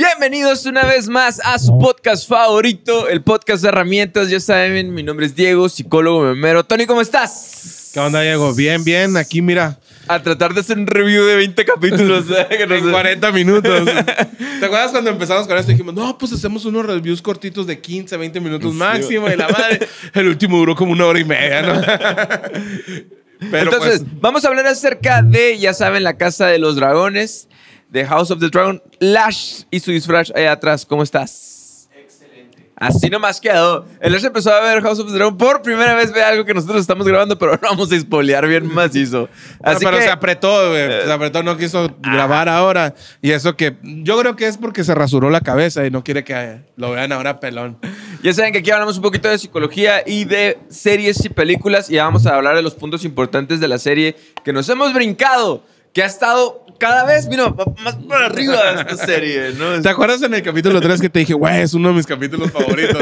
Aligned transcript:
Bienvenidos 0.00 0.64
una 0.64 0.86
vez 0.86 1.10
más 1.10 1.42
a 1.44 1.58
su 1.58 1.78
podcast 1.78 2.26
favorito, 2.26 3.06
el 3.06 3.20
podcast 3.20 3.62
de 3.62 3.68
herramientas. 3.68 4.30
Ya 4.30 4.40
saben, 4.40 4.94
mi 4.94 5.02
nombre 5.02 5.26
es 5.26 5.36
Diego, 5.36 5.68
psicólogo 5.68 6.22
memero. 6.22 6.64
Tony, 6.64 6.86
¿cómo 6.86 7.02
estás? 7.02 7.90
¿Qué 7.92 8.00
onda, 8.00 8.22
Diego? 8.22 8.54
Bien, 8.54 8.82
bien. 8.82 9.18
Aquí, 9.18 9.42
mira. 9.42 9.78
A 10.08 10.22
tratar 10.22 10.54
de 10.54 10.60
hacer 10.60 10.78
un 10.78 10.86
review 10.86 11.26
de 11.26 11.36
20 11.36 11.64
capítulos. 11.66 12.24
que 12.48 12.66
nos... 12.66 12.78
En 12.78 12.90
40 12.90 13.32
minutos. 13.32 13.84
¿Te 14.60 14.64
acuerdas 14.64 14.90
cuando 14.90 15.10
empezamos 15.10 15.46
con 15.46 15.58
esto? 15.58 15.70
Dijimos, 15.70 15.92
no, 15.92 16.16
pues 16.16 16.32
hacemos 16.32 16.64
unos 16.64 16.86
reviews 16.86 17.20
cortitos 17.20 17.66
de 17.66 17.78
15, 17.78 18.16
20 18.16 18.40
minutos 18.40 18.72
máximo. 18.72 19.28
Y 19.28 19.36
la 19.36 19.48
madre, 19.50 19.86
el 20.14 20.28
último 20.28 20.56
duró 20.56 20.74
como 20.76 20.92
una 20.92 21.04
hora 21.04 21.20
y 21.20 21.24
media, 21.24 21.60
¿no? 21.60 21.82
Pero 23.50 23.72
Entonces, 23.72 24.00
pues, 24.00 24.20
vamos 24.20 24.46
a 24.46 24.48
hablar 24.48 24.66
acerca 24.66 25.20
de, 25.20 25.58
ya 25.58 25.74
saben, 25.74 26.04
la 26.04 26.16
Casa 26.16 26.46
de 26.46 26.58
los 26.58 26.76
Dragones, 26.76 27.48
de 27.90 28.06
House 28.06 28.30
of 28.30 28.38
the 28.38 28.48
Dragon. 28.48 28.80
Lash 29.00 29.62
y 29.70 29.80
su 29.80 29.90
disfraz 29.90 30.32
allá 30.34 30.52
atrás. 30.52 30.86
¿Cómo 30.86 31.02
estás? 31.02 31.88
Excelente. 31.94 32.70
Así 32.76 33.10
nomás 33.10 33.40
quedó. 33.40 33.84
El 34.00 34.12
Lash 34.12 34.24
empezó 34.24 34.52
a 34.52 34.60
ver 34.60 34.80
House 34.82 35.00
of 35.00 35.08
the 35.08 35.14
Dragon 35.14 35.36
por 35.36 35.60
primera 35.62 35.94
vez. 35.94 36.12
Ve 36.12 36.22
algo 36.22 36.44
que 36.44 36.54
nosotros 36.54 36.80
estamos 36.80 37.06
grabando, 37.06 37.36
pero 37.36 37.52
no 37.62 37.68
vamos 37.68 37.92
a 37.92 37.98
spoilear 37.98 38.46
bien 38.46 38.72
macizo. 38.72 39.28
Así 39.62 39.84
pero 39.84 39.98
se 39.98 40.08
apretó, 40.08 40.72
Se 40.72 41.10
apretó, 41.10 41.42
no 41.42 41.56
quiso 41.56 41.94
grabar 42.00 42.48
ahora. 42.48 42.94
Y 43.20 43.32
eso 43.32 43.56
que 43.56 43.76
yo 43.82 44.18
creo 44.20 44.36
que 44.36 44.46
es 44.46 44.56
porque 44.56 44.84
se 44.84 44.94
rasuró 44.94 45.28
la 45.30 45.40
cabeza 45.40 45.84
y 45.84 45.90
no 45.90 46.04
quiere 46.04 46.22
que 46.22 46.60
lo 46.76 46.92
vean 46.92 47.12
ahora 47.12 47.40
pelón. 47.40 47.78
Ya 48.22 48.32
saben 48.34 48.52
que 48.52 48.58
aquí 48.58 48.70
hablamos 48.70 48.96
un 48.96 49.02
poquito 49.02 49.28
de 49.28 49.38
psicología 49.38 50.02
y 50.06 50.24
de 50.24 50.58
series 50.68 51.24
y 51.24 51.30
películas 51.30 51.90
y 51.90 51.96
vamos 51.96 52.26
a 52.26 52.36
hablar 52.36 52.54
de 52.54 52.62
los 52.62 52.74
puntos 52.74 53.04
importantes 53.04 53.60
de 53.60 53.68
la 53.68 53.78
serie 53.78 54.14
que 54.44 54.52
nos 54.52 54.68
hemos 54.68 54.92
brincado, 54.92 55.64
que 55.94 56.02
ha 56.02 56.06
estado 56.06 56.66
cada 56.80 57.04
vez, 57.04 57.28
mira, 57.28 57.54
más 57.84 57.94
para 58.08 58.26
arriba 58.26 58.80
esta 58.80 58.96
serie, 59.06 59.52
¿no? 59.56 59.80
¿Te 59.82 59.88
acuerdas 59.90 60.22
en 60.22 60.32
el 60.32 60.42
capítulo 60.42 60.80
3 60.80 61.00
que 61.02 61.10
te 61.10 61.18
dije, 61.20 61.34
güey, 61.34 61.60
es 61.60 61.74
uno 61.74 61.90
de 61.90 61.94
mis 61.94 62.06
capítulos 62.06 62.50
favoritos? 62.50 62.96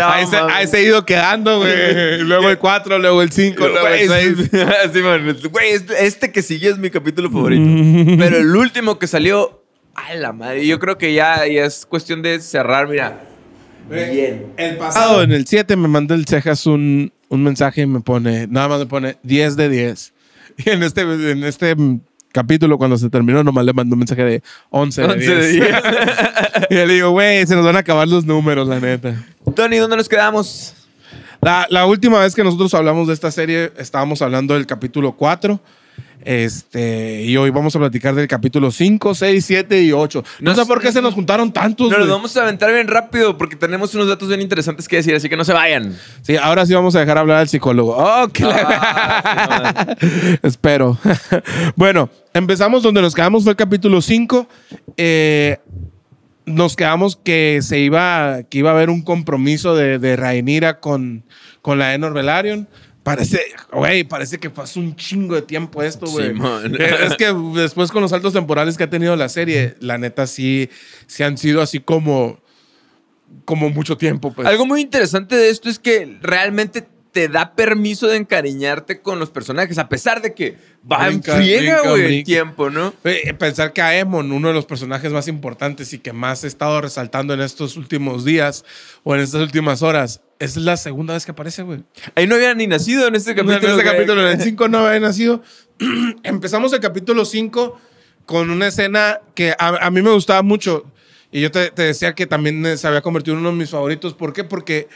ahí, 0.00 0.26
se, 0.26 0.36
ahí, 0.36 0.66
se, 0.68 0.76
ha 0.76 0.80
ido 0.80 1.04
quedando, 1.04 1.58
güey. 1.58 2.18
Luego 2.22 2.48
el 2.48 2.56
4, 2.56 2.98
luego 3.00 3.22
el 3.22 3.32
5, 3.32 3.68
luego 3.68 3.88
el 3.88 4.08
6. 4.08 4.50
sí, 4.92 5.00
man. 5.00 5.36
Güey, 5.50 5.72
este, 5.98 6.30
que 6.30 6.40
sigue 6.40 6.68
es 6.68 6.78
mi 6.78 6.88
capítulo 6.88 7.28
favorito. 7.28 7.64
Pero 8.18 8.38
el 8.38 8.54
último 8.54 8.98
que 9.00 9.08
salió, 9.08 9.60
ay, 9.96 10.20
la 10.20 10.32
madre, 10.32 10.64
yo 10.64 10.78
creo 10.78 10.96
que 10.96 11.12
ya, 11.12 11.46
ya 11.48 11.64
es 11.64 11.84
cuestión 11.84 12.22
de 12.22 12.40
cerrar, 12.40 12.88
mira. 12.88 13.24
Bien. 13.90 14.52
El 14.56 14.76
pasado, 14.76 15.22
en 15.22 15.32
el 15.32 15.48
7, 15.48 15.74
me 15.74 15.88
mandó 15.88 16.14
el 16.14 16.26
Cejas 16.26 16.64
un, 16.66 17.12
un 17.28 17.42
mensaje 17.42 17.82
y 17.82 17.86
me 17.86 18.00
pone, 18.00 18.46
nada 18.46 18.68
más 18.68 18.78
me 18.78 18.86
pone 18.86 19.16
10 19.24 19.56
de 19.56 19.68
10. 19.68 20.12
Y 20.58 20.70
en 20.70 20.82
este, 20.84 21.02
en 21.02 21.42
este 21.42 21.76
capítulo, 22.36 22.76
cuando 22.76 22.98
se 22.98 23.08
terminó, 23.08 23.42
nomás 23.42 23.64
le 23.64 23.72
mandó 23.72 23.94
un 23.94 24.00
mensaje 24.00 24.22
de 24.22 24.42
11 24.70 25.00
de 25.00 25.06
11 25.08 25.18
10. 25.18 25.38
De 25.40 25.52
10. 25.52 25.74
y 26.70 26.74
le 26.74 26.86
digo, 26.86 27.10
güey, 27.10 27.46
se 27.46 27.56
nos 27.56 27.64
van 27.64 27.76
a 27.76 27.78
acabar 27.78 28.06
los 28.06 28.26
números, 28.26 28.68
la 28.68 28.78
neta. 28.78 29.24
Tony, 29.54 29.78
¿dónde 29.78 29.96
nos 29.96 30.08
quedamos? 30.08 30.74
La, 31.40 31.66
la 31.70 31.86
última 31.86 32.20
vez 32.20 32.34
que 32.34 32.44
nosotros 32.44 32.74
hablamos 32.74 33.08
de 33.08 33.14
esta 33.14 33.30
serie, 33.30 33.72
estábamos 33.78 34.20
hablando 34.20 34.54
del 34.54 34.66
capítulo 34.66 35.12
4 35.12 35.58
este, 36.26 37.22
y 37.22 37.36
hoy 37.36 37.50
vamos 37.50 37.76
a 37.76 37.78
platicar 37.78 38.12
del 38.16 38.26
capítulo 38.26 38.72
5, 38.72 39.14
6, 39.14 39.44
7 39.44 39.82
y 39.82 39.92
8. 39.92 40.24
No, 40.40 40.56
sé 40.56 40.66
por 40.66 40.80
qué 40.80 40.90
se 40.90 41.00
nos 41.00 41.14
juntaron 41.14 41.52
tantos. 41.52 41.88
Pero 41.88 42.00
los 42.00 42.10
vamos 42.10 42.36
a 42.36 42.42
aventar 42.42 42.72
bien 42.72 42.88
rápido 42.88 43.38
porque 43.38 43.54
tenemos 43.54 43.94
unos 43.94 44.08
datos 44.08 44.26
bien 44.26 44.40
interesantes 44.40 44.88
que 44.88 44.96
decir, 44.96 45.14
así 45.14 45.28
que 45.28 45.36
no 45.36 45.44
se 45.44 45.52
vayan. 45.52 45.96
Sí, 46.22 46.36
ahora 46.36 46.66
sí 46.66 46.74
vamos 46.74 46.96
a 46.96 47.00
dejar 47.00 47.18
hablar 47.18 47.38
al 47.38 47.48
psicólogo. 47.48 47.94
Oh, 47.96 48.26
Espero. 50.42 50.98
bueno, 51.76 52.10
empezamos 52.34 52.82
donde 52.82 53.02
nos 53.02 53.14
quedamos, 53.14 53.44
fue 53.44 53.52
el 53.52 53.56
capítulo 53.56 54.02
5. 54.02 54.48
Eh, 54.96 55.58
nos 56.44 56.74
quedamos 56.74 57.14
que 57.14 57.60
se 57.62 57.78
iba, 57.78 58.42
que 58.50 58.58
iba 58.58 58.70
a 58.70 58.74
haber 58.74 58.90
un 58.90 59.02
compromiso 59.02 59.76
de, 59.76 60.00
de 60.00 60.16
Rhaenyra 60.16 60.80
con, 60.80 61.22
con 61.62 61.78
la 61.78 61.94
Enor 61.94 62.14
Velaryon. 62.14 62.66
Parece, 63.06 63.40
güey, 63.70 64.02
parece 64.02 64.36
que 64.36 64.50
pasó 64.50 64.80
un 64.80 64.96
chingo 64.96 65.36
de 65.36 65.42
tiempo 65.42 65.80
esto, 65.80 66.06
güey. 66.06 66.34
es 67.04 67.16
que 67.16 67.32
después 67.54 67.92
con 67.92 68.02
los 68.02 68.10
saltos 68.10 68.32
temporales 68.32 68.76
que 68.76 68.82
ha 68.82 68.90
tenido 68.90 69.14
la 69.14 69.28
serie, 69.28 69.76
la 69.78 69.96
neta 69.96 70.26
sí, 70.26 70.68
sí 71.06 71.22
han 71.22 71.38
sido 71.38 71.62
así 71.62 71.78
como, 71.78 72.40
como 73.44 73.70
mucho 73.70 73.96
tiempo. 73.96 74.32
Pues. 74.34 74.48
Algo 74.48 74.66
muy 74.66 74.80
interesante 74.80 75.36
de 75.36 75.50
esto 75.50 75.68
es 75.68 75.78
que 75.78 76.18
realmente 76.20 76.84
te 77.16 77.28
da 77.28 77.54
permiso 77.54 78.08
de 78.08 78.18
encariñarte 78.18 79.00
con 79.00 79.18
los 79.18 79.30
personajes, 79.30 79.78
a 79.78 79.88
pesar 79.88 80.20
de 80.20 80.34
que 80.34 80.58
va 80.86 81.08
en 81.08 81.22
friega, 81.22 81.80
güey, 81.88 82.18
el 82.18 82.24
tiempo, 82.24 82.68
¿no? 82.68 82.92
Pensar 83.38 83.72
que 83.72 83.80
Aemon, 83.80 84.32
uno 84.32 84.48
de 84.48 84.52
los 84.52 84.66
personajes 84.66 85.10
más 85.12 85.26
importantes 85.26 85.94
y 85.94 85.98
que 85.98 86.12
más 86.12 86.44
he 86.44 86.46
estado 86.46 86.78
resaltando 86.82 87.32
en 87.32 87.40
estos 87.40 87.78
últimos 87.78 88.26
días 88.26 88.66
o 89.02 89.14
en 89.14 89.22
estas 89.22 89.40
últimas 89.40 89.80
horas, 89.80 90.20
es 90.38 90.58
la 90.58 90.76
segunda 90.76 91.14
vez 91.14 91.24
que 91.24 91.30
aparece, 91.30 91.62
güey. 91.62 91.84
Ahí 92.14 92.26
no 92.26 92.34
había 92.34 92.52
ni 92.54 92.66
nacido 92.66 93.08
en 93.08 93.14
este 93.14 93.34
capítulo. 93.34 93.66
en 93.66 93.78
este 93.78 93.90
capítulo, 93.90 94.20
en 94.20 94.38
el 94.38 94.44
5 94.44 94.68
no 94.68 94.86
había 94.86 95.00
nacido. 95.00 95.42
Empezamos 96.22 96.70
el 96.74 96.80
capítulo 96.80 97.24
5 97.24 97.80
con 98.26 98.50
una 98.50 98.66
escena 98.66 99.22
que 99.34 99.54
a, 99.58 99.90
mí 99.90 100.02
me 100.02 100.10
gustaba 100.10 100.42
mucho. 100.42 100.84
Y 101.32 101.40
yo 101.40 101.50
te, 101.50 101.70
decía 101.70 102.14
que 102.14 102.26
también 102.26 102.76
se 102.76 102.86
había 102.86 103.00
convertido 103.00 103.36
en 103.36 103.40
uno 103.40 103.52
de 103.52 103.56
mis 103.56 103.70
favoritos. 103.70 104.12
¿Por 104.12 104.34
qué? 104.34 104.44
Porque 104.44 104.88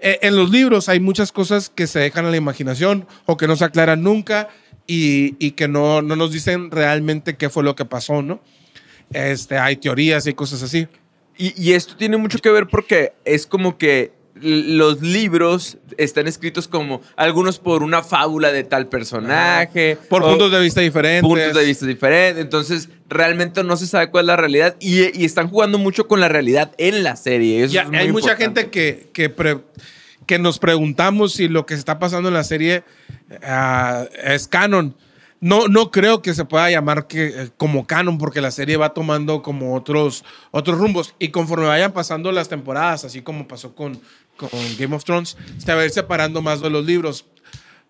eh, 0.00 0.18
en 0.22 0.36
los 0.36 0.50
libros 0.50 0.88
hay 0.88 1.00
muchas 1.00 1.32
cosas 1.32 1.70
que 1.70 1.86
se 1.86 1.98
dejan 1.98 2.26
a 2.26 2.30
la 2.30 2.36
imaginación 2.36 3.06
o 3.26 3.36
que 3.36 3.46
no 3.46 3.56
se 3.56 3.64
aclaran 3.64 4.02
nunca 4.02 4.48
y, 4.86 5.50
que 5.52 5.68
no, 5.68 6.00
no 6.00 6.16
nos 6.16 6.32
dicen 6.32 6.70
realmente 6.70 7.36
qué 7.36 7.50
fue 7.50 7.62
lo 7.62 7.76
que 7.76 7.84
pasó, 7.84 8.22
¿no? 8.22 8.40
Este, 9.12 9.58
hay 9.58 9.76
teorías 9.76 10.26
y 10.26 10.32
cosas 10.32 10.62
así. 10.62 10.88
Y 11.36 11.72
esto 11.74 11.94
tiene 11.96 12.16
mucho 12.16 12.38
que 12.40 12.50
ver 12.50 12.66
porque 12.66 13.12
es 13.24 13.46
como 13.46 13.78
que 13.78 14.17
los 14.42 15.00
libros 15.00 15.78
están 15.96 16.26
escritos 16.26 16.68
como 16.68 17.00
algunos 17.16 17.58
por 17.58 17.82
una 17.82 18.02
fábula 18.02 18.52
de 18.52 18.64
tal 18.64 18.88
personaje. 18.88 19.98
Por 20.08 20.22
puntos 20.22 20.50
de 20.50 20.60
vista 20.60 20.80
diferentes. 20.80 21.22
Puntos 21.22 21.54
de 21.54 21.64
vista 21.64 21.86
diferentes. 21.86 22.42
Entonces, 22.42 22.88
realmente 23.08 23.64
no 23.64 23.76
se 23.76 23.86
sabe 23.86 24.10
cuál 24.10 24.24
es 24.24 24.26
la 24.28 24.36
realidad 24.36 24.76
y, 24.80 25.24
están 25.24 25.48
jugando 25.48 25.78
mucho 25.78 26.08
con 26.08 26.20
la 26.20 26.28
realidad 26.28 26.72
en 26.78 27.02
la 27.02 27.16
serie. 27.16 27.68
hay 27.92 28.12
mucha 28.12 28.36
gente 28.36 28.70
que, 28.70 29.08
que, 29.12 30.38
nos 30.38 30.58
preguntamos 30.58 31.32
si 31.32 31.48
lo 31.48 31.66
que 31.66 31.74
está 31.74 31.98
pasando 31.98 32.28
en 32.28 32.34
la 32.34 32.44
serie 32.44 32.84
ah, 33.42 34.06
es 34.24 34.48
canon. 34.48 34.94
No, 35.40 35.68
no 35.68 35.92
creo 35.92 36.20
que 36.20 36.34
se 36.34 36.44
pueda 36.44 36.68
llamar 36.68 37.06
que, 37.06 37.26
eh, 37.26 37.50
como 37.56 37.86
canon 37.86 38.18
porque 38.18 38.40
la 38.40 38.50
serie 38.50 38.76
va 38.76 38.92
tomando 38.92 39.40
como 39.40 39.74
otros, 39.74 40.24
otros 40.50 40.78
rumbos 40.78 41.14
y 41.20 41.28
conforme 41.28 41.66
vayan 41.66 41.92
pasando 41.92 42.32
las 42.32 42.48
temporadas, 42.48 43.04
así 43.04 43.22
como 43.22 43.46
pasó 43.46 43.72
con, 43.72 44.00
con 44.38 44.48
Game 44.78 44.94
of 44.94 45.04
Thrones, 45.04 45.36
se 45.58 45.74
va 45.74 45.82
a 45.82 45.84
ir 45.84 45.90
separando 45.90 46.40
más 46.40 46.62
de 46.62 46.70
los 46.70 46.86
libros. 46.86 47.26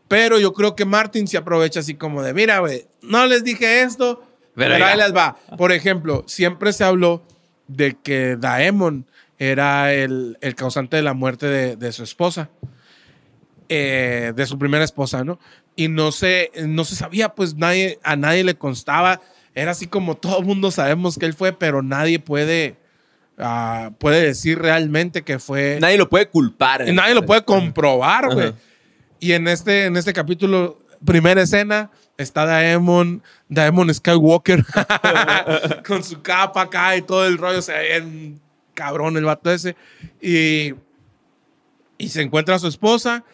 Pero 0.09 0.41
yo 0.41 0.55
creo 0.55 0.75
que 0.75 0.87
Martin 0.87 1.29
se 1.29 1.37
aprovecha 1.37 1.81
así 1.81 1.95
como 1.95 2.23
de, 2.23 2.33
mira, 2.33 2.59
güey, 2.61 2.87
no 3.03 3.27
les 3.27 3.45
dije 3.45 3.83
esto, 3.83 4.25
pero, 4.55 4.75
ahí 4.85 4.97
les 4.97 5.15
va. 5.15 5.37
Por 5.57 5.71
ejemplo, 5.71 6.25
siempre 6.27 6.73
se 6.73 6.83
habló 6.83 7.23
de 7.69 7.97
que 8.03 8.37
Daemon 8.37 9.07
era 9.39 9.93
el, 9.93 10.37
el 10.41 10.55
causante 10.55 10.97
de 10.97 11.03
la 11.03 11.13
muerte 11.13 11.47
de, 11.47 11.77
de 11.77 11.93
su 11.93 12.03
esposa, 12.03 12.51
eh, 13.69 14.33
de 14.35 14.47
su 14.47 14.59
primera 14.59 14.83
esposa, 14.83 15.23
¿no? 15.23 15.39
Y 15.77 15.89
no 15.89 16.11
se, 16.11 16.51
no 16.67 16.85
se 16.85 16.97
sabía, 16.97 17.29
pues 17.29 17.55
nadie, 17.55 18.01
a 18.03 18.17
nadie 18.17 18.43
le 18.43 18.57
constaba. 18.57 19.21
Era 19.55 19.73
así 19.73 19.87
como 19.87 20.17
todo 20.17 20.41
el 20.41 20.47
mundo 20.47 20.71
sabemos 20.71 21.19
que 21.19 21.27
él 21.27 21.35
fue, 21.35 21.53
pero 21.53 21.83
nadie 21.83 22.19
puede 22.19 22.77
Ah, 23.39 23.93
puede 23.99 24.23
decir 24.23 24.59
realmente 24.59 25.23
que 25.23 25.39
fue. 25.39 25.79
Nadie 25.81 25.97
lo 25.97 26.09
puede 26.09 26.29
culpar. 26.29 26.93
nadie 26.93 27.15
lo 27.15 27.25
puede 27.25 27.45
comprobar, 27.45 28.35
güey. 28.35 28.53
Y 29.21 29.33
en 29.33 29.49
este, 29.49 29.87
en 29.87 29.97
este 29.97 30.13
capítulo, 30.13 30.79
primera 31.05 31.43
escena, 31.43 31.91
está 32.17 32.45
Daemon, 32.45 33.23
Daemon 33.49 33.93
Skywalker, 33.95 34.65
con 35.87 36.03
su 36.03 36.21
capa 36.21 36.63
acá 36.63 36.97
y 36.97 37.03
todo 37.03 37.27
el 37.27 37.39
rollo. 37.39 37.59
O 37.59 37.63
sea, 37.63 37.83
es 37.83 38.03
un 38.03 38.41
cabrón 38.75 39.17
el 39.17 39.25
vato 39.25 39.51
ese. 39.51 39.77
Y, 40.21 40.75
y 41.97 42.09
se 42.09 42.23
encuentra 42.23 42.57
a 42.57 42.59
su 42.59 42.69
esposa. 42.69 43.25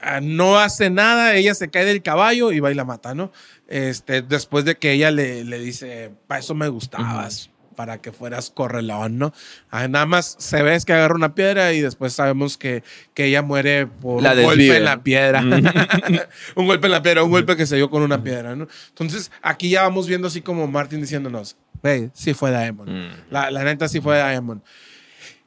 Ah, 0.00 0.20
no 0.20 0.58
hace 0.58 0.90
nada, 0.90 1.36
ella 1.36 1.54
se 1.54 1.70
cae 1.70 1.84
del 1.84 2.02
caballo 2.02 2.50
y 2.50 2.58
va 2.58 2.72
y 2.72 2.74
la 2.74 2.84
mata, 2.84 3.14
¿no? 3.14 3.30
Este, 3.68 4.20
después 4.20 4.64
de 4.64 4.74
que 4.74 4.90
ella 4.90 5.12
le, 5.12 5.44
le 5.44 5.60
dice, 5.60 6.10
para 6.26 6.40
eso 6.40 6.56
me 6.56 6.66
gustabas, 6.66 7.51
para 7.82 8.00
que 8.00 8.12
fueras 8.12 8.48
correlón, 8.48 9.18
¿no? 9.18 9.32
Ah, 9.68 9.88
nada 9.88 10.06
más 10.06 10.36
se 10.38 10.62
ve 10.62 10.78
que 10.86 10.92
agarra 10.92 11.16
una 11.16 11.34
piedra 11.34 11.72
y 11.72 11.80
después 11.80 12.12
sabemos 12.12 12.56
que, 12.56 12.84
que 13.12 13.24
ella 13.24 13.42
muere 13.42 13.88
por 13.88 14.22
un 14.22 14.42
golpe 14.44 14.76
en 14.76 14.84
la 14.84 15.02
piedra. 15.02 15.40
un 16.54 16.66
golpe 16.68 16.86
en 16.86 16.92
la 16.92 17.02
piedra, 17.02 17.24
un 17.24 17.32
golpe 17.32 17.56
que 17.56 17.66
se 17.66 17.74
dio 17.74 17.90
con 17.90 18.02
una 18.02 18.22
piedra, 18.22 18.54
¿no? 18.54 18.68
Entonces, 18.90 19.32
aquí 19.42 19.68
ya 19.68 19.82
vamos 19.82 20.06
viendo 20.06 20.28
así 20.28 20.42
como 20.42 20.68
Martin 20.68 21.00
diciéndonos, 21.00 21.56
hey, 21.82 22.08
sí 22.14 22.34
fue 22.34 22.50
Diamond. 22.50 22.88
Mm. 22.88 23.32
La, 23.32 23.50
la, 23.50 23.64
neta 23.64 23.88
sí 23.88 24.00
fue 24.00 24.16
Diamond. 24.16 24.62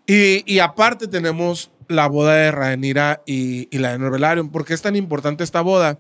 Y, 0.06 0.44
y, 0.46 0.60
aparte 0.60 1.08
tenemos 1.08 1.72
la 1.88 2.08
boda 2.08 2.34
de 2.34 2.52
Rhaenyra 2.52 3.22
y, 3.26 3.70
y 3.72 3.78
la 3.78 3.94
de 3.94 4.00
Norvelarium. 4.00 4.50
¿Por 4.50 4.66
qué 4.66 4.74
es 4.74 4.81
tan 4.81 4.98
importante 4.98 5.46
esta 5.46 5.62
boda? 5.62 6.00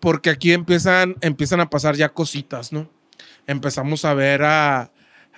Porque 0.00 0.30
aquí 0.30 0.54
empiezan, 0.54 1.16
empiezan 1.20 1.60
a 1.60 1.68
pasar 1.68 1.96
ya 1.96 2.08
cositas, 2.08 2.72
¿no? 2.72 2.88
Empezamos 3.46 4.06
a 4.06 4.14
ver 4.14 4.42
a, 4.42 4.90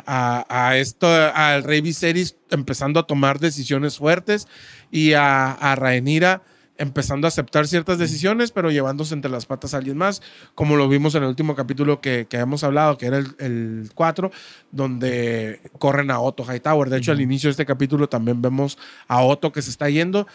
a, 0.06 0.76
esto, 0.76 1.06
al 1.08 1.62
rey 1.62 1.80
Viserys 1.80 2.36
empezando 2.50 3.00
a 3.00 3.06
tomar 3.06 3.38
decisiones 3.38 3.98
fuertes 3.98 4.48
y 4.90 5.12
a, 5.12 5.52
a 5.52 5.74
Rhaenyra 5.76 6.42
empezando 6.78 7.26
a 7.26 7.28
aceptar 7.28 7.68
ciertas 7.68 7.98
decisiones, 7.98 8.50
pero 8.50 8.70
llevándose 8.70 9.14
entre 9.14 9.30
las 9.30 9.46
patas 9.46 9.72
a 9.72 9.76
alguien 9.76 9.96
más, 9.96 10.22
como 10.54 10.76
lo 10.76 10.88
vimos 10.88 11.14
en 11.14 11.22
el 11.22 11.28
último 11.28 11.54
capítulo 11.54 12.00
que, 12.00 12.26
que 12.28 12.38
hemos 12.38 12.64
hablado, 12.64 12.98
que 12.98 13.06
era 13.06 13.18
el, 13.18 13.90
4, 13.94 14.32
donde 14.72 15.60
corren 15.78 16.10
a 16.10 16.18
Otto 16.18 16.44
Hightower. 16.44 16.90
De 16.90 16.98
hecho, 16.98 17.12
al 17.12 17.20
inicio 17.20 17.48
de 17.48 17.52
este 17.52 17.66
capítulo 17.66 18.08
también 18.08 18.42
vemos 18.42 18.78
a 19.06 19.22
Otto 19.22 19.52
que 19.52 19.62
se 19.62 19.70
está 19.70 19.88
yendo 19.90 20.26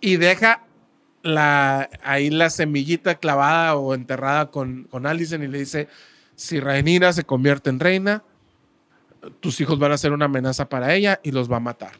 y 0.00 0.16
deja 0.16 0.66
la, 1.22 1.88
ahí 2.02 2.30
la 2.30 2.50
semillita 2.50 3.14
clavada 3.14 3.76
o 3.76 3.94
enterrada 3.94 4.50
con, 4.50 4.84
con 4.84 5.06
y 5.06 5.48
le 5.48 5.58
dice, 5.58 5.88
si 6.34 6.60
Rhaenyra 6.60 7.12
se 7.12 7.24
convierte 7.24 7.70
en 7.70 7.80
reina, 7.80 8.22
tus 9.40 9.60
hijos 9.60 9.78
van 9.78 9.92
a 9.92 9.98
ser 9.98 10.12
una 10.12 10.26
amenaza 10.26 10.68
para 10.68 10.94
ella 10.94 11.20
y 11.22 11.30
los 11.30 11.50
va 11.50 11.56
a 11.56 11.60
matar. 11.60 11.92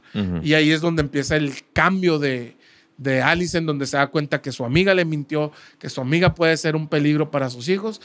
Y 0.43 0.55
ahí 0.55 0.71
es 0.71 0.81
donde 0.81 1.03
empieza 1.03 1.37
el 1.37 1.53
cambio 1.73 2.19
de, 2.19 2.57
de 2.97 3.23
Alice 3.23 3.57
en 3.57 3.67
donde 3.67 3.87
se 3.87 3.97
da 3.97 4.09
cuenta 4.09 4.43
que 4.43 4.53
su 4.53 4.65
amiga 4.65 4.95
le 4.95 5.05
mintió, 5.05 5.53
que 5.79 5.89
su 5.89 6.01
amiga 6.01 6.35
puede 6.35 6.57
ser 6.57 6.77
un 6.77 6.89
peligro 6.89 7.31
para 7.31 7.51
sus 7.51 7.69
hijos 7.69 8.01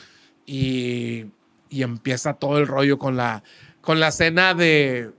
y, 0.45 1.25
empieza 1.69 2.33
todo 2.33 2.57
el 2.57 2.67
rollo 2.67 2.97
con 2.97 3.17
la, 3.17 3.43
con 3.81 3.99
la 3.99 4.09
cena 4.11 4.53
de, 4.53 5.11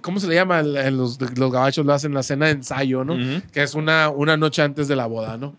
¿cómo 0.00 0.18
se 0.18 0.28
le 0.28 0.34
llama? 0.34 0.62
Los, 0.62 1.20
los 1.20 1.52
gabachos 1.52 1.84
lo 1.84 1.92
hacen 1.92 2.14
la 2.14 2.22
cena 2.22 2.46
de 2.46 2.52
ensayo, 2.52 3.04
¿no? 3.04 3.42
Que 3.52 3.62
es 3.62 3.74
una, 3.74 4.08
una 4.08 4.38
noche 4.38 4.62
antes 4.62 4.88
de 4.88 4.96
la 4.96 5.04
boda, 5.04 5.36
¿no? 5.36 5.54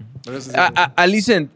Alicent 0.95 1.51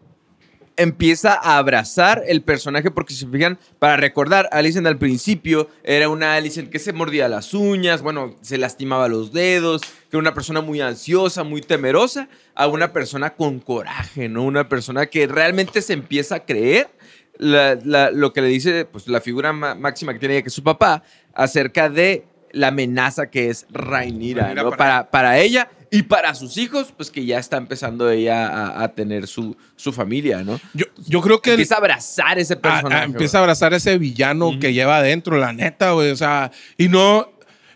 empieza 0.78 1.34
a 1.34 1.58
abrazar 1.58 2.24
el 2.28 2.42
personaje 2.42 2.92
porque 2.92 3.14
si 3.14 3.22
se 3.22 3.28
fijan, 3.28 3.58
para 3.80 3.98
recordar, 3.98 4.50
Alicent 4.52 4.88
al 4.88 4.98
principio 4.98 5.70
era 5.84 6.10
una 6.10 6.36
Alicent 6.36 6.70
que 6.70 6.80
se 6.80 6.94
mordía 6.94 7.28
las 7.28 7.54
uñas, 7.54 8.02
bueno, 8.02 8.36
se 8.42 8.58
lastimaba 8.58 9.08
los 9.08 9.32
dedos, 9.32 9.82
que 9.82 10.18
era 10.18 10.20
una 10.20 10.34
persona 10.34 10.62
muy 10.62 10.82
ansiosa, 10.82 11.44
muy 11.44 11.62
temerosa, 11.62 12.28
a 12.54 12.68
una 12.68 12.94
persona 12.94 13.32
con 13.32 13.60
coraje, 13.60 14.30
¿no? 14.30 14.44
Una 14.44 14.70
persona 14.70 15.06
que 15.08 15.28
realmente 15.28 15.82
se 15.82 15.94
empieza 15.94 16.36
a 16.36 16.46
creer 16.46 16.90
lo 17.38 18.34
que 18.34 18.42
le 18.42 18.48
dice 18.48 18.86
pues, 18.86 19.08
la 19.08 19.22
figura 19.22 19.52
máxima 19.54 20.14
que 20.14 20.20
tiene 20.20 20.36
ella, 20.36 20.44
que 20.44 20.50
es 20.50 20.54
su 20.54 20.64
papá, 20.64 21.04
acerca 21.34 21.90
de 21.90 22.26
la 22.52 22.68
amenaza 22.68 23.30
que 23.30 23.50
es 23.50 23.66
Rainira, 23.70 24.54
¿no? 24.54 24.72
para, 24.72 25.12
para 25.12 25.40
ella 25.40 25.70
y 25.92 26.04
para 26.04 26.36
sus 26.36 26.58
hijos, 26.58 26.94
pues 26.96 27.12
que 27.12 27.26
ya 27.26 27.40
está 27.40 27.58
empezando 27.58 28.10
ella 28.10 28.82
a, 28.82 28.88
tener 28.94 29.28
su, 29.28 29.56
su 29.76 29.92
familia, 29.92 30.44
¿no? 30.44 30.60
Yo, 30.74 30.86
yo 31.08 31.22
creo 31.22 31.42
que... 31.42 31.52
Empieza 31.52 31.76
a 31.76 31.80
abrazar 31.80 32.40
ese 32.40 32.56
personaje. 32.56 33.06
empieza 33.06 33.38
a 33.38 33.42
abrazar 33.42 33.74
ese 33.74 33.98
villano 33.98 34.60
que 34.60 34.74
lleva 34.74 34.98
adentro, 34.98 35.38
la 35.38 35.54
neta, 35.54 35.92
güey. 35.92 36.12
O 36.12 36.16
sea, 36.16 36.52
y 36.78 36.88
no... 36.88 37.30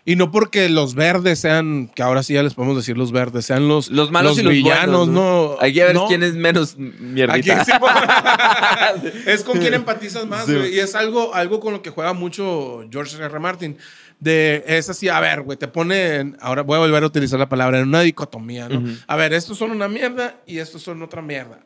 Y 0.06 0.16
no 0.16 0.30
porque 0.30 0.68
los 0.70 0.94
verdes 0.94 1.38
sean, 1.38 1.88
que 1.94 2.02
ahora 2.02 2.22
sí 2.22 2.32
ya 2.32 2.42
les 2.42 2.54
podemos 2.54 2.74
decir 2.74 2.96
los 2.96 3.12
verdes, 3.12 3.44
sean 3.44 3.68
los, 3.68 3.90
los 3.90 4.10
malos 4.10 4.38
y 4.38 4.42
los 4.42 4.52
villanos, 4.52 5.08
¿no? 5.08 5.56
Hay 5.60 5.74
que 5.74 5.84
ver 5.84 5.96
quién 6.08 6.22
es 6.22 6.34
menos 6.34 6.76
mierdita. 6.78 7.64
es 9.26 9.44
con 9.44 9.58
quién 9.58 9.74
empatizas 9.74 10.26
más, 10.26 10.50
güey. 10.50 10.74
Y 10.74 10.78
es 10.80 10.94
algo, 10.94 11.34
algo 11.34 11.60
con 11.60 11.74
lo 11.74 11.82
que 11.82 11.90
juega 11.90 12.14
mucho 12.14 12.86
George 12.90 13.14
R. 13.16 13.26
R. 13.26 13.38
Martin 13.38 13.76
de 14.20 14.62
es 14.66 14.88
así, 14.90 15.08
a 15.08 15.18
ver, 15.18 15.42
güey, 15.42 15.58
te 15.58 15.66
pone, 15.66 16.34
ahora 16.40 16.62
voy 16.62 16.76
a 16.76 16.80
volver 16.80 17.02
a 17.02 17.06
utilizar 17.06 17.38
la 17.38 17.48
palabra, 17.48 17.80
en 17.80 17.88
una 17.88 18.02
dicotomía, 18.02 18.68
¿no? 18.68 18.84
A 19.06 19.16
ver, 19.16 19.32
estos 19.32 19.58
son 19.58 19.70
una 19.70 19.88
mierda 19.88 20.36
y 20.46 20.58
estos 20.58 20.82
son 20.82 21.02
otra 21.02 21.22
mierda. 21.22 21.60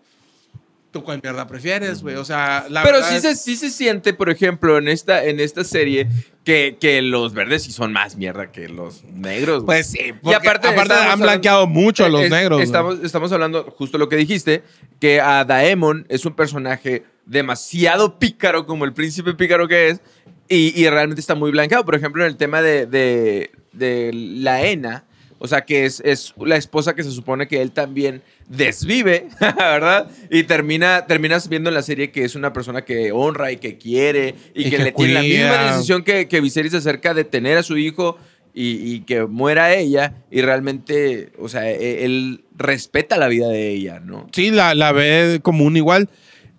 ¿Tú 0.93 1.03
cuál 1.03 1.19
mierda 1.21 1.49
prefieres, 1.49 2.03
güey? 2.03 2.15
O 2.15 2.25
sea, 2.25 2.67
la 2.71 2.85
Pero 2.85 3.03
sí, 3.03 3.19
se, 3.19 3.35
sí 3.35 3.57
se 3.57 3.71
siente, 3.71 4.15
por 4.15 4.31
ejemplo, 4.31 4.79
en 4.79 4.87
esta, 4.87 5.25
en 5.25 5.41
esta 5.41 5.65
serie 5.65 6.07
que, 6.45 6.77
que 6.81 7.03
los 7.03 7.35
verdes 7.35 7.65
sí 7.65 7.73
son 7.73 7.93
más 7.93 8.15
mierda 8.15 8.53
que 8.53 8.69
los 8.69 9.03
negros. 9.03 9.65
Pues 9.65 9.89
sí, 9.89 10.15
y 10.23 10.33
aparte, 10.33 10.69
han 10.69 11.19
blanqueado 11.19 11.67
mucho 11.67 12.05
a 12.05 12.09
los 12.09 12.31
negros. 12.31 12.63
Estamos, 12.63 13.01
estamos 13.03 13.33
hablando 13.33 13.65
justo 13.77 13.99
lo 13.99 14.09
que 14.09 14.15
dijiste, 14.15 14.63
que 15.01 15.21
a 15.21 15.45
Daemon 15.45 16.07
es 16.09 16.25
un 16.27 16.35
personaje 16.35 17.03
demasiado 17.27 18.21
pícaro 18.21 18.65
como 18.65 18.85
el 18.85 18.93
príncipe 18.93 19.35
pícaro 19.35 19.67
que 19.67 19.89
es, 19.89 20.01
y, 20.49 20.89
realmente 20.89 21.21
está 21.21 21.35
muy 21.35 21.51
blanqueado. 21.51 21.85
Por 21.85 21.95
ejemplo, 21.95 22.23
en 22.25 22.31
el 22.31 22.37
tema 22.37 22.63
de, 22.63 22.87
de, 22.87 24.11
la 24.13 24.63
ENA, 24.63 25.05
o 25.39 25.49
sea, 25.49 25.63
que 25.63 25.85
es, 25.85 26.01
es, 26.05 26.35
la 26.39 26.57
esposa 26.57 26.95
que 26.95 27.03
se 27.03 27.11
supone 27.11 27.49
que 27.49 27.61
él 27.61 27.73
también 27.73 28.23
desvive, 28.49 29.29
¿verdad? 29.41 30.11
Y 30.31 30.45
termina, 30.45 31.07
terminas 31.07 31.49
viendo 31.49 31.71
en 31.71 31.75
la 31.75 31.83
serie 31.83 32.11
que 32.11 32.25
es 32.25 32.35
una 32.35 32.53
persona 32.53 32.85
que 32.85 33.13
honra 33.13 33.53
y 33.53 33.57
que 33.57 33.79
quiere 33.79 34.35
y, 34.55 34.71
que, 34.71 34.79
le 34.79 34.93
tiene 34.93 35.15
la 35.15 35.23
misma 35.23 35.73
decisión 35.73 36.05
que, 36.05 36.29
que 36.29 36.41
Viserys 36.41 36.75
acerca 36.75 37.15
de 37.15 37.25
tener 37.25 37.59
a 37.59 37.63
su 37.63 37.77
hijo 37.77 38.19
y, 38.55 39.01
que 39.01 39.25
muera 39.25 39.75
ella 39.75 40.15
y 40.31 40.41
realmente, 40.41 41.33
o 41.39 41.49
sea, 41.49 41.69
e, 41.69 42.05
él 42.05 42.45
respeta 42.57 43.17
la 43.17 43.29
vida 43.29 43.49
de 43.49 43.71
ella, 43.71 44.01
¿no? 44.01 44.29
Sí, 44.33 44.51
la, 44.51 44.75
la 44.75 44.93
ve 44.93 45.41
como 45.43 45.65
un 45.65 45.77
igual. 45.77 46.09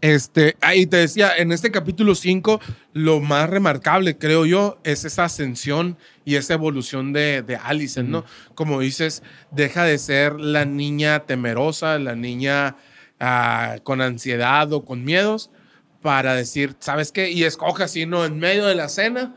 Este, 0.02 0.56
ahí 0.62 0.86
te 0.86 0.98
decía, 0.98 1.32
en 1.36 1.52
este 1.52 1.72
capítulo 1.72 2.16
5, 2.16 2.60
lo 2.94 3.22
más 3.22 3.50
remarcable, 3.50 4.18
creo 4.18 4.46
yo, 4.46 4.78
es 4.84 5.06
esa 5.06 5.26
ascensión 5.26 5.98
y 6.26 6.36
esa 6.36 6.54
evolución 6.54 7.14
de, 7.14 7.42
de 7.42 7.58
¿no? 8.04 8.26
Como 8.54 8.80
dices, 8.82 9.24
deja 9.52 9.84
de 9.84 9.98
ser 9.98 10.40
la 10.40 10.66
niña 10.66 11.22
temerosa, 11.26 11.98
la 11.98 12.16
niña 12.16 12.76
ah, 13.20 13.78
con 13.84 14.02
ansiedad 14.02 14.72
o 14.74 14.86
con 14.86 15.04
miedos, 15.04 15.50
para 16.02 16.36
decir, 16.36 16.76
¿sabes 16.80 17.12
qué? 17.12 17.32
Y 17.32 17.46
escoge 17.46 17.84
así, 17.84 18.06
¿no? 18.06 18.26
En 18.26 18.38
medio 18.38 18.68
de 18.68 18.76
la 18.76 18.90
cena, 18.90 19.36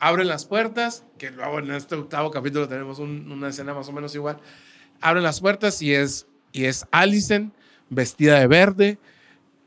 abren 0.00 0.26
las 0.26 0.46
puertas, 0.46 1.04
que 1.16 1.30
luego 1.30 1.60
en 1.60 1.70
este 1.70 1.94
octavo 1.94 2.32
capítulo 2.32 2.66
tenemos 2.66 2.98
una 2.98 3.50
escena 3.50 3.72
más 3.72 3.88
o 3.88 3.92
menos 3.92 4.12
igual, 4.16 4.38
abren 5.00 5.22
las 5.22 5.40
puertas 5.40 5.80
y 5.80 5.94
es, 5.94 6.26
y 6.50 6.64
es 6.64 6.86
Alicent 6.90 7.54
vestida 7.88 8.40
de 8.40 8.48
verde, 8.48 8.98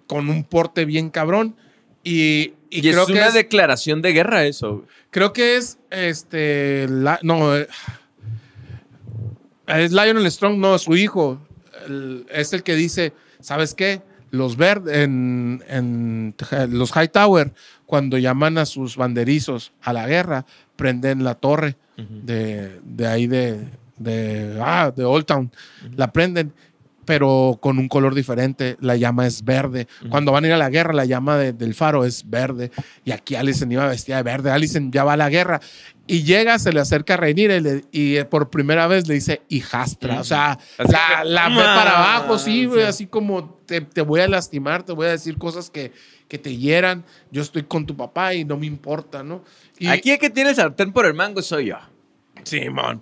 con 0.07 0.29
un 0.29 0.43
porte 0.43 0.85
bien 0.85 1.09
cabrón. 1.09 1.55
Y, 2.03 2.53
y, 2.69 2.87
es 2.87 3.09
una 3.09 3.31
declaración 3.31 4.01
de 4.01 4.13
guerra 4.13 4.45
eso. 4.45 4.85
Creo 5.09 5.33
que 5.33 5.57
es 5.57 5.79
este. 5.89 6.87
no. 7.23 7.55
Eh, 7.55 7.67
es 9.67 9.91
Lionel 9.91 10.29
Strong, 10.29 10.57
no, 10.57 10.77
su 10.77 10.95
hijo. 10.95 11.39
es 12.31 12.53
el 12.53 12.63
que 12.63 12.75
dice: 12.75 13.13
¿Sabes 13.39 13.73
qué? 13.73 14.01
Los 14.31 14.57
verdes 14.57 14.97
en, 14.97 15.63
en 15.67 16.35
los 16.69 16.91
Hightower, 16.91 17.53
cuando 17.85 18.17
llaman 18.17 18.57
a 18.57 18.65
sus 18.65 18.97
banderizos 18.97 19.71
a 19.81 19.93
la 19.93 20.07
guerra, 20.07 20.45
prenden 20.75 21.23
la 21.23 21.35
torre 21.35 21.77
de, 21.95 22.81
de, 22.83 23.07
ahí 23.07 23.27
de, 23.27 23.67
de, 23.97 24.59
ah, 24.61 24.91
de 24.95 25.05
Old 25.05 25.25
Town. 25.25 25.51
La 25.95 26.11
prenden 26.11 26.53
pero 27.05 27.57
con 27.61 27.77
un 27.77 27.87
color 27.87 28.15
diferente. 28.15 28.77
La 28.79 28.95
llama 28.95 29.27
es 29.27 29.43
verde. 29.43 29.87
Cuando 30.09 30.31
van 30.31 30.43
a 30.43 30.47
ir 30.47 30.53
a 30.53 30.57
la 30.57 30.69
guerra, 30.69 30.93
la 30.93 31.05
llama 31.05 31.37
del 31.37 31.73
faro 31.73 32.05
es 32.05 32.29
verde. 32.29 32.71
Y 33.03 33.11
aquí 33.11 33.35
Alison 33.35 33.71
iba 33.71 33.87
vestida 33.87 34.17
de 34.17 34.23
verde. 34.23 34.51
Alison 34.51 34.91
ya 34.91 35.03
va 35.03 35.13
a 35.13 35.17
la 35.17 35.29
guerra. 35.29 35.61
Y 36.07 36.23
llega, 36.23 36.59
se 36.59 36.71
le 36.71 36.79
acerca 36.79 37.15
a 37.15 37.17
Reinir 37.17 37.83
y, 37.91 38.23
por 38.25 38.49
primera 38.51 38.85
vez 38.85 39.07
le 39.07 39.15
dice 39.15 39.41
hijastra. 39.49 40.19
O 40.19 40.23
sea, 40.23 40.59
la, 40.77 41.49
ve 41.49 41.55
para 41.55 41.97
abajo, 41.97 42.37
sí, 42.37 42.69
así 42.87 43.07
como 43.07 43.59
te, 43.65 44.01
voy 44.01 44.21
a 44.21 44.27
lastimar, 44.27 44.83
te 44.83 44.93
voy 44.93 45.07
a 45.07 45.11
decir 45.11 45.37
cosas 45.37 45.71
que, 45.71 45.91
que 46.27 46.37
te 46.37 46.55
hieran. 46.57 47.05
Yo 47.31 47.41
estoy 47.41 47.63
con 47.63 47.87
tu 47.87 47.97
papá 47.97 48.35
y 48.35 48.45
no 48.45 48.55
me 48.55 48.67
importa, 48.67 49.23
¿no? 49.23 49.43
Y, 49.79 49.87
aquí 49.87 50.11
el 50.11 50.19
que 50.19 50.29
tiene 50.29 50.51
el 50.51 50.55
sartén 50.55 50.93
por 50.93 51.07
el 51.07 51.15
mango 51.15 51.41
soy 51.41 51.67
yo. 51.67 51.77
Simón. 52.43 53.01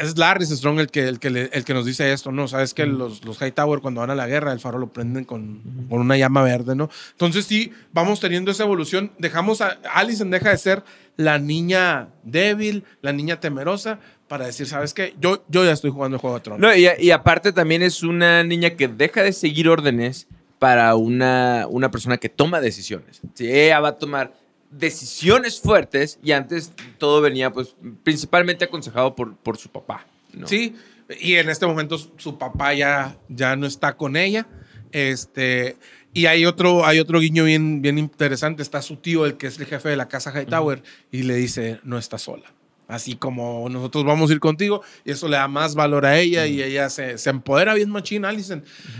Es 0.00 0.18
Larry 0.18 0.46
Strong 0.46 0.80
el 0.80 0.88
que, 0.88 1.08
el 1.08 1.18
que, 1.18 1.50
el 1.52 1.64
que 1.64 1.74
nos 1.74 1.86
dice 1.86 2.12
esto, 2.12 2.32
¿no? 2.32 2.48
Sabes 2.48 2.74
que 2.74 2.86
los, 2.86 3.24
los 3.24 3.40
Hightower 3.40 3.80
cuando 3.80 4.00
van 4.00 4.10
a 4.10 4.14
la 4.14 4.26
guerra, 4.26 4.52
el 4.52 4.60
faro 4.60 4.78
lo 4.78 4.92
prenden 4.92 5.24
con, 5.24 5.60
con, 5.88 6.00
una 6.00 6.16
llama 6.16 6.42
verde, 6.42 6.74
¿no? 6.74 6.90
Entonces 7.12 7.44
sí, 7.46 7.72
vamos 7.92 8.20
teniendo 8.20 8.50
esa 8.50 8.64
evolución. 8.64 9.12
Dejamos 9.18 9.60
a 9.60 9.78
Alison 9.92 10.30
deja 10.30 10.50
de 10.50 10.58
ser 10.58 10.82
la 11.16 11.38
niña 11.38 12.08
débil, 12.22 12.84
la 13.00 13.12
niña 13.12 13.40
temerosa, 13.40 13.98
para 14.28 14.46
decir, 14.46 14.66
¿sabes 14.66 14.94
qué? 14.94 15.14
Yo, 15.20 15.44
yo 15.48 15.64
ya 15.64 15.72
estoy 15.72 15.90
jugando 15.90 16.16
el 16.16 16.20
Juego 16.20 16.36
de 16.36 16.42
Tronos. 16.42 16.60
No, 16.60 16.74
y, 16.74 16.88
y, 16.98 17.10
aparte 17.10 17.52
también 17.52 17.82
es 17.82 18.02
una 18.02 18.42
niña 18.44 18.70
que 18.70 18.88
deja 18.88 19.22
de 19.22 19.32
seguir 19.32 19.68
órdenes 19.68 20.26
para 20.58 20.94
una, 20.94 21.66
una 21.68 21.90
persona 21.90 22.16
que 22.18 22.28
toma 22.28 22.60
decisiones. 22.60 23.20
Si 23.34 23.50
ella 23.50 23.80
va 23.80 23.88
a 23.88 23.98
tomar 23.98 24.32
decisiones 24.72 25.60
fuertes 25.60 26.18
y 26.22 26.32
antes 26.32 26.72
todo 26.98 27.20
venía 27.20 27.52
pues 27.52 27.76
principalmente 28.02 28.64
aconsejado 28.64 29.14
por, 29.14 29.36
por 29.36 29.56
su 29.58 29.68
papá. 29.68 30.06
Sí, 30.46 30.74
y 31.20 31.34
en 31.34 31.50
este 31.50 31.66
momento 31.66 31.98
su 31.98 32.38
papá 32.38 32.72
ya, 32.74 33.16
ya 33.28 33.54
no 33.54 33.66
está 33.66 33.96
con 33.96 34.16
ella. 34.16 34.46
Este, 34.92 35.76
y 36.14 36.26
hay 36.26 36.44
otro, 36.44 36.86
hay 36.86 36.98
otro 37.00 37.20
guiño 37.20 37.44
bien, 37.44 37.82
bien 37.82 37.98
interesante. 37.98 38.62
Está 38.62 38.82
su 38.82 38.96
tío, 38.96 39.26
el 39.26 39.36
que 39.36 39.46
es 39.46 39.58
el 39.58 39.66
jefe 39.66 39.88
de 39.88 39.96
la 39.96 40.08
casa 40.08 40.32
Hightower, 40.32 40.82
y 41.10 41.22
le 41.22 41.34
dice, 41.34 41.80
no 41.84 41.98
está 41.98 42.18
sola. 42.18 42.52
Así 42.88 43.14
como 43.16 43.68
nosotros 43.70 44.04
vamos 44.04 44.30
a 44.30 44.34
ir 44.34 44.40
contigo, 44.40 44.82
y 45.04 45.12
eso 45.12 45.28
le 45.28 45.36
da 45.36 45.48
más 45.48 45.74
valor 45.74 46.04
a 46.04 46.18
ella, 46.18 46.46
y 46.46 46.62
ella 46.62 46.90
se, 46.90 47.16
se 47.16 47.30
empodera 47.30 47.74
bien 47.74 47.90
machín. 47.90 48.24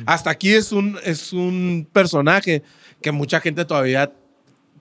Hasta 0.06 0.30
aquí 0.30 0.52
es 0.52 0.72
un, 0.72 0.98
es 1.04 1.32
un 1.32 1.86
personaje 1.92 2.62
que 3.02 3.12
mucha 3.12 3.40
gente 3.40 3.64
todavía 3.64 4.12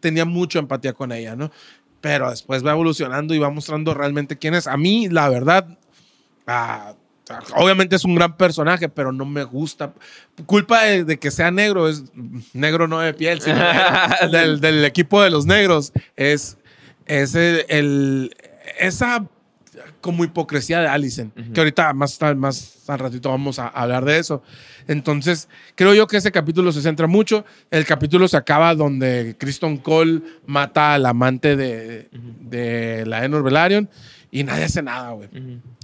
tenía 0.01 0.25
mucha 0.25 0.59
empatía 0.59 0.91
con 0.91 1.13
ella, 1.13 1.35
¿no? 1.37 1.51
pero 2.01 2.29
después 2.29 2.65
va 2.65 2.71
evolucionando 2.71 3.33
y 3.33 3.39
va 3.39 3.49
mostrando 3.49 3.93
realmente 3.93 4.37
quién 4.37 4.55
es. 4.55 4.67
A 4.67 4.75
mí, 4.75 5.07
la 5.07 5.29
verdad, 5.29 5.77
ah, 6.47 6.95
obviamente 7.55 7.95
es 7.95 8.03
un 8.03 8.15
gran 8.15 8.35
personaje, 8.35 8.89
pero 8.89 9.11
no 9.11 9.23
me 9.23 9.43
gusta. 9.43 9.93
Culpa 10.47 10.83
de, 10.83 11.19
que 11.19 11.31
sea 11.31 11.51
negro, 11.51 11.87
es 11.87 12.03
negro 12.53 12.87
no 12.87 12.99
de 12.99 13.13
piel, 13.13 13.39
sino 13.39 13.59
del, 14.59 14.83
equipo 14.83 15.21
de 15.21 15.29
los 15.29 15.45
negros. 15.45 15.93
Es, 16.15 16.57
es 17.05 17.35
el, 17.35 18.35
esa 18.79 19.27
como 20.01 20.23
hipocresía 20.23 20.79
de 20.79 20.87
Allison, 20.87 21.31
que 21.53 21.59
ahorita 21.59 21.93
más, 21.93 22.19
más 22.35 22.89
al 22.89 22.99
ratito 22.99 23.29
vamos 23.29 23.59
a 23.59 23.67
hablar 23.67 24.05
de 24.05 24.19
eso. 24.19 24.41
Entonces, 24.87 25.47
creo 25.75 25.93
yo 25.93 26.07
que 26.07 26.17
ese 26.17 26.31
capítulo 26.31 26.71
se 26.71 26.81
centra 26.81 27.07
mucho. 27.07 27.45
El 27.69 27.85
capítulo 27.85 28.27
se 28.27 28.37
acaba 28.37 28.75
donde 28.75 29.35
Kristen 29.37 29.77
Cole 29.77 30.21
mata 30.45 30.93
al 30.93 31.05
amante 31.05 31.55
de, 31.55 32.09
de 32.11 33.05
la 33.05 33.23
Enor 33.23 33.43
Velaryon 33.43 33.89
y 34.31 34.43
nadie 34.43 34.63
hace 34.63 34.81
nada, 34.81 35.11
güey. 35.11 35.29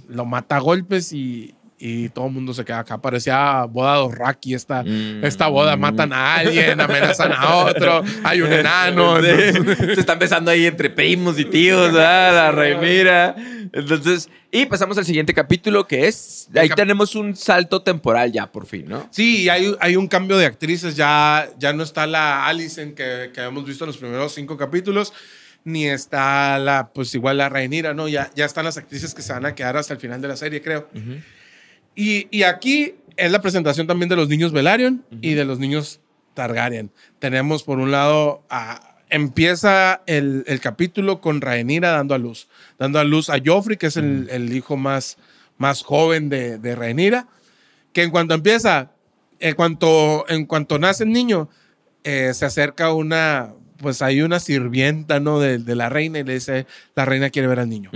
Lo 0.08 0.24
mata 0.24 0.56
a 0.56 0.60
golpes 0.60 1.12
y, 1.12 1.54
y 1.78 2.08
todo 2.08 2.26
el 2.26 2.32
mundo 2.32 2.52
se 2.52 2.64
queda 2.64 2.80
acá. 2.80 2.98
Parecía 2.98 3.64
boda 3.64 4.02
de 4.02 4.14
Rocky. 4.14 4.54
Esta, 4.54 4.82
mm. 4.82 5.24
esta 5.24 5.48
boda 5.48 5.76
matan 5.76 6.12
a 6.12 6.36
alguien, 6.36 6.80
amenazan 6.80 7.32
a 7.32 7.56
otro, 7.56 8.02
hay 8.24 8.40
un 8.40 8.52
enano. 8.52 9.20
Se 9.22 10.00
están 10.00 10.18
besando 10.18 10.50
ahí 10.50 10.66
entre 10.66 10.90
primos 10.90 11.38
y 11.38 11.44
tíos, 11.44 11.92
la 11.94 12.50
Raimira. 12.50 13.36
Entonces, 13.72 14.28
y 14.50 14.66
pasamos 14.66 14.96
al 14.98 15.04
siguiente 15.04 15.34
capítulo 15.34 15.86
que 15.86 16.08
es, 16.08 16.48
ahí 16.54 16.70
tenemos 16.70 17.14
un 17.14 17.36
salto 17.36 17.82
temporal 17.82 18.32
ya 18.32 18.50
por 18.50 18.66
fin, 18.66 18.86
¿no? 18.88 19.08
Sí, 19.10 19.48
hay, 19.48 19.74
hay 19.80 19.96
un 19.96 20.08
cambio 20.08 20.38
de 20.38 20.46
actrices, 20.46 20.96
ya, 20.96 21.48
ya 21.58 21.72
no 21.72 21.82
está 21.82 22.06
la 22.06 22.46
Alison 22.46 22.92
que, 22.92 23.30
que 23.32 23.40
habíamos 23.40 23.66
visto 23.66 23.84
en 23.84 23.88
los 23.88 23.98
primeros 23.98 24.32
cinco 24.32 24.56
capítulos 24.56 25.12
ni 25.64 25.86
está 25.86 26.58
la, 26.58 26.90
pues 26.92 27.14
igual 27.14 27.38
la 27.38 27.48
Rainira, 27.48 27.94
¿no? 27.94 28.08
Ya, 28.08 28.30
ya 28.34 28.46
están 28.46 28.64
las 28.64 28.78
actrices 28.78 29.14
que 29.14 29.22
se 29.22 29.32
van 29.32 29.44
a 29.46 29.54
quedar 29.54 29.76
hasta 29.76 29.92
el 29.92 30.00
final 30.00 30.20
de 30.20 30.28
la 30.28 30.36
serie, 30.36 30.62
creo. 30.62 30.88
Y, 32.00 32.44
aquí 32.44 32.94
es 33.16 33.32
la 33.32 33.42
presentación 33.42 33.88
también 33.88 34.08
de 34.08 34.14
los 34.14 34.28
niños 34.28 34.52
Velaryon 34.52 35.04
y 35.20 35.34
de 35.34 35.44
los 35.44 35.58
niños 35.58 35.98
Targaryen. 36.34 36.92
Tenemos 37.18 37.64
por 37.64 37.80
un 37.80 37.90
lado 37.90 38.44
empieza 39.10 40.02
el, 40.06 40.44
capítulo 40.62 41.20
con 41.20 41.40
Rhaenyra 41.40 41.90
dando 41.90 42.14
a 42.14 42.18
luz, 42.18 42.46
dando 42.78 43.00
a 43.00 43.04
luz 43.04 43.30
a 43.30 43.38
Joffrey, 43.44 43.76
que 43.76 43.88
es 43.88 43.96
el, 43.96 44.54
hijo 44.54 44.76
más, 44.76 45.18
más 45.56 45.82
joven 45.82 46.28
de, 46.28 46.58
de 46.58 46.76
Rhaenyra, 46.76 47.26
que 47.92 48.04
en 48.04 48.10
cuanto 48.12 48.34
empieza, 48.34 48.92
en 49.40 49.56
cuanto, 49.56 50.24
en 50.28 50.46
cuanto 50.46 50.78
nace 50.78 51.02
el 51.02 51.10
niño, 51.10 51.48
eh, 52.04 52.32
se 52.32 52.46
acerca 52.46 52.92
una, 52.92 53.54
pues 53.78 54.02
hay 54.02 54.22
una 54.22 54.38
sirvienta, 54.38 55.18
¿no? 55.18 55.40
De, 55.40 55.58
la 55.74 55.88
reina 55.88 56.20
y 56.20 56.24
le 56.24 56.34
dice, 56.34 56.64
la 56.94 57.04
reina 57.04 57.30
quiere 57.30 57.48
ver 57.48 57.58
al 57.58 57.68
niño. 57.68 57.90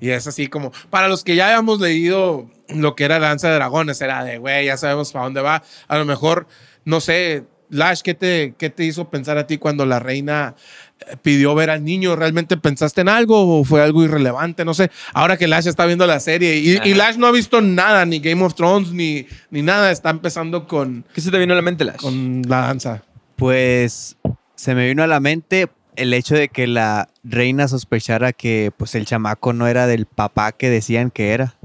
Y 0.00 0.10
es 0.10 0.28
así 0.28 0.46
como, 0.46 0.70
para 0.88 1.08
los 1.08 1.24
que 1.24 1.34
ya 1.34 1.46
habíamos 1.48 1.80
leído 1.80 2.48
lo 2.68 2.94
que 2.94 3.04
era 3.04 3.18
Danza 3.18 3.48
de 3.48 3.54
Dragones, 3.54 4.00
era 4.00 4.24
de, 4.24 4.38
güey, 4.38 4.66
ya 4.66 4.76
sabemos 4.76 5.12
para 5.12 5.24
dónde 5.24 5.40
va. 5.40 5.62
A 5.86 5.98
lo 5.98 6.04
mejor, 6.04 6.46
no 6.84 7.00
sé, 7.00 7.44
Lash, 7.70 8.00
¿qué 8.00 8.14
te, 8.14 8.54
¿qué 8.56 8.70
te 8.70 8.84
hizo 8.84 9.10
pensar 9.10 9.36
a 9.38 9.46
ti 9.46 9.58
cuando 9.58 9.84
la 9.84 9.98
reina 9.98 10.54
eh, 11.00 11.16
pidió 11.20 11.54
ver 11.54 11.70
al 11.70 11.84
niño? 11.84 12.16
¿Realmente 12.16 12.56
pensaste 12.56 13.02
en 13.02 13.08
algo 13.08 13.60
o 13.60 13.64
fue 13.64 13.82
algo 13.82 14.02
irrelevante? 14.04 14.64
No 14.64 14.74
sé. 14.74 14.90
Ahora 15.12 15.36
que 15.36 15.46
Lash 15.46 15.66
está 15.66 15.84
viendo 15.84 16.06
la 16.06 16.20
serie 16.20 16.56
y, 16.56 16.94
Lash 16.94 17.16
no 17.16 17.26
ha 17.26 17.32
visto 17.32 17.60
nada, 17.60 18.06
ni 18.06 18.20
Game 18.20 18.42
of 18.42 18.54
Thrones, 18.54 18.92
ni, 18.92 19.26
ni 19.50 19.62
nada, 19.62 19.90
está 19.90 20.10
empezando 20.10 20.66
con... 20.66 21.04
¿Qué 21.12 21.20
se 21.20 21.30
te 21.30 21.38
vino 21.38 21.52
a 21.52 21.56
la 21.56 21.62
mente, 21.62 21.84
Lash? 21.84 22.00
Con 22.00 22.42
la 22.46 22.60
danza. 22.62 23.02
Pues 23.36 24.16
se 24.54 24.74
me 24.74 24.88
vino 24.88 25.02
a 25.02 25.06
la 25.06 25.20
mente 25.20 25.68
el 25.98 26.14
hecho 26.14 26.34
de 26.34 26.48
que 26.48 26.66
la 26.66 27.08
reina 27.24 27.68
sospechara 27.68 28.32
que 28.32 28.72
pues 28.76 28.94
el 28.94 29.04
chamaco 29.04 29.52
no 29.52 29.66
era 29.66 29.86
del 29.86 30.06
papá 30.06 30.52
que 30.52 30.70
decían 30.70 31.10
que 31.10 31.32
era 31.32 31.56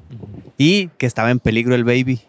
y 0.58 0.88
que 0.98 1.06
estaba 1.06 1.32
en 1.32 1.40
peligro 1.40 1.76
el 1.76 1.84
baby, 1.84 2.22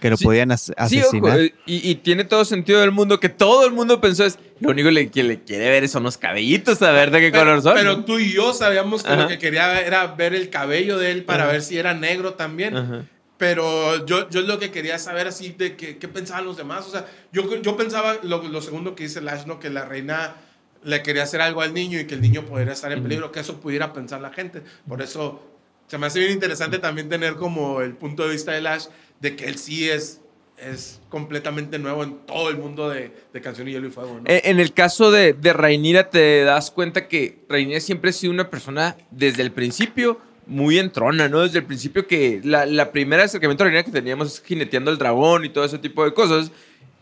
que 0.00 0.10
lo 0.10 0.18
podían 0.18 0.50
asesinar. 0.52 1.40
Eh, 1.40 1.54
y, 1.66 1.94
tiene 1.96 2.24
todo 2.24 2.44
sentido 2.44 2.80
del 2.80 2.90
mundo 2.90 3.20
que 3.20 3.28
todo 3.28 3.66
el 3.66 3.72
mundo 3.72 4.00
pensó 4.00 4.24
es 4.24 4.38
lo 4.60 4.70
único 4.70 4.88
que 4.88 5.22
le 5.22 5.40
quiere 5.42 5.70
ver 5.70 5.88
son 5.88 6.02
los 6.02 6.18
cabellitos, 6.18 6.82
a 6.82 6.90
ver 6.90 7.10
de 7.10 7.20
qué 7.20 7.32
color 7.32 7.62
son. 7.62 7.74
Pero 7.74 8.04
tú 8.04 8.18
y 8.18 8.32
yo 8.32 8.52
sabíamos 8.52 9.02
que 9.02 9.16
lo 9.16 9.28
que 9.28 9.38
quería 9.38 9.80
era 9.80 10.06
ver 10.08 10.34
el 10.34 10.50
cabello 10.50 10.98
de 10.98 11.12
él 11.12 11.24
para 11.24 11.46
ver 11.46 11.62
si 11.62 11.78
era 11.78 11.94
negro 11.94 12.34
también. 12.34 13.08
Pero 13.36 14.06
yo, 14.06 14.30
yo 14.30 14.42
lo 14.42 14.58
que 14.58 14.70
quería 14.70 14.98
saber 14.98 15.26
así 15.26 15.50
de 15.50 15.76
qué, 15.76 15.98
qué 15.98 16.06
pensaban 16.06 16.44
los 16.44 16.56
demás. 16.56 16.86
O 16.86 16.90
sea, 16.90 17.04
yo, 17.32 17.60
yo 17.60 17.76
pensaba 17.76 18.16
lo, 18.22 18.42
lo 18.42 18.62
segundo 18.62 18.94
que 18.94 19.04
dice 19.04 19.20
Lash, 19.20 19.44
¿no? 19.44 19.58
Que 19.58 19.70
la 19.70 19.84
reina 19.84 20.36
le 20.84 21.02
quería 21.02 21.22
hacer 21.22 21.40
algo 21.40 21.62
al 21.62 21.74
niño 21.74 21.98
y 21.98 22.06
que 22.06 22.14
el 22.14 22.20
niño 22.20 22.44
pudiera 22.44 22.72
estar 22.72 22.92
en 22.92 23.02
peligro, 23.02 23.32
que 23.32 23.40
eso 23.40 23.60
pudiera 23.60 23.92
pensar 23.92 24.20
la 24.20 24.30
gente. 24.30 24.62
Por 24.86 25.02
eso 25.02 25.42
se 25.86 25.98
me 25.98 26.06
hace 26.06 26.18
bien 26.20 26.32
interesante 26.32 26.78
también 26.78 27.08
tener 27.08 27.34
como 27.34 27.80
el 27.80 27.94
punto 27.94 28.24
de 28.24 28.32
vista 28.32 28.52
de 28.52 28.60
Lash 28.60 28.86
de 29.20 29.36
que 29.36 29.46
él 29.46 29.58
sí 29.58 29.88
es, 29.88 30.20
es 30.58 31.00
completamente 31.08 31.78
nuevo 31.78 32.04
en 32.04 32.18
todo 32.26 32.50
el 32.50 32.58
mundo 32.58 32.88
de, 32.88 33.12
de 33.32 33.40
Canción 33.40 33.68
y 33.68 33.72
Hielo 33.72 33.88
y 33.88 33.90
Fuego. 33.90 34.20
Eh, 34.26 34.42
en 34.44 34.60
el 34.60 34.72
caso 34.72 35.10
de, 35.10 35.32
de 35.32 35.52
Rainira 35.52 36.10
te 36.10 36.44
das 36.44 36.70
cuenta 36.70 37.08
que 37.08 37.38
Rainira 37.48 37.80
siempre 37.80 38.10
ha 38.10 38.12
sido 38.12 38.32
una 38.32 38.50
persona 38.50 38.96
desde 39.10 39.42
el 39.42 39.52
principio 39.52 40.20
muy 40.46 40.78
entrona, 40.78 41.28
¿no? 41.28 41.40
Desde 41.40 41.60
el 41.60 41.64
principio 41.64 42.06
que 42.06 42.40
la, 42.44 42.66
la 42.66 42.92
primera 42.92 43.24
acercamiento 43.24 43.64
a 43.64 43.66
Rainira 43.66 43.84
que 43.84 43.90
teníamos 43.90 44.34
es 44.34 44.42
jineteando 44.44 44.90
el 44.90 44.98
dragón 44.98 45.44
y 45.44 45.48
todo 45.48 45.64
ese 45.64 45.78
tipo 45.78 46.04
de 46.04 46.12
cosas. 46.12 46.52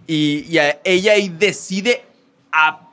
Y, 0.07 0.47
y 0.49 0.59
ella 0.85 1.13
ahí 1.13 1.29
decide 1.29 2.05
a 2.53 2.89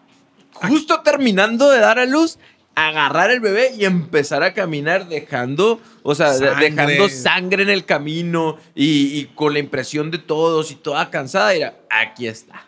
justo 0.68 1.02
terminando 1.02 1.70
de 1.70 1.80
dar 1.80 2.00
a 2.00 2.06
luz, 2.06 2.38
agarrar 2.76 3.32
el 3.32 3.40
bebé 3.40 3.74
y 3.78 3.86
empezar 3.86 4.44
a 4.44 4.54
caminar 4.54 5.08
dejando, 5.08 5.82
o 6.04 6.16
sea, 6.16 6.38
dejando 6.38 7.10
sangre 7.10 7.64
en 7.64 7.70
el 7.70 7.86
camino 7.86 8.58
y, 8.74 9.26
con 9.36 9.54
la 9.54 9.60
impresión 9.60 10.12
de 10.12 10.18
todos 10.18 10.72
y 10.72 10.76
toda 10.76 11.10
cansada, 11.10 11.54
era, 11.54 11.76
aquí 11.90 12.28
está. 12.28 12.66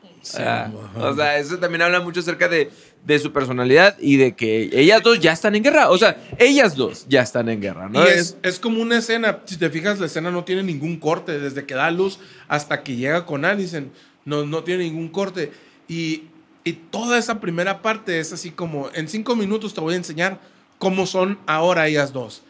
o 0.96 1.16
sea, 1.16 1.38
eso 1.38 1.58
también 1.60 1.82
habla 1.82 2.02
mucho 2.02 2.20
acerca 2.20 2.48
de, 2.48 2.70
de, 3.06 3.20
su 3.20 3.32
personalidad 3.32 3.98
y 4.00 4.18
de 4.18 4.36
que 4.36 4.70
ellas 4.74 5.02
dos 5.02 5.20
ya 5.20 5.32
están 5.32 5.56
en 5.56 5.64
guerra. 5.64 5.90
O 5.90 5.98
sea, 5.98 6.22
ellas 6.38 6.76
dos 6.76 7.06
ya 7.08 7.22
están 7.22 7.50
en 7.50 7.62
guerra, 7.62 7.90
¿no? 7.90 8.04
Y 8.04 8.08
es, 8.08 8.38
es 8.44 8.60
como 8.60 8.82
una 8.82 8.98
escena, 8.98 9.40
si 9.46 9.58
te 9.58 9.70
fijas, 9.70 10.00
la 10.00 10.08
escena 10.08 10.30
no 10.30 10.44
tiene 10.44 10.64
ningún 10.64 10.98
corte, 10.98 11.40
desde 11.40 11.66
que 11.66 11.74
da 11.74 11.90
luz 11.90 12.20
hasta 12.48 12.84
que 12.84 12.96
llega 12.96 13.26
con 13.26 13.46
Alison, 13.46 13.92
no, 14.26 14.46
no 14.46 14.64
tiene 14.64 14.84
ningún 14.84 15.08
corte. 15.10 15.52
Y 15.88 16.26
y 16.64 16.74
toda 16.74 17.18
esa 17.18 17.40
primera 17.40 17.82
parte 17.82 18.20
es 18.20 18.34
así 18.34 18.52
como, 18.52 18.90
en 18.94 19.08
cinco 19.08 19.36
minutos 19.36 19.74
te 19.74 19.82
voy 19.82 19.96
a 19.96 19.98
enseñar 19.98 20.40
cómo 20.78 21.06
son 21.06 21.40
ahora 21.48 21.88
ellas 21.88 22.14
dos. 22.14 22.44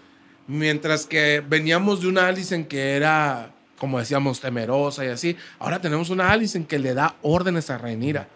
Mientras 0.47 1.05
que 1.05 1.41
veníamos 1.47 2.01
de 2.01 2.07
una 2.07 2.27
Alison 2.27 2.65
que 2.65 2.95
era, 2.95 3.51
como 3.77 3.99
decíamos, 3.99 4.41
temerosa 4.41 5.05
y 5.05 5.09
así, 5.09 5.37
ahora 5.59 5.79
tenemos 5.79 6.09
una 6.09 6.31
Alison 6.31 6.65
que 6.65 6.79
le 6.79 6.93
da 6.93 7.15
órdenes 7.21 7.69
a 7.69 7.77
Rhaenyra. 7.77 8.27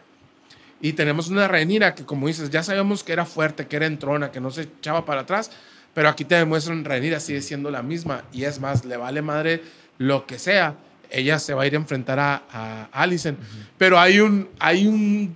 Y 0.79 0.93
tenemos 0.93 1.27
una 1.27 1.47
Rhaenyra 1.47 1.93
que, 1.93 2.05
como 2.05 2.27
dices, 2.27 2.49
ya 2.49 2.63
sabemos 2.63 3.03
que 3.03 3.11
era 3.11 3.25
fuerte, 3.25 3.67
que 3.67 3.75
era 3.75 3.85
entrona, 3.85 4.31
que 4.31 4.39
no 4.39 4.51
se 4.51 4.63
echaba 4.63 5.05
para 5.05 5.21
atrás, 5.21 5.51
pero 5.93 6.07
aquí 6.07 6.23
te 6.23 6.35
demuestran 6.35 6.85
Rhaenyra 6.85 7.19
sigue 7.19 7.41
siendo 7.41 7.69
la 7.69 7.81
misma. 7.83 8.23
Y 8.31 8.43
es 8.43 8.59
más, 8.61 8.85
le 8.85 8.95
vale 8.95 9.21
madre 9.21 9.61
lo 9.97 10.25
que 10.25 10.39
sea. 10.39 10.75
Ella 11.09 11.39
se 11.39 11.53
va 11.53 11.63
a 11.63 11.67
ir 11.67 11.73
a 11.73 11.77
enfrentar 11.77 12.19
a, 12.19 12.43
a. 12.91 13.07
Pero 13.77 13.99
hay 13.99 14.19
un, 14.19 14.49
hay 14.59 14.87
un 14.87 15.35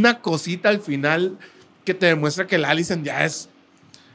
una 0.00 0.20
cosita 0.20 0.70
al 0.70 0.80
final 0.80 1.38
que 1.84 1.92
te 1.92 2.06
demuestra 2.06 2.46
que 2.46 2.56
la 2.56 2.70
Alison 2.70 3.04
ya 3.04 3.24
es 3.24 3.48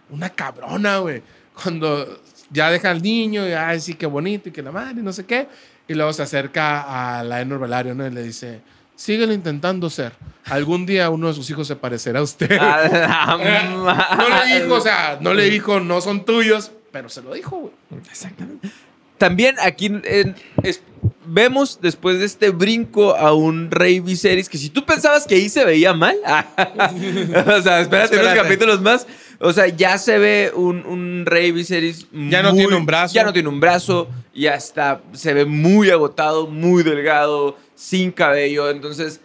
una 0.09 0.29
cabrona, 0.29 0.97
güey. 0.97 1.21
Cuando 1.61 2.21
ya 2.49 2.71
deja 2.71 2.89
al 2.89 3.01
niño 3.01 3.47
y, 3.47 3.53
ay, 3.53 3.79
sí, 3.79 3.93
qué 3.93 4.07
bonito 4.07 4.49
y 4.49 4.51
que 4.51 4.63
la 4.63 4.71
madre, 4.71 5.01
no 5.01 5.13
sé 5.13 5.25
qué. 5.25 5.47
Y 5.87 5.93
luego 5.93 6.11
se 6.11 6.23
acerca 6.23 7.19
a 7.19 7.23
la 7.23 7.41
Enor 7.41 7.59
Velario, 7.59 7.93
¿no? 7.93 8.05
Y 8.07 8.11
le 8.11 8.23
dice, 8.23 8.61
síguelo 8.95 9.31
intentando 9.31 9.89
ser. 9.89 10.13
Algún 10.45 10.85
día 10.85 11.11
uno 11.11 11.27
de 11.27 11.35
sus 11.35 11.47
hijos 11.51 11.67
se 11.67 11.75
parecerá 11.75 12.19
a 12.19 12.23
usted. 12.23 12.49
no 12.59 14.29
le 14.29 14.59
dijo, 14.59 14.73
o 14.73 14.81
sea, 14.81 15.19
no 15.21 15.33
le 15.35 15.49
dijo, 15.49 15.79
no 15.79 16.01
son 16.01 16.25
tuyos, 16.25 16.71
pero 16.91 17.09
se 17.09 17.21
lo 17.21 17.33
dijo, 17.33 17.57
güey. 17.57 17.73
Exactamente. 18.09 18.71
También 19.19 19.55
aquí 19.61 19.91
vemos 21.27 21.79
después 21.81 22.19
de 22.19 22.25
este 22.25 22.49
brinco 22.49 23.15
a 23.15 23.33
un 23.33 23.71
rey 23.71 23.99
Viserys 23.99 24.49
que 24.49 24.57
si 24.57 24.69
tú 24.69 24.85
pensabas 24.85 25.25
que 25.25 25.35
ahí 25.35 25.49
se 25.49 25.65
veía 25.65 25.93
mal, 25.93 26.15
o 26.25 27.61
sea, 27.61 27.81
espérate, 27.81 28.19
unos 28.19 28.33
capítulos 28.33 28.81
más. 28.81 29.07
O 29.39 29.51
sea, 29.51 29.67
ya 29.67 29.97
se 29.97 30.17
ve 30.17 30.51
un, 30.55 31.25
rey 31.25 31.51
Viserys. 31.51 32.07
Ya 32.11 32.41
no 32.41 32.53
tiene 32.53 32.75
un 32.75 32.85
brazo. 32.85 33.13
Ya 33.13 33.23
no 33.23 33.33
tiene 33.33 33.49
un 33.49 33.59
brazo. 33.59 34.07
Ya 34.33 34.55
está. 34.55 35.01
Se 35.13 35.33
ve 35.33 35.45
muy 35.45 35.89
agotado, 35.89 36.47
muy 36.47 36.83
delgado, 36.83 37.57
sin 37.75 38.11
cabello. 38.11 38.69
Entonces, 38.69 39.19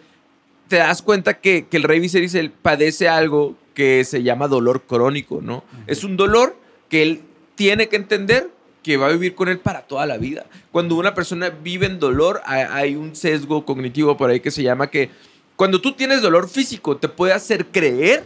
te 0.67 0.77
das 0.77 1.01
cuenta 1.01 1.35
que, 1.35 1.65
el 1.71 1.83
rey 1.83 1.99
Viserys 1.99 2.35
él 2.35 2.51
padece 2.51 3.07
algo 3.07 3.55
que 3.73 4.03
se 4.03 4.21
llama 4.23 4.47
dolor 4.47 4.83
crónico, 4.83 5.39
¿no? 5.41 5.63
Es 5.87 6.03
un 6.03 6.17
dolor 6.17 6.57
que 6.89 7.03
él 7.03 7.21
tiene 7.55 7.87
que 7.87 7.95
entender 7.95 8.49
que 8.83 8.97
va 8.97 9.07
a 9.07 9.11
vivir 9.11 9.35
con 9.35 9.47
él 9.47 9.59
para 9.59 9.81
toda 9.81 10.05
la 10.05 10.17
vida. 10.17 10.45
Cuando 10.71 10.95
una 10.95 11.13
persona 11.13 11.49
vive 11.49 11.85
en 11.85 11.99
dolor, 11.99 12.41
hay 12.45 12.95
un 12.95 13.15
sesgo 13.15 13.65
cognitivo 13.65 14.17
por 14.17 14.29
ahí 14.29 14.39
que 14.39 14.51
se 14.51 14.63
llama 14.63 14.89
que 14.89 15.09
cuando 15.55 15.79
tú 15.81 15.93
tienes 15.93 16.21
dolor 16.21 16.49
físico 16.49 16.97
te 16.97 17.07
puede 17.07 17.33
hacer 17.33 17.67
creer 17.67 18.23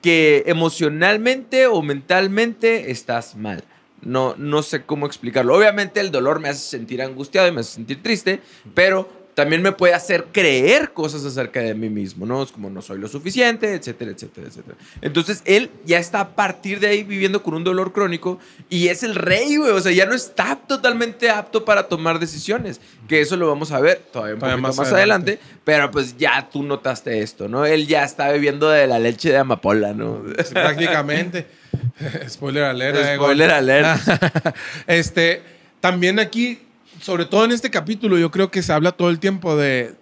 que 0.00 0.44
emocionalmente 0.46 1.66
o 1.66 1.82
mentalmente 1.82 2.90
estás 2.90 3.36
mal. 3.36 3.64
No, 4.00 4.34
no 4.36 4.62
sé 4.62 4.82
cómo 4.82 5.06
explicarlo. 5.06 5.56
Obviamente 5.56 6.00
el 6.00 6.10
dolor 6.10 6.40
me 6.40 6.48
hace 6.48 6.60
sentir 6.60 7.00
angustiado 7.02 7.48
y 7.48 7.52
me 7.52 7.60
hace 7.60 7.72
sentir 7.72 8.02
triste, 8.02 8.40
pero 8.74 9.23
también 9.34 9.62
me 9.62 9.72
puede 9.72 9.94
hacer 9.94 10.26
creer 10.32 10.92
cosas 10.92 11.24
acerca 11.24 11.60
de 11.60 11.74
mí 11.74 11.90
mismo, 11.90 12.24
¿no? 12.24 12.42
Es 12.42 12.52
como 12.52 12.70
no 12.70 12.80
soy 12.82 12.98
lo 12.98 13.08
suficiente, 13.08 13.74
etcétera, 13.74 14.12
etcétera, 14.12 14.46
etcétera. 14.46 14.76
Entonces 15.02 15.42
él 15.44 15.70
ya 15.84 15.98
está 15.98 16.20
a 16.20 16.28
partir 16.36 16.78
de 16.78 16.86
ahí 16.86 17.02
viviendo 17.02 17.42
con 17.42 17.54
un 17.54 17.64
dolor 17.64 17.92
crónico 17.92 18.38
y 18.70 18.88
es 18.88 19.02
el 19.02 19.16
rey, 19.16 19.56
güey. 19.56 19.72
O 19.72 19.80
sea, 19.80 19.90
ya 19.90 20.06
no 20.06 20.14
está 20.14 20.56
totalmente 20.56 21.30
apto 21.30 21.64
para 21.64 21.88
tomar 21.88 22.20
decisiones. 22.20 22.80
Que 23.08 23.20
eso 23.20 23.36
lo 23.36 23.48
vamos 23.48 23.72
a 23.72 23.80
ver 23.80 24.02
todavía 24.12 24.34
un 24.34 24.40
poquito 24.40 24.58
más, 24.58 24.78
adelante. 24.78 25.40
Pero 25.64 25.90
pues 25.90 26.16
ya 26.16 26.48
tú 26.50 26.62
notaste 26.62 27.20
esto, 27.20 27.48
¿no? 27.48 27.66
Él 27.66 27.88
ya 27.88 28.04
está 28.04 28.30
bebiendo 28.30 28.70
de 28.70 28.86
la 28.86 29.00
leche 29.00 29.30
de 29.30 29.38
amapola, 29.38 29.92
¿no? 29.92 30.22
prácticamente. 30.52 31.46
Spoiler 32.28 32.64
alert. 32.64 32.96
Eh, 32.96 33.16
Spoiler 33.16 33.50
alert. 33.50 34.00
este, 34.86 35.42
también 35.80 36.20
aquí 36.20 36.60
sobre 37.00 37.24
todo 37.24 37.44
en 37.44 37.52
este 37.52 37.70
capítulo, 37.70 38.18
yo 38.18 38.30
creo 38.30 38.50
que 38.50 38.62
se 38.62 38.72
habla 38.72 38.92
todo 38.92 39.10
el 39.10 39.18
tiempo 39.18 39.56
de, 39.56 39.94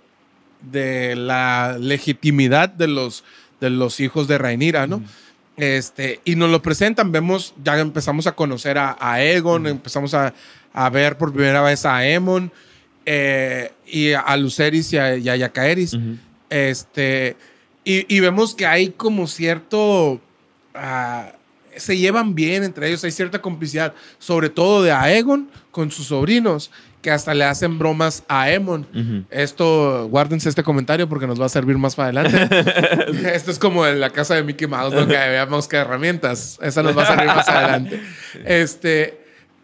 de 0.70 1.16
la 1.16 1.76
legitimidad 1.78 2.68
de 2.68 2.88
los, 2.88 3.24
de 3.60 3.70
los 3.70 4.00
hijos 4.00 4.28
de 4.28 4.38
Rhaenyra, 4.38 4.86
¿no? 4.86 5.02
Este, 5.56 6.20
y 6.24 6.34
nos 6.34 6.50
lo 6.50 6.62
presentan, 6.62 7.12
vemos, 7.12 7.54
ya 7.62 7.78
empezamos 7.78 8.26
a 8.26 8.32
conocer 8.32 8.78
a, 8.78 8.96
a 8.98 9.22
Egon, 9.22 9.66
empezamos 9.66 10.14
a, 10.14 10.32
a, 10.72 10.90
ver 10.90 11.18
por 11.18 11.32
primera 11.32 11.60
vez 11.60 11.84
a 11.84 11.96
Aemon 11.96 12.50
eh, 13.04 13.70
y 13.86 14.12
a 14.12 14.34
Luceris 14.36 14.92
y 14.94 14.98
a, 14.98 15.16
y 15.16 15.28
a 15.28 15.52
Este, 16.48 17.36
y, 17.84 18.16
y, 18.16 18.20
vemos 18.20 18.54
que 18.54 18.66
hay 18.66 18.90
como 18.90 19.26
cierto... 19.26 20.20
Uh, 20.74 21.42
se 21.76 21.96
llevan 21.96 22.34
bien 22.34 22.64
entre 22.64 22.88
ellos, 22.88 23.02
hay 23.04 23.10
cierta 23.10 23.40
complicidad, 23.40 23.94
sobre 24.18 24.50
todo 24.50 24.82
de 24.82 24.92
Aegon 24.92 25.50
con 25.72 25.90
sus 25.90 26.06
sobrinos 26.06 26.70
que 27.00 27.10
hasta 27.10 27.34
le 27.34 27.44
hacen 27.44 27.78
bromas 27.78 28.22
a 28.28 28.50
Emon. 28.50 28.86
Esto, 29.30 30.06
guárdense 30.08 30.48
este 30.48 30.62
comentario 30.62 31.08
porque 31.08 31.26
nos 31.26 31.40
va 31.40 31.46
a 31.46 31.48
servir 31.48 31.76
más 31.76 31.96
para 31.96 32.20
adelante. 32.20 33.34
Esto 33.34 33.50
es 33.50 33.58
como 33.58 33.84
en 33.84 33.98
la 33.98 34.10
casa 34.10 34.36
de 34.36 34.44
Mickey 34.44 34.68
Mouse, 34.68 34.94
donde 34.94 35.16
veamos 35.28 35.66
que 35.66 35.78
herramientas. 35.78 36.58
Esa 36.62 36.82
nos 36.82 36.96
va 36.96 37.02
a 37.02 37.06
servir 37.06 37.26
más 37.26 37.48
adelante. 37.48 38.00
Este, 38.44 39.20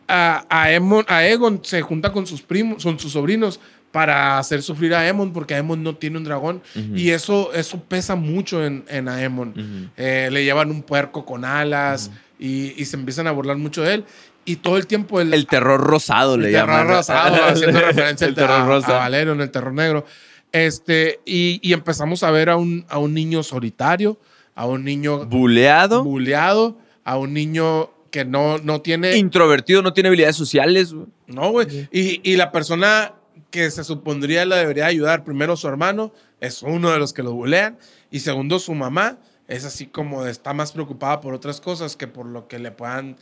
a, 0.09 0.45
a, 0.49 0.73
Emon, 0.73 1.05
a 1.09 1.27
Egon 1.27 1.61
se 1.63 1.81
junta 1.81 2.13
con 2.13 2.27
sus 2.27 2.43
primos, 2.43 2.83
son 2.83 2.99
sus 2.99 3.13
sobrinos 3.13 3.61
para 3.93 4.39
hacer 4.39 4.63
sufrir 4.63 4.95
a 4.95 5.07
Emon 5.07 5.33
porque 5.33 5.55
Aemon 5.55 5.83
no 5.83 5.97
tiene 5.97 6.19
un 6.19 6.25
dragón 6.25 6.61
y 6.95 7.11
eso, 7.11 7.53
eso 7.55 7.83
pesa 7.85 8.17
mucho 8.17 8.65
en, 8.65 8.85
en 8.89 9.09
Aemon. 9.09 9.91
Eh, 9.97 10.29
le 10.31 10.45
llevan 10.45 10.71
un 10.71 10.83
puerco 10.83 11.25
con 11.25 11.45
alas 11.45 12.11
y, 12.39 12.81
y, 12.81 12.85
se 12.85 12.97
empiezan 12.97 13.27
a 13.27 13.33
burlar 13.33 13.57
mucho 13.57 13.83
de 13.83 13.95
él 13.95 14.05
y 14.49 14.57
todo 14.57 14.79
el 14.79 14.87
tiempo 14.87 15.21
el, 15.21 15.35
el 15.35 15.47
terror 15.47 15.79
rosado 15.79 16.37
el 16.37 16.43
le 16.43 16.53
terror 16.53 16.87
rosado 16.87 17.45
haciendo 17.45 17.81
referencia 17.87 18.27
al 18.27 18.35
terror 18.35 18.67
rosado 18.67 18.95
a 18.95 19.01
Valero 19.01 19.33
en 19.33 19.43
el 19.43 19.51
terror 19.51 19.75
negro. 19.75 20.07
Este 20.53 21.21
y, 21.27 21.61
y, 21.63 21.75
empezamos 21.75 22.23
a 22.23 22.31
ver 22.31 22.49
a 22.49 22.57
un, 22.57 22.87
a 22.89 22.99
un 22.99 23.13
niño 23.13 23.43
solitario 23.43 24.19
a 24.55 24.65
un 24.65 24.85
niño 24.85 25.27
buleado. 25.27 26.03
buleado 26.03 26.79
a 27.05 27.19
un 27.19 27.35
niño 27.35 27.91
que 28.11 28.25
no, 28.25 28.57
no 28.57 28.81
tiene 28.81 29.19
introvertido 29.19 29.83
no 29.83 29.93
tiene 29.93 30.09
habilidades 30.09 30.37
sociales 30.37 30.95
no 31.27 31.51
güey. 31.51 31.87
Y, 31.93 32.23
y 32.29 32.37
la 32.37 32.51
persona 32.51 33.13
que 33.51 33.71
se 33.71 33.85
supondría 33.85 34.47
la 34.47 34.57
debería 34.57 34.87
ayudar 34.87 35.25
primero 35.25 35.59
su 35.59 35.69
hermano 35.69 36.15
es 36.41 36.63
uno 36.63 36.91
de 36.91 36.99
los 36.99 37.13
que 37.13 37.23
lo 37.23 37.35
bulean 37.35 37.77
y 38.11 38.21
segundo 38.21 38.59
su 38.59 38.73
mamá 38.73 39.19
es 39.47 39.67
así 39.67 39.87
como 39.87 40.25
está 40.25 40.55
más 40.55 40.73
preocupada 40.73 41.21
por 41.21 41.35
otras 41.35 41.61
cosas 41.61 41.97
que 41.97 42.07
por 42.07 42.25
lo 42.25 42.49
que 42.49 42.59
le 42.59 42.71
puedan 42.71 43.17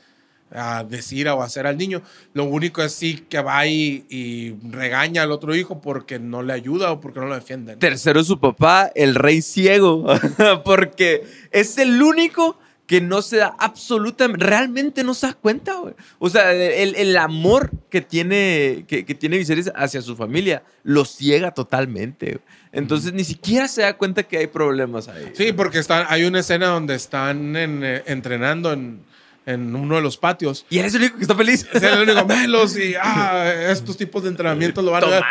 a 0.50 0.84
decir 0.84 1.28
o 1.28 1.42
hacer 1.42 1.66
al 1.66 1.76
niño. 1.76 2.02
Lo 2.34 2.44
único 2.44 2.82
es 2.82 2.92
sí 2.92 3.24
que 3.28 3.40
va 3.40 3.66
y, 3.66 4.56
regaña 4.70 5.22
al 5.22 5.32
otro 5.32 5.54
hijo 5.54 5.80
porque 5.80 6.18
no 6.18 6.42
le 6.42 6.52
ayuda 6.52 6.92
o 6.92 7.00
porque 7.00 7.20
no 7.20 7.26
lo 7.26 7.34
defiende. 7.34 7.76
Tercero, 7.76 8.22
su 8.24 8.38
papá, 8.38 8.90
el 8.94 9.14
rey 9.14 9.42
ciego, 9.42 10.06
porque 10.64 11.24
es 11.50 11.78
el 11.78 12.00
único 12.02 12.58
que 12.86 13.00
no 13.00 13.20
se 13.20 13.38
da 13.38 13.56
absolutamente, 13.58 14.46
realmente 14.46 15.02
no 15.02 15.12
se 15.14 15.26
da 15.26 15.32
cuenta, 15.32 15.74
O 16.20 16.30
sea, 16.30 16.52
el, 16.52 17.16
amor 17.16 17.72
que 17.90 18.00
tiene, 18.00 18.84
que, 18.86 19.02
tiene 19.02 19.38
Viserys 19.38 19.72
hacia 19.74 20.00
su 20.02 20.14
familia 20.14 20.62
lo 20.84 21.04
ciega 21.04 21.50
totalmente. 21.50 22.38
Entonces 22.70 23.12
ni 23.12 23.24
siquiera 23.24 23.66
se 23.66 23.82
da 23.82 23.96
cuenta 23.96 24.22
que 24.22 24.38
hay 24.38 24.46
problemas 24.46 25.08
ahí. 25.08 25.32
Sí, 25.34 25.52
porque 25.52 25.78
están, 25.78 26.06
hay 26.08 26.24
una 26.24 26.40
escena 26.40 26.68
donde 26.68 26.94
están 26.94 27.56
eh, 27.56 28.04
entrenando 28.06 28.72
en 28.72 29.00
en 29.46 29.74
uno 29.74 29.94
de 29.94 30.02
los 30.02 30.16
patios. 30.18 30.66
Y 30.68 30.78
eres 30.78 30.94
el 30.94 31.02
único 31.02 31.16
que 31.16 31.22
está 31.22 31.36
feliz. 31.36 31.66
Es 31.72 31.82
el 31.82 32.02
único, 32.02 32.26
melos 32.26 32.76
y 32.76 32.94
ah, 33.00 33.50
estos 33.70 33.96
tipos 33.96 34.24
de 34.24 34.30
entrenamiento 34.30 34.82
lo 34.82 34.90
van 34.90 35.04
a 35.04 35.06
dar. 35.06 35.24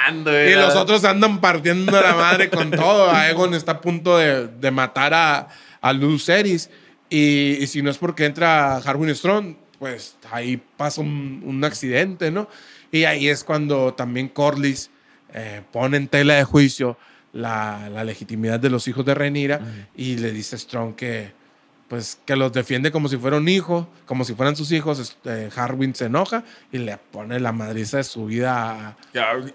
Y 0.50 0.56
los 0.56 0.76
otros 0.76 1.04
andan 1.04 1.42
partiendo 1.42 1.92
la 1.92 2.16
madre 2.16 2.50
con 2.50 2.72
todo. 2.72 3.12
Aegon 3.12 3.54
está 3.54 3.74
a 3.74 3.82
punto 3.82 4.18
de, 4.18 4.48
de 4.48 4.72
matar 4.72 5.14
a, 5.14 5.50
a. 5.82 5.94
Y, 7.08 7.18
y, 7.62 7.68
si 7.68 7.82
no 7.84 7.92
es 7.92 7.98
porque 7.98 8.26
entra 8.26 8.78
Harwin 8.78 9.14
Strong, 9.14 9.56
pues 9.78 10.16
ahí 10.32 10.60
pasa 10.78 11.02
un, 11.02 11.44
un, 11.46 11.64
accidente, 11.64 12.32
¿no? 12.32 12.50
Y 12.92 13.04
ahí 13.04 13.30
es 13.30 13.44
cuando 13.44 13.94
también 13.94 14.30
Corlys 14.30 14.90
eh, 15.34 15.62
pone 15.72 15.98
en 15.98 16.08
tela 16.08 16.36
de 16.36 16.44
juicio 16.46 16.98
la, 17.32 17.90
la 17.94 18.04
legitimidad 18.04 18.60
de 18.60 18.70
los 18.70 18.88
hijos 18.88 19.06
de 19.06 19.14
Renira 19.14 19.62
y 19.96 20.16
le 20.18 20.32
dice 20.32 20.56
a 20.56 20.60
Strong 20.60 20.96
que 20.96 21.34
pues 21.88 22.18
que 22.26 22.36
los 22.36 22.52
defiende 22.52 22.92
como 22.92 23.08
si 23.10 23.18
fuera 23.18 23.38
un 23.38 23.48
hijo, 23.48 23.88
como 24.06 24.26
si 24.26 24.34
fueran 24.34 24.56
sus 24.56 24.72
hijos. 24.72 25.00
Este, 25.00 25.50
Harwin 25.56 25.94
se 25.94 26.06
enoja 26.06 26.44
y 26.72 26.80
le 26.80 26.98
pone 26.98 27.40
la 27.40 27.52
madriza 27.52 27.98
de 27.98 28.04
su 28.04 28.26
vida 28.26 28.98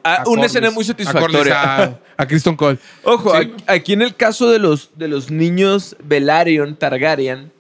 a, 0.04 0.22
una 0.26 0.46
escena 0.46 0.70
muy 0.70 0.84
satisfactoria. 0.84 1.98
A, 2.16 2.26
Kristen 2.26 2.54
Cole. 2.54 2.78
Ojo, 3.02 3.32
aquí 3.66 3.94
en 3.94 4.02
el 4.02 4.14
caso 4.14 4.48
de 4.48 4.58
los, 4.58 4.90
de 4.96 5.08
los 5.08 5.30
niños 5.30 5.96
Velaryon, 6.04 6.76
Targaryen, 6.76 7.50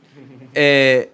eh, 0.54 1.10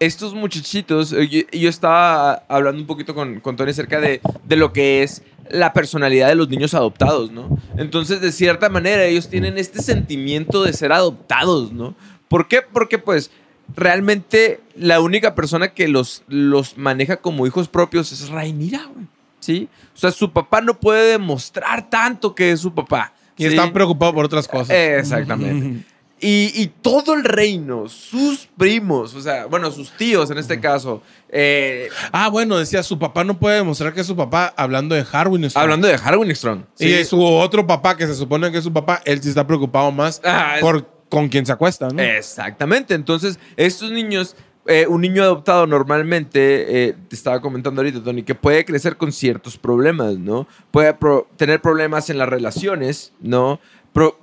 estos 0.00 0.34
muchachitos, 0.34 1.12
eh, 1.12 1.46
yo, 1.52 1.68
estaba 1.68 2.44
hablando 2.48 2.80
un 2.80 2.86
poquito 2.86 3.14
con, 3.14 3.40
con 3.40 3.56
Tony 3.56 3.70
acerca 3.70 4.00
de, 4.00 4.20
de 4.44 4.56
lo 4.56 4.72
que 4.72 5.02
es 5.02 5.22
la 5.50 5.72
personalidad 5.72 6.28
de 6.28 6.34
los 6.34 6.48
niños 6.48 6.74
adoptados, 6.74 7.30
¿no? 7.30 7.58
Entonces, 7.76 8.20
de 8.20 8.32
cierta 8.32 8.68
manera, 8.68 9.04
ellos 9.04 9.28
tienen 9.28 9.58
este 9.58 9.82
sentimiento 9.82 10.62
de 10.64 10.72
ser 10.72 10.92
adoptados, 10.92 11.72
¿no? 11.72 11.94
¿Por 12.34 12.48
qué? 12.48 12.62
Porque 12.62 12.98
pues 12.98 13.30
realmente 13.76 14.60
la 14.74 15.00
única 15.00 15.36
persona 15.36 15.72
que 15.72 15.86
los, 15.86 16.24
los 16.26 16.76
maneja 16.76 17.18
como 17.18 17.46
hijos 17.46 17.68
propios 17.68 18.10
es 18.10 18.28
Rainira, 18.28 18.86
güey. 18.92 19.06
¿Sí? 19.38 19.68
O 19.94 19.96
sea, 19.96 20.10
su 20.10 20.32
papá 20.32 20.60
no 20.60 20.80
puede 20.80 21.12
demostrar 21.12 21.88
tanto 21.88 22.34
que 22.34 22.50
es 22.50 22.58
su 22.58 22.74
papá. 22.74 23.12
Y 23.36 23.44
están 23.44 23.72
preocupados 23.72 24.16
por 24.16 24.24
otras 24.24 24.48
cosas. 24.48 24.70
Exactamente. 24.70 25.84
y, 26.20 26.66
todo 26.82 27.14
el 27.14 27.22
reino, 27.22 27.88
sus 27.88 28.48
primos, 28.58 29.14
o 29.14 29.20
sea, 29.20 29.46
bueno, 29.46 29.70
sus 29.70 29.92
tíos 29.92 30.28
en 30.32 30.38
este 30.38 30.58
caso. 30.58 31.02
Eh, 31.28 31.88
ah, 32.10 32.30
bueno, 32.30 32.58
decía, 32.58 32.82
su 32.82 32.98
papá 32.98 33.22
no 33.22 33.38
puede 33.38 33.58
demostrar 33.58 33.94
que 33.94 34.00
es 34.00 34.08
su 34.08 34.16
papá 34.16 34.52
hablando 34.56 34.96
de 34.96 35.06
Harwin 35.12 35.48
Strong. 35.48 35.62
Hablando 35.62 35.86
de 35.86 35.94
Harwin 35.94 36.34
Strong. 36.34 36.64
Y 36.80 37.04
su 37.04 37.22
otro 37.22 37.64
papá, 37.64 37.96
que 37.96 38.08
se 38.08 38.14
supone 38.16 38.50
que 38.50 38.58
es 38.58 38.64
su 38.64 38.72
papá, 38.72 39.02
él 39.04 39.22
sí 39.22 39.28
está 39.28 39.46
preocupado 39.46 39.92
más 39.92 40.20
ah, 40.24 40.56
por 40.60 40.93
con 41.14 41.28
quien 41.28 41.46
se 41.46 41.52
acuesta, 41.52 41.86
¿no? 41.90 42.02
Exactamente. 42.02 42.92
Entonces, 42.92 43.38
estos 43.56 43.92
niños, 43.92 44.34
eh, 44.66 44.84
un 44.88 45.00
niño 45.00 45.22
adoptado 45.22 45.64
normalmente, 45.64 46.88
eh, 46.88 46.96
te 47.08 47.14
estaba 47.14 47.40
comentando 47.40 47.80
ahorita, 47.80 48.02
Tony, 48.02 48.24
que 48.24 48.34
puede 48.34 48.64
crecer 48.64 48.96
con 48.96 49.12
ciertos 49.12 49.56
problemas, 49.56 50.18
¿no? 50.18 50.48
Puede 50.72 50.92
tener 51.36 51.62
problemas 51.62 52.10
en 52.10 52.18
las 52.18 52.28
relaciones, 52.28 53.12
¿no? 53.20 53.60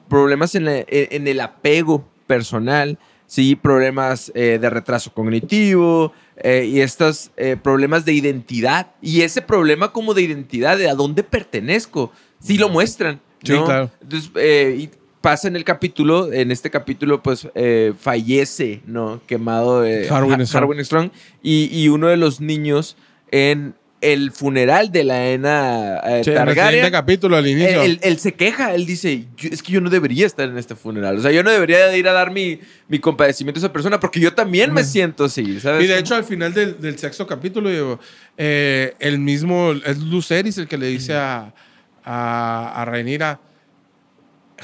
problemas 0.09 0.53
en, 0.55 0.65
en, 0.67 1.27
el 1.29 1.39
apego 1.39 2.05
personal, 2.27 2.99
¿sí? 3.25 3.55
Problemas 3.55 4.29
eh, 4.35 4.59
de 4.59 4.69
retraso 4.69 5.13
cognitivo 5.13 6.11
y 6.43 6.81
estos 6.81 7.31
problemas 7.63 8.03
de 8.03 8.11
identidad. 8.11 8.91
Y 9.01 9.21
ese 9.21 9.41
problema 9.41 9.93
como 9.93 10.13
de 10.13 10.23
identidad, 10.23 10.77
de 10.77 10.89
a 10.89 10.95
dónde 10.95 11.23
pertenezco, 11.23 12.11
sí 12.41 12.57
lo 12.57 12.67
muestran. 12.67 13.21
Sí, 13.41 13.53
claro. 13.53 13.89
Entonces, 14.01 14.29
pasa 15.21 15.47
en 15.47 15.55
el 15.55 15.63
capítulo, 15.63 16.33
en 16.33 16.51
este 16.51 16.69
capítulo, 16.69 17.21
pues 17.21 17.47
eh, 17.55 17.93
fallece, 17.97 18.81
¿no? 18.85 19.21
Quemado 19.27 19.81
de 19.81 20.09
Harwin, 20.09 20.45
Strong. 20.83 21.11
Y, 21.41 21.87
uno 21.87 22.07
de 22.07 22.17
los 22.17 22.41
niños 22.41 22.97
en 23.29 23.75
el 24.01 24.31
funeral 24.31 24.91
de 24.91 25.03
la 25.03 25.29
Ena 25.29 26.01
eh, 26.03 26.23
Targaryen. 26.25 26.85
En 26.85 26.91
capítulo 26.91 27.37
al 27.37 27.47
inicio. 27.47 27.83
Él, 27.83 28.17
se 28.17 28.33
queja, 28.33 28.73
él 28.73 28.87
dice, 28.87 29.27
es 29.39 29.61
que 29.61 29.71
yo 29.71 29.79
no 29.79 29.91
debería 29.91 30.25
estar 30.25 30.49
en 30.49 30.57
este 30.57 30.75
funeral. 30.75 31.17
O 31.17 31.21
sea, 31.21 31.31
yo 31.31 31.43
no 31.43 31.51
debería 31.51 31.95
ir 31.95 32.07
a 32.07 32.13
dar 32.13 32.31
mi, 32.31 32.59
mi 32.87 32.97
compadecimiento 32.97 33.59
a 33.59 33.61
esa 33.61 33.71
persona 33.71 33.99
porque 33.99 34.19
yo 34.19 34.33
también 34.33 34.73
me 34.73 34.83
siento 34.83 35.25
así, 35.25 35.59
¿sabes? 35.59 35.83
Y 35.83 35.87
de 35.87 35.99
hecho, 35.99 36.15
al 36.15 36.23
final 36.23 36.51
del, 36.53 36.97
sexto 36.97 37.27
capítulo, 37.27 37.99
eh, 38.37 38.95
el 38.99 39.19
mismo, 39.19 39.73
es 39.85 39.99
Luceris 39.99 40.57
el 40.57 40.67
que 40.67 40.79
le 40.79 40.87
dice 40.87 41.13
a, 41.13 41.53
a, 42.03 42.81
a 42.81 42.85
Rhaenyra, 42.85 43.39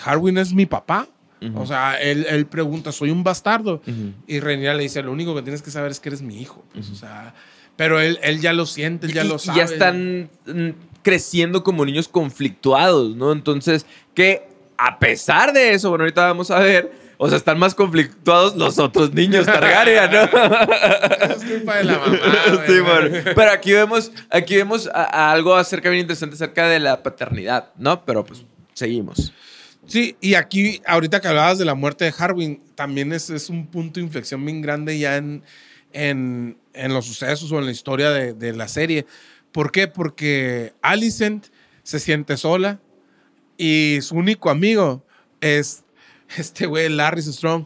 Harwin 0.03 0.38
es 0.38 0.53
mi 0.53 0.65
papá. 0.65 1.07
O 1.55 1.67
sea, 1.67 2.01
él, 2.01 2.25
él, 2.27 2.47
pregunta, 2.47 2.91
¿soy 2.91 3.12
un 3.12 3.23
bastardo? 3.23 3.81
Y 4.25 4.39
Rhaenyra 4.39 4.73
le 4.73 4.83
dice, 4.83 5.03
lo 5.03 5.12
único 5.12 5.36
que 5.36 5.43
tienes 5.43 5.62
que 5.62 5.69
saber 5.69 5.91
es 5.91 5.99
que 5.99 6.10
eres 6.10 6.21
mi 6.21 6.41
hijo. 6.41 6.65
Pues, 6.73 6.89
o 6.89 6.95
sea, 6.95 7.36
pero 7.75 7.99
él, 7.99 8.19
él 8.23 8.41
ya 8.41 8.53
lo 8.53 8.65
siente, 8.65 9.05
él 9.05 9.13
ya 9.13 9.23
lo 9.23 9.38
sabe. 9.38 9.57
Y 9.57 9.60
ya 9.60 9.65
están 9.65 10.29
mm, 10.47 10.69
creciendo 11.03 11.63
como 11.63 11.86
niños 11.86 12.07
conflictuados, 12.07 13.15
¿no? 13.15 13.31
Entonces, 13.31 13.86
que 14.15 14.47
a 14.77 14.97
pesar 14.97 15.53
de 15.53 15.73
eso, 15.73 15.89
bueno, 15.89 16.03
ahorita 16.03 16.25
vamos 16.25 16.49
a 16.49 16.60
ver, 16.60 16.91
o 17.17 17.27
sea, 17.29 17.38
están 17.38 17.57
más 17.57 17.73
conflictuados 17.73 18.55
los 18.55 18.77
otros 18.79 19.13
niños 19.13 19.45
Targaryen, 19.45 20.12
¿no? 20.12 20.21
es 21.36 21.43
culpa 21.43 21.77
de 21.77 21.83
la 21.83 21.99
mamá. 21.99 22.17
Sí, 22.67 22.79
bueno. 22.79 23.17
Pero 23.36 23.51
aquí 23.51 23.73
vemos, 23.73 24.12
aquí 24.29 24.55
vemos 24.55 24.88
algo 24.88 25.55
acerca 25.55 25.89
bien 25.89 26.01
interesante 26.01 26.36
acerca 26.36 26.67
de 26.67 26.79
la 26.79 27.01
paternidad, 27.01 27.69
¿no? 27.77 28.03
Pero 28.05 28.23
pues 28.23 28.43
seguimos. 28.73 29.33
Sí, 29.88 30.17
y 30.19 30.34
aquí, 30.34 30.82
ahorita 30.86 31.21
que 31.21 31.30
hablabas 31.30 31.58
de 31.58 31.65
la 31.65 31.73
muerte 31.73 32.06
de 32.06 32.13
Harwin, 32.17 32.62
también 32.76 33.13
es, 33.13 33.30
es 33.30 33.50
un 33.50 33.67
punto 33.67 34.00
de 34.00 34.06
inflexión 34.06 34.45
bien 34.45 34.62
grande 34.62 35.00
ya 35.00 35.15
en, 35.15 35.43
en, 35.93 36.58
en 36.73 36.93
los 36.93 37.06
sucesos 37.06 37.52
o 37.54 37.60
en 37.60 37.65
la 37.65 37.71
historia 37.71 38.10
de, 38.10 38.34
de, 38.34 38.54
la 38.54 38.67
serie. 38.67 39.06
¿Por 39.54 39.71
qué? 39.71 39.88
Porque 39.88 40.73
Alicent 40.82 41.47
se 41.84 42.00
siente 42.00 42.36
sola 42.36 42.82
y 43.58 44.00
su 44.02 44.15
único 44.15 44.50
amigo 44.50 45.06
es 45.39 45.86
este 46.38 46.65
güey, 46.65 46.89
Larry 46.89 47.21
Strong, 47.21 47.65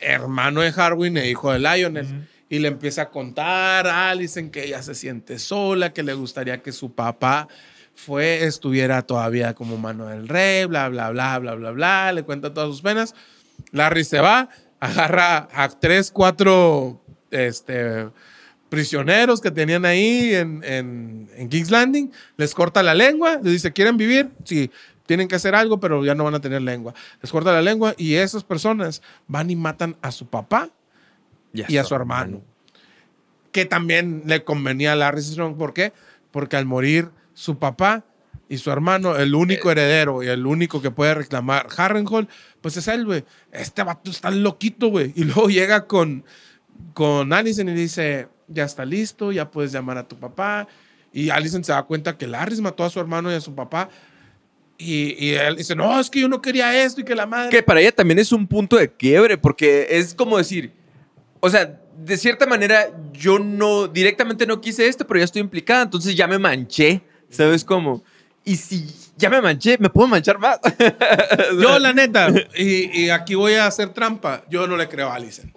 hermano 0.00 0.62
de 0.62 0.72
Harwin 0.74 1.18
e 1.18 1.28
hijo 1.28 1.52
de 1.52 1.58
Lionel. 1.58 2.28
Y 2.48 2.58
le 2.58 2.66
empieza 2.66 3.02
a 3.02 3.10
contar 3.10 3.86
a 3.86 4.10
Alicent 4.10 4.50
que 4.50 4.64
ella 4.64 4.82
se 4.82 4.96
siente 4.96 5.38
sola, 5.38 5.92
que 5.92 6.02
le 6.02 6.14
gustaría 6.14 6.62
que 6.62 6.72
su 6.72 6.92
papá 6.92 7.46
fue, 8.04 8.44
estuviera 8.44 9.02
todavía 9.02 9.54
como 9.54 9.76
mano 9.76 10.06
del 10.06 10.26
rey, 10.26 10.64
bla, 10.64 10.88
bla, 10.88 11.10
bla, 11.10 11.38
bla, 11.38 11.54
bla, 11.54 11.70
bla, 11.70 12.12
le 12.12 12.22
cuenta 12.22 12.54
todas 12.54 12.70
sus 12.70 12.80
penas. 12.80 13.14
Larry 13.72 14.04
se 14.04 14.20
va, 14.20 14.48
agarra 14.80 15.48
a 15.52 15.68
tres, 15.68 16.10
cuatro 16.10 17.02
este, 17.30 18.08
prisioneros 18.70 19.40
que 19.40 19.50
tenían 19.50 19.84
ahí 19.84 20.34
en, 20.34 20.62
en, 20.64 21.48
King's 21.48 21.70
Landing, 21.70 22.10
les 22.36 22.54
corta 22.54 22.82
la 22.82 22.94
lengua, 22.94 23.38
les 23.42 23.52
dice, 23.52 23.72
¿quieren 23.72 23.96
vivir? 23.96 24.30
Sí, 24.44 24.70
tienen 25.06 25.28
que 25.28 25.34
hacer 25.34 25.54
algo, 25.54 25.78
pero 25.78 26.04
ya 26.04 26.14
no 26.14 26.24
van 26.24 26.36
a 26.36 26.40
tener 26.40 26.62
lengua. 26.62 26.94
Les 27.20 27.30
corta 27.30 27.52
la 27.52 27.62
lengua 27.62 27.94
y 27.98 28.14
esas 28.14 28.44
personas 28.44 29.02
van 29.26 29.50
y 29.50 29.56
matan 29.56 29.96
a 30.00 30.10
su 30.10 30.26
papá 30.26 30.70
y 31.52 31.76
a, 31.76 31.84
su 31.84 31.94
hermano. 31.94 32.42
Que 33.52 33.66
también 33.66 34.22
le 34.24 34.44
convenía 34.44 34.92
a 34.92 34.96
Larry 34.96 35.22
Strong. 35.22 35.56
¿Por 35.56 35.74
qué? 35.74 35.92
Porque 36.30 36.56
al 36.56 36.64
morir 36.64 37.10
su 37.40 37.58
papá 37.58 38.04
y 38.50 38.58
su 38.58 38.70
hermano, 38.70 39.16
el 39.16 39.34
único 39.34 39.70
eh. 39.70 39.72
heredero 39.72 40.22
y 40.22 40.28
el 40.28 40.44
único 40.44 40.82
que 40.82 40.90
puede 40.90 41.14
reclamar 41.14 41.68
Harrenhal, 41.74 42.28
pues 42.60 42.76
es 42.76 42.86
él, 42.86 43.06
güey. 43.06 43.24
Este 43.50 43.82
vato 43.82 44.10
está 44.10 44.30
loquito, 44.30 44.88
güey. 44.88 45.14
Y 45.16 45.24
luego 45.24 45.48
llega 45.48 45.86
con, 45.86 46.22
con 46.92 47.32
Allison 47.32 47.66
y 47.70 47.72
dice, 47.72 48.28
ya 48.46 48.64
está 48.64 48.84
listo, 48.84 49.32
ya 49.32 49.50
puedes 49.50 49.72
llamar 49.72 49.96
a 49.96 50.06
tu 50.06 50.18
papá. 50.18 50.68
Y 51.14 51.30
Allison 51.30 51.64
se 51.64 51.72
da 51.72 51.82
cuenta 51.84 52.18
que 52.18 52.26
Larry 52.26 52.60
mató 52.60 52.84
a 52.84 52.90
su 52.90 53.00
hermano 53.00 53.32
y 53.32 53.36
a 53.36 53.40
su 53.40 53.54
papá. 53.54 53.88
Y, 54.76 55.16
y, 55.18 55.30
él 55.30 55.56
dice, 55.56 55.74
no, 55.74 55.98
es 55.98 56.10
que 56.10 56.20
yo 56.20 56.28
no 56.28 56.42
quería 56.42 56.84
esto 56.84 57.00
y 57.00 57.04
que 57.04 57.14
la 57.14 57.24
madre... 57.24 57.48
Que 57.48 57.62
para 57.62 57.80
ella 57.80 57.92
también 57.92 58.18
es 58.18 58.32
un 58.32 58.46
punto 58.46 58.76
de 58.76 58.92
quiebre, 58.92 59.38
porque 59.38 59.86
es 59.88 60.14
como 60.14 60.36
decir, 60.36 60.72
o 61.40 61.48
sea, 61.48 61.80
de 61.98 62.16
cierta 62.18 62.46
manera 62.46 62.88
yo 63.12 63.38
no, 63.38 63.88
directamente 63.88 64.46
no 64.46 64.60
quise 64.60 64.86
esto, 64.86 65.06
pero 65.06 65.18
ya 65.18 65.24
estoy 65.24 65.40
implicada, 65.40 65.82
entonces 65.82 66.14
ya 66.14 66.26
me 66.26 66.38
manché 66.38 67.02
¿Sabes 67.30 67.64
cómo? 67.64 68.02
Y 68.44 68.56
si 68.56 68.86
ya 69.16 69.30
me 69.30 69.40
manché, 69.40 69.76
me 69.78 69.90
puedo 69.90 70.08
manchar 70.08 70.38
más. 70.38 70.58
yo, 71.60 71.78
la 71.78 71.92
neta, 71.92 72.32
y, 72.56 73.08
aquí 73.10 73.34
voy 73.34 73.54
a 73.54 73.66
hacer 73.66 73.90
trampa, 73.90 74.42
yo 74.50 74.66
no 74.66 74.76
le 74.76 74.88
creo 74.88 75.10
a 75.10 75.14
Alison. 75.14 75.52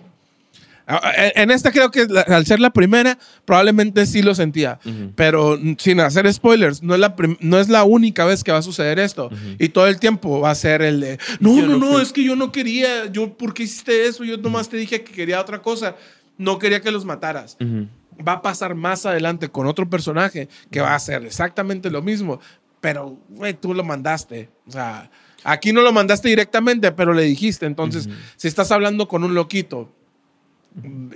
En 1.35 1.49
esta 1.49 1.71
creo 1.71 1.89
que 1.91 2.05
al 2.27 2.45
ser 2.45 2.59
la 2.59 2.69
primera, 2.69 3.17
probablemente 3.45 4.05
sí 4.05 4.21
lo 4.21 4.35
sentía. 4.35 4.79
Pero 5.15 5.57
sin 5.77 6.01
hacer 6.01 6.31
spoilers, 6.31 6.83
no 6.83 6.93
es, 6.93 6.99
la 6.99 7.15
no 7.39 7.57
es 7.57 7.69
la 7.69 7.85
única 7.85 8.25
vez 8.25 8.43
que 8.43 8.51
va 8.51 8.57
a 8.57 8.61
suceder 8.61 8.99
esto. 8.99 9.29
Y 9.59 9.69
todo 9.69 9.87
el 9.87 9.97
tiempo 9.97 10.41
va 10.41 10.51
a 10.51 10.55
ser 10.55 10.81
el 10.81 10.99
de, 10.99 11.19
no, 11.39 11.55
no, 11.61 11.77
no, 11.77 12.01
es 12.01 12.11
que 12.11 12.23
yo 12.23 12.35
no 12.35 12.51
quería, 12.51 13.05
yo, 13.05 13.33
¿por 13.33 13.53
qué 13.53 13.63
hiciste 13.63 14.07
eso? 14.07 14.25
Yo 14.25 14.35
nomás 14.37 14.67
te 14.67 14.75
dije 14.75 15.03
que 15.03 15.13
quería 15.13 15.39
otra 15.39 15.61
cosa. 15.61 15.95
No 16.37 16.59
quería 16.59 16.81
que 16.81 16.91
los 16.91 17.05
mataras 17.05 17.55
va 18.25 18.33
a 18.33 18.41
pasar 18.41 18.75
más 18.75 19.05
adelante 19.05 19.49
con 19.49 19.67
otro 19.67 19.89
personaje 19.89 20.47
que 20.71 20.81
va 20.81 20.91
a 20.91 20.95
hacer 20.95 21.25
exactamente 21.25 21.89
lo 21.89 22.01
mismo, 22.01 22.39
pero, 22.81 23.17
güey, 23.29 23.53
tú 23.53 23.73
lo 23.73 23.83
mandaste. 23.83 24.49
O 24.67 24.71
sea, 24.71 25.09
aquí 25.43 25.71
no 25.71 25.81
lo 25.81 25.93
mandaste 25.93 26.27
directamente, 26.27 26.91
pero 26.91 27.13
le 27.13 27.23
dijiste. 27.23 27.65
Entonces, 27.65 28.09
si 28.35 28.47
estás 28.47 28.71
hablando 28.71 29.07
con 29.07 29.23
un 29.23 29.33
loquito 29.33 29.89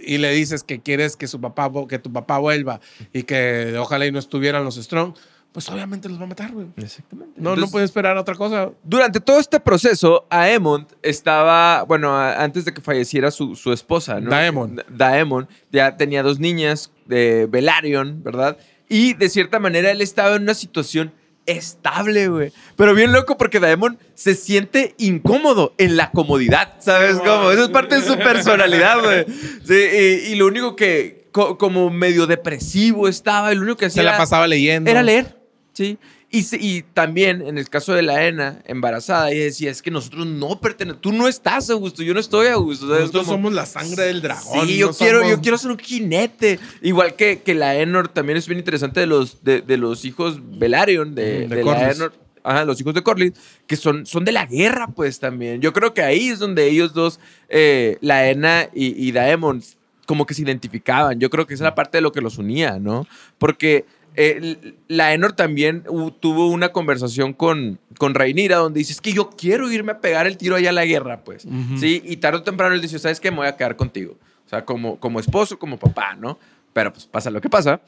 y 0.02 0.18
le 0.18 0.32
dices 0.32 0.64
que 0.64 0.80
quieres 0.80 1.18
que 1.18 1.28
su 1.28 1.42
papá, 1.42 1.70
que 1.90 2.00
tu 2.00 2.14
papá 2.14 2.38
vuelva 2.38 2.80
y 3.12 3.24
que 3.24 3.76
ojalá 3.78 4.06
y 4.06 4.12
no 4.12 4.20
estuvieran 4.20 4.64
los 4.64 4.76
Strong, 4.76 5.16
pues 5.58 5.70
obviamente 5.70 6.08
los 6.08 6.20
va 6.20 6.26
a 6.26 6.28
matar, 6.28 6.52
güey. 6.52 6.68
Exactamente. 6.78 7.34
No, 7.36 7.56
no 7.56 7.68
puede 7.68 7.84
esperar 7.84 8.16
otra 8.16 8.36
cosa. 8.36 8.70
Durante 8.84 9.20
todo 9.20 9.40
este 9.40 9.60
proceso, 9.60 10.28
Aemond 10.30 10.86
estaba, 11.02 11.82
bueno, 11.82 12.16
antes 12.16 12.64
de 12.64 12.76
que 12.76 12.80
falleciera 12.80 13.32
su, 13.32 13.56
su 13.56 13.74
esposa, 13.74 14.22
¿no? 14.22 14.30
Daemon. 14.30 14.84
Daemon 14.88 15.48
ya 15.72 15.98
tenía 15.98 16.22
dos 16.22 16.38
niñas 16.38 16.92
de 17.08 17.48
Velaryon, 17.50 18.22
¿verdad? 18.22 18.60
Y 18.88 19.16
de 19.16 19.30
cierta 19.30 19.58
manera 19.58 19.90
él 19.90 20.02
estaba 20.02 20.36
en 20.36 20.44
una 20.44 20.54
situación 20.54 21.12
estable, 21.48 22.28
güey. 22.28 22.54
Pero 22.76 22.94
bien 22.94 23.12
loco 23.12 23.36
porque 23.36 23.60
Daemon 23.60 23.98
se 24.14 24.36
siente 24.36 24.94
incómodo 25.00 25.74
en 25.80 25.98
la 25.98 26.12
comodidad, 26.12 26.76
¿sabes 26.78 27.18
cómo? 27.18 27.50
Eso 27.50 27.64
es 27.64 27.70
parte 27.70 28.00
de 28.00 28.04
su 28.04 28.16
personalidad, 28.20 29.02
güey. 29.02 29.26
Sí, 29.66 30.30
y, 30.30 30.36
lo 30.36 30.46
único 30.46 30.76
que, 30.76 31.30
como 31.32 31.90
medio 31.90 32.28
depresivo 32.28 33.08
estaba, 33.08 33.52
y 33.52 33.56
lo 33.56 33.64
único 33.64 33.78
que 33.78 33.88
hacía... 33.88 34.04
Se 34.04 34.06
la 34.06 34.18
pasaba 34.18 34.46
leyendo. 34.46 34.92
Era 34.92 35.02
leer. 35.02 35.37
¿Sí? 35.78 36.00
Y, 36.32 36.44
y, 36.60 36.82
también 36.82 37.42
en 37.44 37.58
el 37.58 37.70
caso 37.70 37.94
de 37.94 38.02
la 38.02 38.26
Ena, 38.26 38.62
embarazada, 38.66 39.30
ella 39.32 39.44
decía, 39.44 39.70
es 39.70 39.84
que 39.84 39.92
nosotros 39.92 40.26
no 40.26 40.60
pertenecemos, 40.60 41.02
tú 41.02 41.14
no 41.14 41.28
estás 41.28 41.70
a 41.70 41.76
gusto, 41.76 42.02
yo 42.02 42.16
no 42.16 42.20
estoy 42.20 42.48
a 42.48 42.56
gusto. 42.56 42.88
Nosotros 42.88 43.28
somos 43.28 43.54
la 43.54 43.66
sangre 43.66 44.06
del 44.06 44.22
dragón. 44.22 44.68
Sí, 44.68 44.78
yo, 44.78 44.92
quiero, 44.92 45.28
yo 45.30 45.40
quiero 45.40 45.58
ser 45.58 45.72
un 45.72 45.78
jinete. 45.78 46.60
Igual 46.82 47.16
que, 47.16 47.44
que 47.44 47.54
la 47.54 47.76
Enor 47.76 48.08
también 48.08 48.38
es 48.38 48.48
bien 48.48 48.58
interesante 48.58 49.00
de 49.00 49.06
los, 49.06 49.44
de, 49.44 49.62
de 49.62 49.78
los 49.78 50.04
hijos 50.04 50.42
Velaryon, 50.58 51.14
de, 51.14 51.48
de, 51.48 51.64
la 51.64 51.92
Enor. 51.92 52.14
Ajá, 52.44 52.66
los 52.66 52.82
hijos 52.82 52.94
de 52.94 53.04
Corlys, 53.04 53.34
que 53.68 53.76
son, 53.76 54.06
son 54.06 54.26
de 54.26 54.32
la 54.32 54.46
guerra, 54.46 54.88
pues 54.88 55.20
también. 55.20 55.62
Yo 55.62 55.74
creo 55.74 55.94
que 55.94 56.02
ahí 56.02 56.30
es 56.30 56.40
donde 56.40 56.68
ellos 56.68 56.94
dos, 56.94 57.20
eh, 57.50 57.98
la 58.02 58.30
Ena 58.30 58.70
y, 58.74 59.08
y 59.08 59.12
Daemon, 59.12 59.62
como 60.08 60.26
que 60.26 60.34
se 60.34 60.42
identificaban. 60.42 61.20
Yo 61.20 61.30
creo 61.30 61.46
que 61.46 61.54
esa 61.54 61.66
era 61.66 61.76
parte 61.76 61.98
de 61.98 62.02
lo 62.02 62.12
que 62.12 62.22
los 62.22 62.38
unía, 62.38 62.80
¿no? 62.80 63.06
Porque 63.38 63.86
eh, 64.20 64.76
la 64.88 65.14
Enor 65.14 65.34
también 65.34 65.84
tuvo 66.20 66.48
una 66.48 66.70
conversación 66.70 67.34
con, 67.34 67.80
con 68.00 68.16
Rhaenyra 68.16 68.58
donde 68.58 68.80
dice, 68.80 68.94
es 68.94 69.00
que 69.00 69.14
yo 69.14 69.30
quiero 69.30 69.72
irme 69.72 69.92
a 69.92 70.02
pegar 70.02 70.26
el 70.26 70.38
tiro 70.38 70.56
allá 70.56 70.72
a 70.72 70.74
la 70.74 70.86
guerra, 70.86 71.24
pues. 71.24 71.48
Sí, 71.80 72.02
y 72.04 72.18
tarde 72.18 72.40
o 72.40 72.44
temprano 72.44 72.74
él 72.74 72.82
dice, 72.82 72.98
¿sabes 72.98 73.20
qué? 73.20 73.30
Me 73.30 73.38
voy 73.38 73.48
a 73.48 73.56
quedar 73.56 73.76
contigo. 73.76 74.18
O 74.44 74.50
sea, 74.50 74.66
como, 74.66 75.00
como 75.00 75.20
esposo, 75.20 75.60
como 75.60 75.78
papá, 75.78 76.16
¿no? 76.16 76.40
Pero 76.74 76.92
pues 76.92 77.06
pasa 77.06 77.30
lo 77.30 77.40
que 77.42 77.50
pasa. 77.50 77.80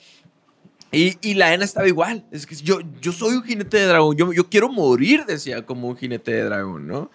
Y, 0.91 1.17
y 1.21 1.33
la 1.33 1.51
Ena 1.51 1.65
estaba 1.65 1.87
igual. 1.87 2.23
Es 2.31 2.45
que 2.45 2.55
yo, 2.55 2.79
yo 3.01 3.11
soy 3.11 3.35
un 3.35 3.43
jinete 3.43 3.77
de 3.77 3.85
dragón. 3.87 4.15
Yo, 4.15 4.31
yo 4.31 4.49
quiero 4.49 4.69
morir, 4.69 5.25
decía, 5.25 5.65
como 5.65 5.87
un 5.87 5.97
jinete 5.97 6.31
de 6.31 6.43
dragón, 6.43 6.85
¿no? 6.87 7.09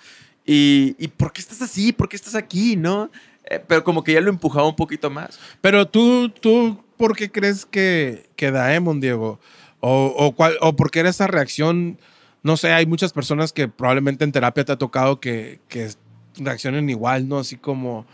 Y, 0.45 0.97
y 0.99 1.07
¿por 1.07 1.33
qué 1.33 1.41
estás 1.41 1.63
así? 1.63 1.93
¿Por 1.93 2.09
qué 2.09 2.17
estás 2.17 2.35
aquí? 2.35 2.75
¿No? 2.75 3.13
Eh, 3.45 3.63
pero 3.65 3.85
como 3.85 4.03
que 4.03 4.13
ya 4.13 4.21
lo 4.21 4.31
empujaba 4.31 4.67
un 4.67 4.77
poquito 4.77 5.09
más. 5.09 5.39
Pero 5.61 5.87
tú, 5.87 6.31
tú 6.31 6.83
por 6.97 7.17
qué 7.17 7.31
crees 7.31 7.67
que, 7.67 8.29
que 8.37 8.51
Daemon, 8.51 9.01
Diego? 9.01 9.41
O, 9.81 10.15
o, 10.17 10.33
cuál, 10.33 10.57
¿O 10.61 10.77
por 10.77 10.91
qué 10.91 11.01
era 11.01 11.11
esa 11.11 11.27
reacción? 11.27 11.99
No 12.43 12.57
sé, 12.57 12.73
hay 12.73 12.87
muchas 12.87 13.13
personas 13.13 13.53
que 13.53 13.69
probablemente 13.69 14.25
en 14.25 14.33
terapia 14.33 14.65
te 14.65 14.73
ha 14.73 14.79
tocado 14.79 15.21
que, 15.21 15.61
que 15.69 15.91
reaccionen 16.37 16.89
igual, 16.91 17.29
¿no? 17.29 17.39
Así 17.39 17.57
como 17.57 18.07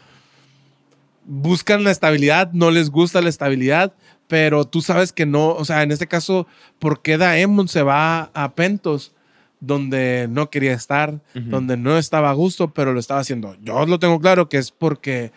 buscan 1.24 1.84
la 1.84 1.90
estabilidad, 1.90 2.52
no 2.52 2.70
les 2.70 2.90
gusta 2.90 3.20
la 3.20 3.28
estabilidad, 3.28 3.92
pero 4.26 4.64
tú 4.64 4.80
sabes 4.80 5.12
que 5.12 5.26
no, 5.26 5.50
o 5.50 5.64
sea, 5.64 5.82
en 5.82 5.92
este 5.92 6.06
caso, 6.06 6.46
¿por 6.78 7.02
qué 7.02 7.18
Daemon 7.18 7.68
se 7.68 7.82
va 7.82 8.30
a 8.34 8.54
Pentos? 8.54 9.12
donde 9.60 10.26
no 10.30 10.48
quería 10.48 10.72
estar, 10.72 11.20
donde 11.34 11.76
no 11.76 11.98
estaba 11.98 12.30
a 12.30 12.32
gusto, 12.32 12.72
pero 12.72 12.94
lo 12.94 13.00
estaba 13.00 13.20
haciendo. 13.20 13.56
Yo 13.62 13.84
lo 13.84 13.98
tengo 13.98 14.18
claro 14.18 14.48
que 14.48 14.56
es 14.56 14.70
porque 14.70 15.32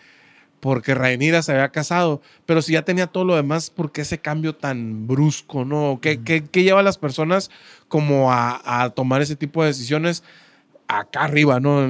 porque 0.64 0.94
Rhaenyra 0.94 1.42
se 1.42 1.52
había 1.52 1.68
casado, 1.68 2.22
pero 2.46 2.62
si 2.62 2.72
ya 2.72 2.80
tenía 2.80 3.06
todo 3.06 3.26
lo 3.26 3.36
demás, 3.36 3.68
¿por 3.68 3.92
qué 3.92 4.00
ese 4.00 4.16
cambio 4.16 4.54
tan 4.54 5.06
brusco, 5.06 5.66
no? 5.66 5.98
¿Qué, 6.00 6.42
lleva 6.54 6.80
a 6.80 6.82
las 6.82 6.96
personas 6.96 7.50
como 7.86 8.32
a, 8.32 8.90
tomar 8.96 9.20
ese 9.20 9.36
tipo 9.36 9.60
de 9.60 9.68
decisiones 9.68 10.22
acá 10.88 11.24
arriba, 11.24 11.60
no? 11.60 11.86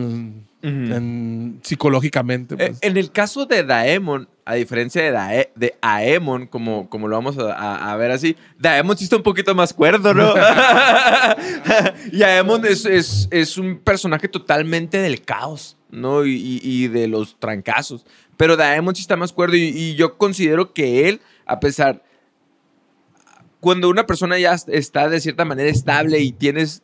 psicológicamente. 1.62 2.56
Pues. 2.56 2.78
En 2.80 2.96
el 2.96 3.12
caso 3.12 3.46
de 3.46 3.62
Daemon, 3.62 4.28
a 4.46 4.54
diferencia 4.54 5.02
de, 5.02 5.50
de 5.54 5.74
Aemon, 5.80 6.46
como, 6.46 6.88
como 6.88 7.08
lo 7.08 7.16
vamos 7.16 7.36
a, 7.38 7.96
ver 7.96 8.10
así, 8.10 8.36
Daemon 8.58 8.96
sí 8.96 9.04
está 9.04 9.16
un 9.16 9.22
poquito 9.22 9.54
más 9.54 9.72
cuerdo, 9.72 10.12
¿no? 10.12 10.34
y 12.12 12.22
Aemon 12.22 12.64
es, 12.66 12.84
es, 13.30 13.58
un 13.58 13.78
personaje 13.78 14.28
totalmente 14.28 14.98
del 14.98 15.22
caos, 15.22 15.76
¿no? 15.90 16.24
Y, 16.26 16.88
de 16.88 17.08
los 17.08 17.38
trancazos. 17.38 18.04
Pero 18.36 18.56
Daemon 18.56 18.94
sí 18.94 19.02
está 19.02 19.16
más 19.16 19.32
cuerdo 19.32 19.56
y, 19.56 19.94
yo 19.94 20.16
considero 20.18 20.72
que 20.72 21.08
él, 21.08 21.20
a 21.46 21.60
pesar 21.60 22.02
cuando 23.60 23.88
una 23.88 24.06
persona 24.06 24.38
ya 24.38 24.52
está 24.52 25.08
de 25.08 25.20
cierta 25.20 25.46
manera 25.46 25.70
estable 25.70 26.20
y 26.20 26.32
tienes 26.32 26.82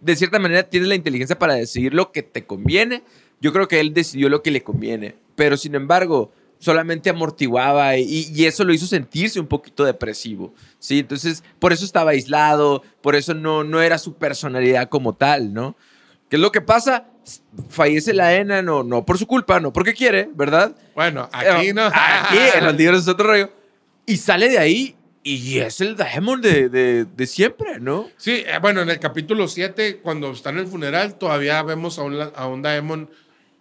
de 0.00 0.16
cierta 0.16 0.38
manera 0.38 0.62
tienes 0.62 0.88
la 0.88 0.94
inteligencia 0.94 1.38
para 1.38 1.54
decidir 1.54 1.92
lo 1.92 2.12
que 2.12 2.22
te 2.22 2.46
conviene. 2.46 3.02
Yo 3.40 3.52
creo 3.52 3.68
que 3.68 3.80
él 3.80 3.94
decidió 3.94 4.28
lo 4.28 4.42
que 4.42 4.50
le 4.50 4.62
conviene, 4.62 5.16
pero 5.34 5.56
sin 5.56 5.74
embargo, 5.74 6.32
solamente 6.58 7.10
amortiguaba 7.10 7.96
y, 7.96 8.44
eso 8.44 8.64
lo 8.64 8.72
hizo 8.72 8.86
sentirse 8.86 9.38
un 9.38 9.46
poquito 9.46 9.84
depresivo, 9.84 10.54
¿sí? 10.78 11.00
Entonces, 11.00 11.44
por 11.58 11.72
eso 11.72 11.84
estaba 11.84 12.10
aislado, 12.10 12.82
por 13.00 13.14
eso 13.14 13.34
no, 13.34 13.64
no 13.64 13.80
era 13.80 13.98
su 13.98 14.14
personalidad 14.14 14.88
como 14.88 15.14
tal, 15.14 15.52
¿no? 15.52 15.76
¿Qué 16.28 16.36
es 16.36 16.42
lo 16.42 16.52
que 16.52 16.60
pasa? 16.60 17.06
Fallece 17.68 18.14
la 18.14 18.34
ENA, 18.34 18.62
no, 18.62 18.82
no 18.82 19.04
por 19.04 19.18
su 19.18 19.26
culpa, 19.26 19.60
no 19.60 19.72
porque 19.72 19.94
quiere, 19.94 20.28
¿verdad? 20.34 20.74
Bueno, 20.94 21.28
aquí 21.32 21.72
no. 21.72 21.86
Aquí, 21.92 22.38
en 22.54 22.64
los 22.64 22.74
libros 22.74 23.02
es 23.02 23.08
otro 23.08 23.26
rollo. 23.28 23.50
Y 24.06 24.16
sale 24.16 24.48
de 24.48 24.58
ahí 24.58 24.96
y 25.22 25.58
es 25.58 25.80
el 25.80 25.96
Daemon 25.96 26.40
de, 26.40 26.68
de, 27.04 27.26
siempre, 27.26 27.80
¿no? 27.80 28.08
Sí, 28.16 28.44
eh, 28.46 28.58
bueno, 28.60 28.80
en 28.80 28.88
el 28.88 28.98
capítulo 28.98 29.46
7, 29.46 29.98
cuando 29.98 30.30
está 30.30 30.50
en 30.50 30.58
el 30.58 30.66
funeral, 30.66 31.16
todavía 31.18 31.62
vemos 31.62 31.98
a 31.98 32.02
un, 32.02 32.18
a 32.34 32.46
un 32.46 32.62
Daemon 32.62 33.10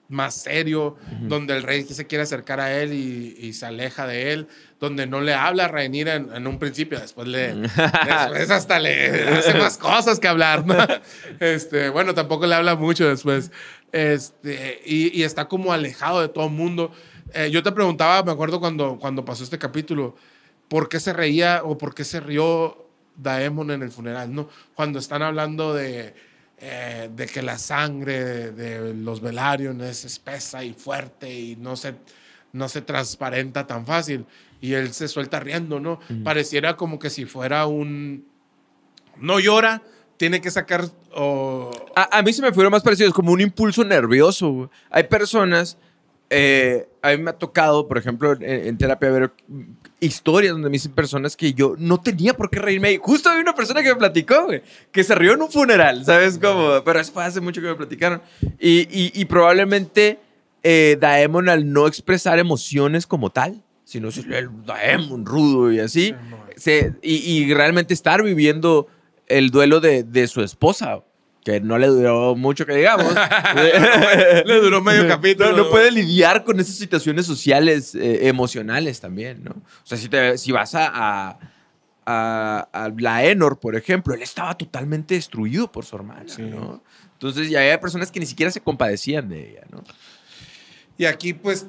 más 0.10 0.36
serio, 0.36 0.96
donde 1.22 1.56
el 1.56 1.64
rey 1.64 1.84
se 1.84 2.08
quiere 2.08 2.24
acercar 2.24 2.60
a 2.60 2.80
él 2.82 2.94
y, 2.94 3.54
se 3.54 3.66
aleja 3.66 4.08
de 4.08 4.32
él, 4.32 4.48
donde 4.80 5.08
no 5.08 5.22
le 5.22 5.34
habla 5.34 5.66
a 5.66 5.68
Rhaenyra 5.68 6.16
en, 6.16 6.48
un 6.48 6.60
principio, 6.60 7.00
después 7.00 7.28
le 7.28 7.56
después 7.56 8.52
hasta 8.52 8.80
le 8.80 9.24
hace 9.30 9.54
más 9.56 9.78
cosas 9.78 10.20
que 10.20 10.28
hablar, 10.28 10.66
¿no? 10.66 10.76
Este, 11.40 11.90
bueno, 11.90 12.14
tampoco 12.14 12.46
le 12.46 12.56
habla 12.56 12.76
mucho 12.76 13.08
después. 13.08 13.52
Este, 13.92 14.82
y, 14.86 15.24
está 15.24 15.48
como 15.48 15.74
alejado 15.74 16.22
de 16.22 16.30
todo 16.30 16.46
el 16.46 16.52
mundo. 16.52 16.92
Eh, 17.34 17.50
yo 17.52 17.64
te 17.64 17.72
preguntaba, 17.72 18.24
me 18.24 18.32
acuerdo 18.32 18.60
cuando, 18.60 18.98
cuando 19.00 19.26
pasó 19.26 19.44
este 19.44 19.58
capítulo, 19.58 20.16
por 20.68 20.90
qué 20.90 21.00
se 21.00 21.14
reía 21.14 21.62
o 21.64 21.78
por 21.78 21.96
qué 21.96 22.04
se 22.04 22.20
rió 22.20 22.88
Daemon 23.16 23.72
en 23.72 23.82
el 23.82 23.92
funeral, 23.92 24.34
¿no? 24.34 24.50
Cuando 24.76 25.00
están 25.00 25.22
hablando 25.22 25.74
de, 25.74 26.14
eh, 26.60 27.10
de 27.16 27.28
que 27.28 27.42
la 27.42 27.58
sangre 27.58 28.52
de, 28.52 28.94
los 28.94 29.22
Velaryon 29.22 29.82
es 29.82 30.06
espesa 30.06 30.64
y 30.64 30.74
fuerte 30.74 31.32
y 31.32 31.56
no 31.56 31.76
se, 31.76 31.96
no 32.52 32.68
se 32.70 32.82
transparenta 32.82 33.68
tan 33.68 33.86
fácil. 33.86 34.26
Y 34.60 34.74
él 34.74 34.94
se 34.94 35.08
suelta 35.08 35.40
riendo, 35.40 35.80
¿no? 35.80 36.00
Pareciera 36.24 36.76
como 36.76 37.00
que 37.00 37.10
si 37.10 37.26
fuera 37.26 37.68
un... 37.68 38.26
No 39.20 39.40
llora, 39.40 39.82
tiene 40.18 40.42
que 40.42 40.52
sacar... 40.52 40.86
A, 41.96 42.22
mí 42.22 42.34
se 42.34 42.42
me 42.42 42.52
fueron 42.52 42.72
más 42.72 42.84
parecidos, 42.84 43.14
como 43.14 43.32
un 43.32 43.42
impulso 43.42 43.84
nervioso. 43.84 44.70
Hay 44.90 45.04
personas... 45.04 45.78
Eh, 46.30 46.90
a 47.02 47.12
mí 47.12 47.18
me 47.18 47.30
ha 47.30 47.38
tocado, 47.38 47.88
por 47.88 47.98
ejemplo, 47.98 48.36
en 48.42 48.78
terapia, 48.78 49.10
ver 49.10 49.32
historias 50.00 50.54
donde 50.54 50.70
me 50.70 50.74
dicen 50.74 50.92
personas 50.92 51.36
que 51.36 51.54
yo 51.54 51.76
no 51.78 52.00
tenía 52.00 52.34
por 52.34 52.50
qué 52.50 52.60
reírme. 52.60 52.98
Justo 52.98 53.30
hay 53.30 53.40
una 53.40 53.56
persona 53.56 53.82
que 53.82 53.90
me 53.90 53.96
platicó, 53.96 54.46
güey, 54.46 54.62
que 54.92 55.04
se 55.04 55.16
rió 55.16 55.34
en 55.34 55.42
un 55.42 55.52
funeral, 55.52 56.06
¿sabes 56.06 56.38
cómo? 56.38 56.84
Pero 56.84 57.00
eso 57.00 57.12
fue 57.12 57.24
hace 57.24 57.42
mucho 57.42 57.62
que 57.62 57.68
me 57.68 57.76
platicaron. 57.76 58.22
Y, 58.60 59.26
probablemente 59.26 60.20
eh, 60.64 60.98
Daemon 61.00 61.50
al 61.50 61.72
no 61.72 61.88
expresar 61.88 62.40
emociones 62.40 63.08
como 63.08 63.30
tal, 63.32 63.64
sino 63.88 64.10
el 64.10 64.66
Daemon 64.66 65.26
rudo 65.26 65.72
y 65.72 65.80
así, 65.80 66.14
y, 67.02 67.54
realmente 67.54 67.94
estar 67.94 68.22
viviendo 68.22 68.88
el 69.28 69.50
duelo 69.50 69.80
de, 69.80 70.04
de 70.04 70.28
su 70.28 70.42
esposa 70.42 71.04
que 71.46 71.62
no 71.62 71.78
le 71.78 71.88
duró 71.88 72.36
mucho 72.36 72.66
que 72.66 72.76
digamos. 72.76 73.16
le 74.46 74.60
duró 74.60 74.82
medio 74.82 75.08
capítulo. 75.08 75.56
No, 75.56 75.70
puede 75.70 75.92
lidiar 75.92 76.44
con 76.44 76.60
esas 76.60 76.76
situaciones 76.76 77.26
sociales, 77.26 77.96
eh, 77.96 78.28
emocionales 78.28 79.00
también, 79.00 79.46
¿no? 79.46 79.52
O 79.52 79.86
sea, 79.86 79.98
si, 79.98 80.10
te, 80.10 80.38
si 80.38 80.52
vas 80.52 80.76
a, 80.76 80.92
a, 80.94 81.40
a, 82.06 82.92
la 82.98 83.24
Enor, 83.24 83.62
por 83.62 83.78
ejemplo, 83.78 84.14
él 84.14 84.22
estaba 84.22 84.58
totalmente 84.58 85.16
destruido 85.16 85.72
por 85.72 85.86
su 85.86 85.96
hermana, 85.96 86.26
¿no? 86.38 86.84
Entonces 87.14 87.50
ya 87.50 87.62
había 87.62 87.80
personas 87.80 88.12
que 88.12 88.20
ni 88.20 88.26
siquiera 88.26 88.52
se 88.52 88.60
compadecían 88.60 89.30
de 89.30 89.52
ella, 89.52 89.62
¿no? 89.72 89.82
Y 90.98 91.06
aquí, 91.06 91.32
pues, 91.32 91.68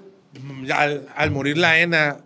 al, 0.74 1.31
morir 1.31 1.59
la 1.59 1.79
Ena 1.81 2.18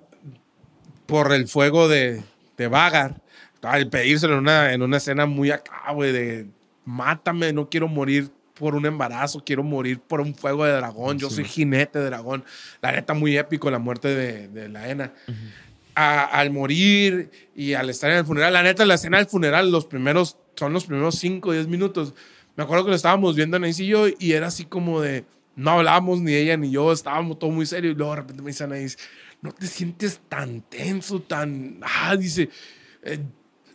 por 1.07 1.33
el 1.33 1.48
fuego 1.48 1.88
de, 1.88 2.22
de 2.57 2.68
Vagar, 2.68 3.20
al 3.62 3.88
pedírselo 3.88 4.35
en 4.35 4.40
una, 4.40 4.72
en 4.72 4.83
una 4.83 4.96
escena 4.96 5.27
muy 5.27 5.51
acá, 5.51 5.92
güey, 5.92 6.12
de 6.12 6.46
mátame, 6.85 7.53
no 7.53 7.68
quiero 7.68 7.88
morir 7.88 8.31
por 8.55 8.75
un 8.75 8.87
embarazo, 8.87 9.42
quiero 9.44 9.62
morir 9.62 10.01
por 10.01 10.20
un 10.20 10.35
fuego 10.35 10.64
de 10.64 10.72
dragón, 10.72 11.18
yo 11.18 11.31
soy 11.31 11.44
jinete 11.44 11.98
de 11.98 12.07
dragón. 12.07 12.44
La 12.81 12.92
neta, 12.92 13.14
muy 13.14 13.37
épico 13.37 13.70
la 13.70 13.79
muerte 13.79 14.09
de, 14.09 14.68
la 14.68 14.88
Ena. 14.88 15.12
al 15.94 16.51
morir 16.51 17.31
y 17.55 17.75
al 17.75 17.90
estar 17.90 18.11
en 18.11 18.18
el 18.18 18.25
funeral, 18.25 18.53
la 18.53 18.62
neta, 18.62 18.85
la 18.85 18.94
escena 18.94 19.18
del 19.18 19.27
funeral, 19.27 19.70
los 19.70 19.87
primeros, 19.87 20.37
son 20.55 20.72
los 20.72 20.85
primeros 20.85 21.16
5 21.16 21.48
o 21.48 21.53
10 21.53 21.66
minutos. 21.68 22.14
Me 22.57 22.64
acuerdo 22.64 22.85
que 22.85 22.90
lo 22.90 22.96
estábamos 22.96 23.35
viendo 23.35 23.57
Anaís 23.57 23.81
y 23.81 23.87
yo 23.87 24.07
y 24.18 24.33
era 24.33 24.48
así 24.48 24.64
como 24.64 25.01
de, 25.01 25.25
no 25.57 25.73
hablábamos 25.73 26.21
ni 26.21 26.35
ella 26.35 26.57
ni 26.57 26.71
yo, 26.71 26.93
estábamos 26.93 27.38
todo 27.38 27.51
muy 27.51 27.67
serio 27.67 27.91
y 27.91 27.95
luego 27.95 28.12
de 28.12 28.21
repente 28.21 28.43
me 28.43 28.51
dice 28.51 28.65
Anaís, 28.65 28.99
no 29.41 29.53
te 29.53 29.67
sientes 29.67 30.21
tan 30.29 30.62
tenso, 30.62 31.21
tan, 31.21 31.81
ah, 31.83 32.17
dice, 32.17 32.49
eh, 33.03 33.19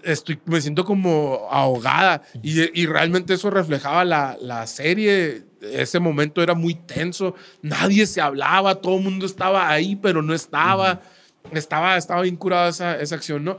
estoy, 0.03 0.39
me 0.45 0.61
siento 0.61 0.85
como 0.85 1.47
ahogada 1.51 2.21
y, 2.41 2.81
y 2.81 2.85
realmente 2.85 3.33
eso 3.33 3.49
reflejaba 3.49 4.05
la, 4.05 4.37
la, 4.41 4.65
serie. 4.65 5.43
Ese 5.61 5.99
momento 5.99 6.41
era 6.41 6.53
muy 6.53 6.75
tenso, 6.75 7.35
nadie 7.61 8.05
se 8.05 8.21
hablaba, 8.21 8.75
todo 8.75 8.97
el 8.97 9.03
mundo 9.03 9.25
estaba 9.25 9.69
ahí, 9.69 9.95
pero 9.95 10.21
no 10.21 10.33
estaba. 10.33 11.01
Estaba, 11.53 11.95
estaba 11.95 12.21
bien 12.23 12.35
curada 12.35 12.67
esa, 12.67 12.99
esa 12.99 13.15
acción, 13.15 13.45
¿no? 13.45 13.57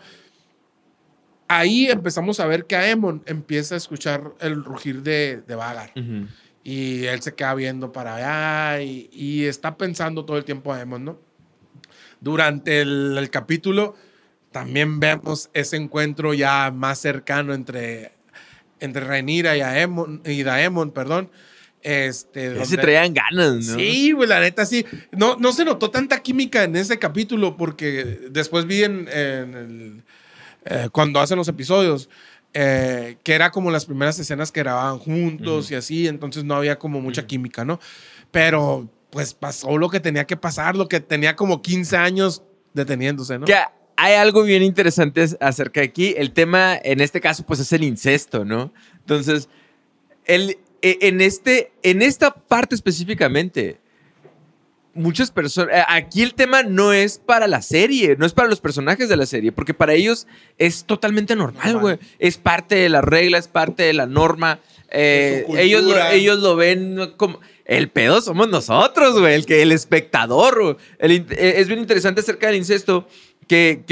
Ahí 1.49 1.87
empezamos 1.87 2.39
a 2.39 2.47
ver 2.47 2.67
que 2.67 2.77
Aemon 2.77 3.23
empieza 3.25 3.77
a 3.77 3.79
escuchar 3.79 4.35
el 4.41 4.63
rugir 4.63 5.03
de, 5.03 5.43
de 5.47 5.55
Vagar. 5.55 5.93
Y 6.69 7.07
él 7.07 7.23
se 7.23 7.35
queda 7.35 7.55
viendo 7.55 7.93
para 7.93 8.17
allá 8.17 8.83
y, 8.83 9.09
y, 9.11 9.47
está 9.47 9.79
pensando 9.79 10.27
todo 10.27 10.37
el 10.37 10.45
tiempo 10.45 10.71
Aemon, 10.71 11.03
¿no? 11.03 11.19
Durante 12.21 12.83
el, 12.83 13.17
el 13.17 13.31
capítulo 13.31 13.95
también 14.53 15.01
vemos 15.01 15.49
ese 15.55 15.79
encuentro 15.79 16.35
ya 16.35 16.71
más 16.71 16.99
cercano 16.99 17.55
entre, 17.55 18.13
entre 18.81 19.03
Rhaenyra 19.03 19.57
y, 19.57 19.63
Aemon, 19.63 20.21
y 20.27 20.43
Daemon, 20.43 20.91
perdón. 20.91 21.31
Este, 21.81 22.55
ya 22.55 22.67
se 22.67 22.77
traían 22.77 23.15
ganas, 23.15 23.65
¿no? 23.67 23.79
Sí, 23.79 24.13
güey, 24.13 24.29
la 24.29 24.41
neta 24.41 24.67
sí. 24.67 24.85
No, 25.11 25.37
no 25.37 25.53
se 25.53 25.65
notó 25.65 25.91
tanta 25.91 26.21
química 26.21 26.65
en 26.65 26.77
ese 26.77 26.99
capítulo 26.99 27.57
porque 27.57 28.29
después 28.31 28.67
vi 28.67 28.85
en, 28.85 29.09
el, 29.09 30.03
eh, 30.67 30.91
cuando 30.93 31.19
hacen 31.19 31.39
los 31.39 31.49
episodios 31.49 32.11
eh, 32.61 33.19
que 33.23 33.35
era 33.35 33.53
como 33.53 33.71
las 33.71 33.85
primeras 33.85 34.19
escenas 34.19 34.51
que 34.51 34.59
grababan 34.59 34.99
juntos 34.99 35.71
y 35.71 35.77
así, 35.77 36.09
entonces 36.09 36.43
no 36.43 36.57
había 36.57 36.77
como 36.77 37.01
mucha 37.01 37.25
química, 37.25 37.65
¿no? 37.65 37.79
Pero 38.33 38.91
pues 39.11 39.33
pasó 39.33 39.79
lo 39.79 39.89
que 39.89 40.01
tenía 40.01 40.27
que 40.27 40.37
pasar, 40.37 40.75
lo 40.75 40.89
que 40.89 40.99
tenía 40.99 41.37
como 41.37 41.63
15 41.63 41.97
años 41.97 42.43
deteniéndose, 42.75 43.39
¿no? 43.39 43.47
Ya, 43.47 43.73
hay 43.97 44.15
algo 44.15 44.43
bien 44.43 44.65
interesante 44.65 45.25
acerca 45.39 45.83
de 45.83 45.87
aquí. 45.87 46.15
El 46.17 46.33
tema, 46.33 46.77
en 46.83 47.01
este 47.01 47.21
caso, 47.21 47.47
pues 47.47 47.61
es 47.61 47.73
el 47.73 47.85
incesto, 47.85 48.45
¿no? 48.45 48.73
Entonces, 48.97 49.49
el, 50.25 50.59
e, 50.83 50.99
en, 51.03 51.21
este, 51.21 51.71
en 51.85 52.03
esta 52.03 52.35
parte 52.35 52.75
específicamente, 52.75 53.79
muchas 54.99 55.31
personas. 55.31 55.75
Eh, 55.75 55.85
aquí 55.89 56.23
el 56.23 56.35
tema 56.35 56.63
no 56.63 56.93
es 56.93 57.19
para 57.19 57.47
la 57.47 57.63
serie, 57.63 58.17
no 58.19 58.27
es 58.27 58.33
para 58.33 58.49
los 58.49 58.61
personajes 58.61 59.09
de 59.09 59.17
la 59.17 59.27
serie, 59.27 59.53
porque 59.53 59.75
para 59.75 59.95
ellos 59.95 60.27
es 60.59 60.85
totalmente 60.85 61.37
normal, 61.37 61.79
güey. 61.79 61.99
Es 62.19 62.37
parte 62.37 62.75
de 62.75 62.89
la 62.89 63.01
regla, 63.01 63.39
es 63.39 63.49
parte 63.49 63.85
de 63.85 63.93
la 63.95 64.07
norma. 64.07 64.61
Eh, 64.91 65.45
ellos, 65.57 65.83
lo, 65.83 66.03
ellos 66.07 66.39
lo 66.39 66.57
ven 66.57 67.13
como. 67.17 67.41
El 67.65 67.91
pedo 67.91 68.23
somos 68.23 68.49
nosotros, 68.49 69.21
güey, 69.21 69.35
el, 69.35 69.45
que, 69.45 69.61
el 69.61 69.73
espectador. 69.73 70.79
Eh, 70.99 71.55
es 71.57 71.69
bien 71.69 71.81
interesante 71.81 72.23
acerca 72.23 72.47
del 72.47 72.57
incesto 72.57 73.07
que, 73.47 73.85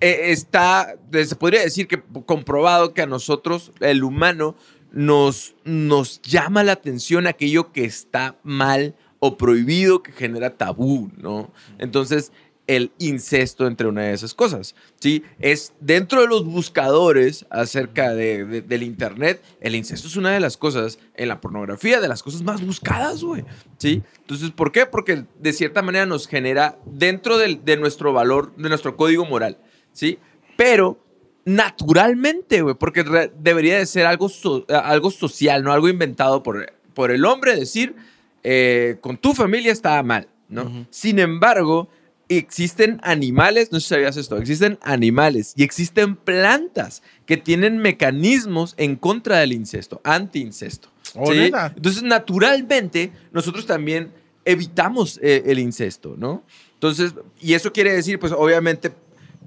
eh, 0.00 0.32
está, 0.32 0.96
se 1.12 1.36
podría 1.36 1.60
decir 1.60 1.86
que 1.86 2.02
comprobado 2.24 2.94
que 2.94 3.02
a 3.02 3.06
nosotros, 3.06 3.72
el 3.80 4.02
humano, 4.04 4.56
nos, 4.90 5.54
nos 5.64 6.22
llama 6.22 6.62
la 6.64 6.72
atención 6.72 7.26
aquello 7.26 7.72
que 7.72 7.84
está 7.84 8.38
mal 8.42 8.94
o 9.26 9.38
prohibido, 9.38 10.02
que 10.02 10.12
genera 10.12 10.50
tabú, 10.50 11.10
¿no? 11.16 11.50
Entonces, 11.78 12.30
el 12.66 12.92
incesto 12.98 13.66
entre 13.66 13.88
una 13.88 14.02
de 14.02 14.12
esas 14.12 14.34
cosas. 14.34 14.74
¿sí? 15.00 15.22
Es 15.38 15.72
dentro 15.80 16.20
de 16.20 16.26
los 16.26 16.44
buscadores 16.44 17.46
acerca 17.48 18.12
de, 18.12 18.62
del 18.62 18.82
Internet, 18.82 19.42
el 19.60 19.74
incesto 19.74 20.08
es 20.08 20.16
una 20.16 20.32
de 20.32 20.40
las 20.40 20.58
cosas 20.58 20.98
en 21.14 21.28
la 21.28 21.40
pornografía, 21.40 22.02
de 22.02 22.08
las 22.08 22.22
cosas 22.22 22.42
más 22.42 22.64
buscadas, 22.64 23.22
güey. 23.22 23.44
¿sí? 23.78 24.02
Entonces, 24.18 24.50
¿por 24.50 24.72
qué? 24.72 24.84
Porque 24.84 25.24
de 25.38 25.52
cierta 25.54 25.80
manera 25.80 26.04
nos 26.04 26.28
genera 26.28 26.78
dentro 26.84 27.38
de 27.38 27.76
nuestro 27.78 28.12
valor, 28.12 28.54
de 28.56 28.68
nuestro 28.68 28.94
código 28.94 29.24
moral. 29.24 29.56
¿sí? 29.92 30.18
Pero 30.58 31.02
naturalmente, 31.46 32.60
güey, 32.60 32.74
porque 32.74 33.30
debería 33.38 33.78
de 33.78 33.86
ser 33.86 34.04
algo, 34.04 34.30
algo 34.68 35.10
social, 35.10 35.64
no 35.64 35.72
algo 35.72 35.88
inventado 35.88 36.42
por, 36.42 36.74
por 36.92 37.10
el 37.10 37.24
hombre, 37.24 37.56
decir, 37.56 37.96
eh, 38.44 38.96
con 39.00 39.16
tu 39.16 39.32
familia 39.34 39.72
está 39.72 40.02
mal, 40.02 40.28
¿no? 40.48 40.86
Sin 40.90 41.18
embargo, 41.18 41.88
existen 42.28 43.00
animales, 43.02 43.72
no 43.72 43.80
sé 43.80 43.86
si 43.86 43.94
sabías 43.94 44.16
esto, 44.16 44.36
existen 44.36 44.78
animales 44.82 45.54
y 45.56 45.62
existen 45.62 46.16
plantas 46.16 47.02
que 47.26 47.36
tienen 47.36 47.78
mecanismos 47.78 48.74
en 48.76 48.96
contra 48.96 49.38
del 49.38 49.52
incesto, 49.52 50.00
anti-incesto. 50.04 50.90
Oh, 51.14 51.32
Entonces, 51.32 52.02
naturalmente, 52.02 53.12
nosotros 53.32 53.66
también 53.66 54.12
evitamos 54.44 55.18
eh, 55.22 55.42
el 55.46 55.58
incesto, 55.58 56.14
¿no? 56.16 56.44
Entonces, 56.74 57.14
y 57.40 57.54
eso 57.54 57.72
quiere 57.72 57.92
decir, 57.92 58.18
pues 58.18 58.32
obviamente, 58.32 58.92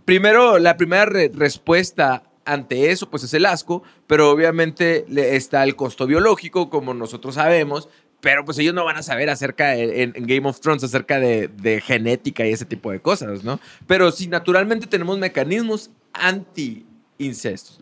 primero, 0.06 0.58
la 0.58 0.76
primera 0.76 1.06
respuesta 1.06 2.24
ante 2.46 2.92
eso, 2.92 3.10
pues 3.10 3.24
es 3.24 3.34
el 3.34 3.46
asco, 3.46 3.84
pero 4.08 4.32
obviamente 4.32 5.06
está 5.36 5.64
el 5.64 5.76
costo 5.76 6.08
biológico, 6.08 6.70
como 6.70 6.94
nosotros 6.94 7.36
sabemos, 7.36 7.90
pero 8.22 8.44
pues 8.46 8.58
ellos 8.58 8.74
no 8.74 8.84
van 8.84 8.98
a 8.98 9.04
saber 9.04 9.30
acerca, 9.30 9.70
de, 9.70 10.04
en, 10.04 10.14
Game 10.26 10.48
of 10.48 10.60
Thrones, 10.60 10.84
acerca 10.84 11.20
de, 11.20 11.82
genética 11.86 12.46
y 12.46 12.52
ese 12.52 12.66
tipo 12.66 12.92
de 12.92 13.00
cosas, 13.00 13.44
¿no? 13.44 13.60
Pero 13.86 14.12
si 14.12 14.28
naturalmente 14.28 14.88
tenemos 14.88 15.18
mecanismos 15.20 15.92
anti-incestos, 16.14 17.82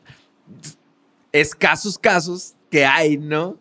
escasos 1.32 1.98
casos 1.98 2.56
que 2.70 2.86
hay, 2.86 3.18
¿no? 3.18 3.58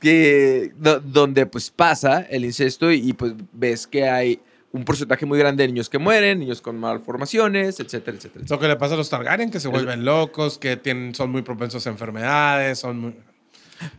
Que, 0.00 0.72
donde 0.76 1.46
pues 1.46 1.70
pasa 1.70 2.20
el 2.28 2.44
incesto 2.44 2.92
y, 2.92 3.12
pues 3.12 3.34
ves 3.52 3.86
que 3.86 4.08
hay 4.08 4.40
un 4.72 4.84
porcentaje 4.84 5.24
muy 5.24 5.38
grande 5.38 5.62
de 5.62 5.68
niños 5.68 5.88
que 5.88 5.98
mueren, 5.98 6.40
niños 6.40 6.60
con 6.60 6.78
malformaciones, 6.78 7.78
etcétera, 7.80 8.16
etcétera. 8.16 8.44
Lo 8.48 8.58
que 8.58 8.66
le 8.66 8.76
pasa 8.76 8.94
a 8.94 8.96
los 8.96 9.08
Targaryen, 9.08 9.50
que 9.50 9.60
se 9.60 9.68
vuelven 9.68 10.04
locos, 10.04 10.58
que 10.58 10.76
tienen, 10.76 11.14
son 11.14 11.30
muy 11.30 11.42
propensos 11.42 11.86
a 11.86 11.90
enfermedades, 11.90 12.80
son 12.80 12.98
muy... 12.98 13.14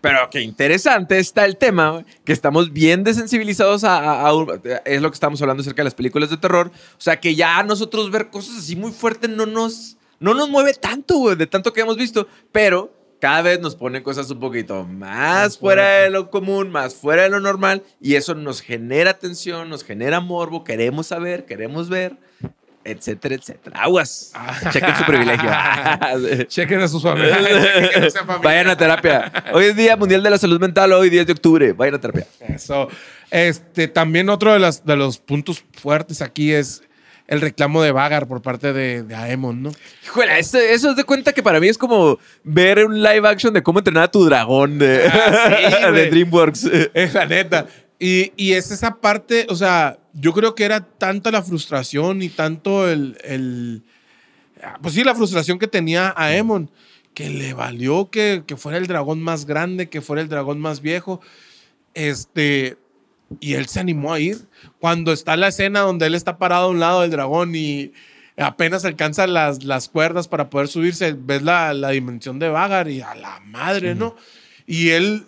Pero 0.01 0.29
qué 0.29 0.41
interesante 0.41 1.19
está 1.19 1.45
el 1.45 1.57
tema, 1.57 2.05
que 2.23 2.33
estamos 2.33 2.73
bien 2.73 3.03
desensibilizados 3.03 3.83
a, 3.83 4.31
Es 4.85 5.01
lo 5.01 5.09
que 5.09 5.15
estamos 5.15 5.41
hablando 5.41 5.61
acerca 5.61 5.81
de 5.81 5.85
las 5.85 5.95
películas 5.95 6.29
de 6.29 6.37
terror. 6.37 6.71
O 6.97 7.01
sea, 7.01 7.19
que 7.19 7.35
ya 7.35 7.61
nosotros 7.63 8.11
ver 8.11 8.29
cosas 8.29 8.57
así 8.57 8.75
muy 8.75 8.91
fuertes 8.91 9.29
no 9.29 9.45
nos, 9.45 9.97
no 10.19 10.33
nos 10.33 10.49
mueve 10.49 10.73
tanto, 10.73 11.17
güey, 11.17 11.35
de 11.35 11.47
tanto 11.47 11.73
que 11.73 11.81
hemos 11.81 11.97
visto. 11.97 12.27
Pero 12.51 12.93
cada 13.19 13.41
vez 13.41 13.59
nos 13.59 13.75
ponen 13.75 14.03
cosas 14.03 14.29
un 14.29 14.39
poquito 14.39 14.83
más 14.85 15.57
fuera 15.57 16.01
de 16.01 16.09
lo 16.09 16.29
común, 16.29 16.69
más 16.69 16.95
fuera 16.95 17.23
de 17.23 17.29
lo 17.29 17.39
normal. 17.39 17.83
Y 17.99 18.15
eso 18.15 18.35
nos 18.35 18.61
genera 18.61 19.17
tensión, 19.17 19.69
nos 19.69 19.83
genera 19.83 20.19
morbo. 20.19 20.63
Queremos 20.63 21.07
saber, 21.07 21.45
queremos 21.45 21.89
ver 21.89 22.17
etcétera, 22.85 23.35
etcétera. 23.35 23.81
Aguas. 23.81 24.31
Ah. 24.33 24.69
Chequen 24.71 24.95
su 24.95 25.03
privilegio. 25.05 25.49
Chequen 26.47 26.81
a 26.81 26.87
sus 26.87 27.03
familias. 27.03 27.39
Vayan 28.43 28.69
a 28.69 28.77
terapia. 28.77 29.31
Hoy 29.53 29.65
es 29.65 29.75
Día 29.75 29.97
Mundial 29.97 30.23
de 30.23 30.29
la 30.29 30.37
Salud 30.37 30.59
Mental, 30.59 30.93
hoy 30.93 31.09
10 31.09 31.27
de 31.27 31.33
octubre. 31.33 31.73
Vayan 31.73 31.95
a 31.95 31.99
terapia. 31.99 32.27
Eso. 32.47 32.87
Este, 33.31 33.87
también 33.87 34.29
otro 34.29 34.53
de, 34.53 34.59
las, 34.59 34.85
de 34.85 34.95
los 34.95 35.17
puntos 35.17 35.63
fuertes 35.73 36.21
aquí 36.21 36.53
es 36.53 36.83
el 37.27 37.41
reclamo 37.41 37.81
de 37.81 37.91
Vagar 37.91 38.27
por 38.27 38.43
parte 38.43 38.71
de, 38.71 39.01
de 39.01 39.15
Aemon, 39.15 39.63
¿no? 39.63 39.71
Híjole, 40.03 40.37
eso, 40.37 40.59
eso 40.59 40.91
es 40.91 40.95
de 40.95 41.03
cuenta 41.03 41.33
que 41.33 41.41
para 41.41 41.59
mí 41.59 41.67
es 41.67 41.77
como 41.77 42.19
ver 42.43 42.85
un 42.85 43.01
live 43.01 43.27
action 43.27 43.51
de 43.51 43.63
cómo 43.63 43.79
entrenar 43.79 44.03
a 44.03 44.11
tu 44.11 44.23
dragón 44.25 44.77
de, 44.77 45.07
ah, 45.07 45.89
de 45.91 46.11
DreamWorks. 46.11 46.69
Es 46.93 47.15
la 47.15 47.25
neta. 47.25 47.65
Y, 47.99 48.33
y 48.35 48.53
es 48.53 48.71
esa 48.71 48.95
parte, 48.95 49.47
o 49.49 49.55
sea, 49.55 49.99
yo 50.13 50.33
creo 50.33 50.55
que 50.55 50.65
era 50.65 50.81
tanta 50.81 51.31
la 51.31 51.41
frustración 51.41 52.21
y 52.21 52.29
tanto 52.29 52.89
el, 52.89 53.17
el 53.23 53.83
pues 54.81 54.93
sí, 54.93 55.03
la 55.03 55.15
frustración 55.15 55.59
que 55.59 55.67
tenía 55.67 56.13
a 56.15 56.35
Emon, 56.35 56.71
que 57.13 57.29
le 57.29 57.53
valió 57.53 58.09
que, 58.09 58.43
que, 58.45 58.57
fuera 58.57 58.77
el 58.77 58.87
dragón 58.87 59.21
más 59.21 59.45
grande, 59.45 59.89
que 59.89 60.01
fuera 60.01 60.21
el 60.21 60.29
dragón 60.29 60.59
más 60.59 60.81
viejo. 60.81 61.21
Este, 61.93 62.77
y 63.39 63.53
él 63.53 63.67
se 63.67 63.79
animó 63.79 64.13
a 64.13 64.19
ir. 64.19 64.37
Cuando 64.79 65.13
está 65.13 65.37
la 65.37 65.47
escena 65.47 65.81
donde 65.81 66.07
él 66.07 66.15
está 66.15 66.37
parado 66.37 66.65
a 66.65 66.69
un 66.69 66.79
lado 66.79 67.01
del 67.01 67.11
dragón 67.11 67.55
y 67.55 67.93
apenas 68.37 68.83
alcanza 68.85 69.27
las, 69.27 69.63
las 69.63 69.87
cuerdas 69.87 70.27
para 70.27 70.49
poder 70.49 70.67
subirse, 70.67 71.15
ves 71.17 71.41
la, 71.41 71.73
la 71.73 71.91
dimensión 71.91 72.39
de 72.39 72.49
Vagar 72.49 72.89
y 72.89 73.01
a 73.01 73.15
la 73.15 73.39
madre, 73.41 73.95
¿no? 73.95 74.15
Y 74.67 74.89
él 74.89 75.25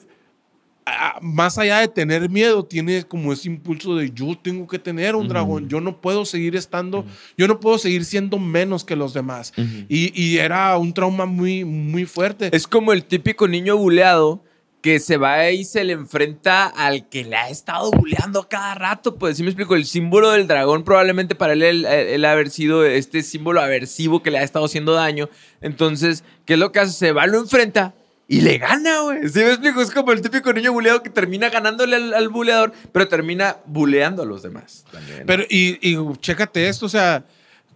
más 1.21 1.57
allá 1.57 1.79
de 1.79 1.87
tener 1.87 2.29
miedo, 2.29 2.63
tiene 2.63 3.03
como 3.03 3.33
ese 3.33 3.47
impulso 3.49 3.95
de 3.95 4.11
yo 4.11 4.37
tengo 4.41 4.67
que 4.67 4.79
tener 4.79 5.15
un 5.15 5.27
dragón, 5.27 5.69
yo 5.69 5.81
no 5.81 6.01
puedo 6.01 6.25
seguir 6.25 6.55
estando, 6.55 7.05
yo 7.37 7.47
no 7.47 7.59
puedo 7.59 7.77
seguir 7.77 8.05
siendo 8.05 8.39
menos 8.39 8.83
que 8.83 8.95
los 8.95 9.13
demás. 9.13 9.53
y, 9.89 10.37
era 10.37 10.77
un 10.77 10.93
trauma 10.93 11.25
muy, 11.25 11.65
muy 11.65 12.05
fuerte. 12.05 12.49
Es 12.55 12.67
como 12.67 12.93
el 12.93 13.05
típico 13.05 13.47
niño 13.47 13.75
buleado 13.77 14.43
que 14.81 14.99
se 14.99 15.17
va 15.17 15.49
y 15.49 15.65
se 15.65 15.83
le 15.83 15.93
enfrenta 15.93 16.67
al 16.67 17.09
que 17.09 17.23
le 17.23 17.35
ha 17.35 17.49
estado 17.49 17.91
buleando 17.91 18.47
cada 18.47 18.75
rato. 18.75 19.15
Pues 19.15 19.37
sí 19.37 19.43
me 19.43 19.49
explico, 19.49 19.75
el 19.75 19.85
símbolo 19.85 20.31
del 20.31 20.47
dragón 20.47 20.83
probablemente 20.83 21.35
para 21.35 21.53
él, 21.53 21.63
él, 21.63 22.25
haber 22.25 22.49
sido 22.49 22.85
este 22.85 23.23
símbolo 23.23 23.61
aversivo 23.61 24.21
que 24.21 24.31
le 24.31 24.37
ha 24.37 24.43
estado 24.43 24.65
haciendo 24.65 24.93
daño. 24.93 25.29
Entonces, 25.61 26.23
¿qué 26.45 26.53
es 26.53 26.59
lo 26.59 26.71
que 26.71 26.79
hace? 26.79 26.93
Se 26.93 27.11
va, 27.11 27.25
lo 27.27 27.39
enfrenta 27.39 27.95
y 28.27 28.41
le 28.41 28.57
gana, 28.57 29.01
güey. 29.01 29.29
¿Sí 29.29 29.39
me 29.39 29.49
explico? 29.49 29.81
Es 29.81 29.91
como 29.91 30.11
el 30.11 30.21
típico 30.21 30.51
niño 30.51 30.73
buleado 30.73 31.01
que 31.01 31.09
termina 31.09 31.49
ganándole 31.49 31.95
al, 31.95 32.29
buleador, 32.29 32.73
pero 32.91 33.07
termina 33.07 33.57
buleando 33.65 34.23
a 34.23 34.25
los 34.25 34.43
demás. 34.43 34.85
Pero, 35.25 35.43
y, 35.49 35.79
y 35.81 35.97
chécate 36.19 36.67
esto, 36.67 36.87
o 36.87 36.89
sea, 36.89 37.23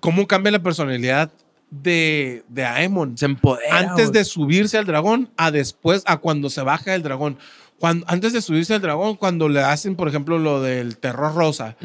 cómo 0.02 0.28
cambia 0.28 0.52
la 0.52 0.62
personalidad 0.62 1.32
de, 1.70 2.44
de 2.50 2.66
Aemon. 2.66 3.18
Se 3.18 3.26
empodera. 3.26 3.78
Antes 3.78 4.12
de 4.12 4.26
subirse 4.26 4.78
al 4.78 4.86
dragón, 4.86 5.30
a 5.38 5.52
después, 5.52 6.04
a 6.06 6.18
cuando 6.18 6.50
se 6.50 6.62
baja 6.62 6.94
el 6.94 7.02
dragón. 7.02 7.38
Cuando, 7.80 8.06
antes 8.10 8.34
de 8.34 8.42
subirse 8.42 8.76
al 8.76 8.82
dragón, 8.82 9.16
cuando 9.16 9.48
le 9.48 9.62
hacen, 9.62 9.96
por 9.96 10.08
ejemplo, 10.08 10.38
lo 10.38 10.62
del 10.62 10.98
terror 10.98 11.34
rosa, 11.34 11.78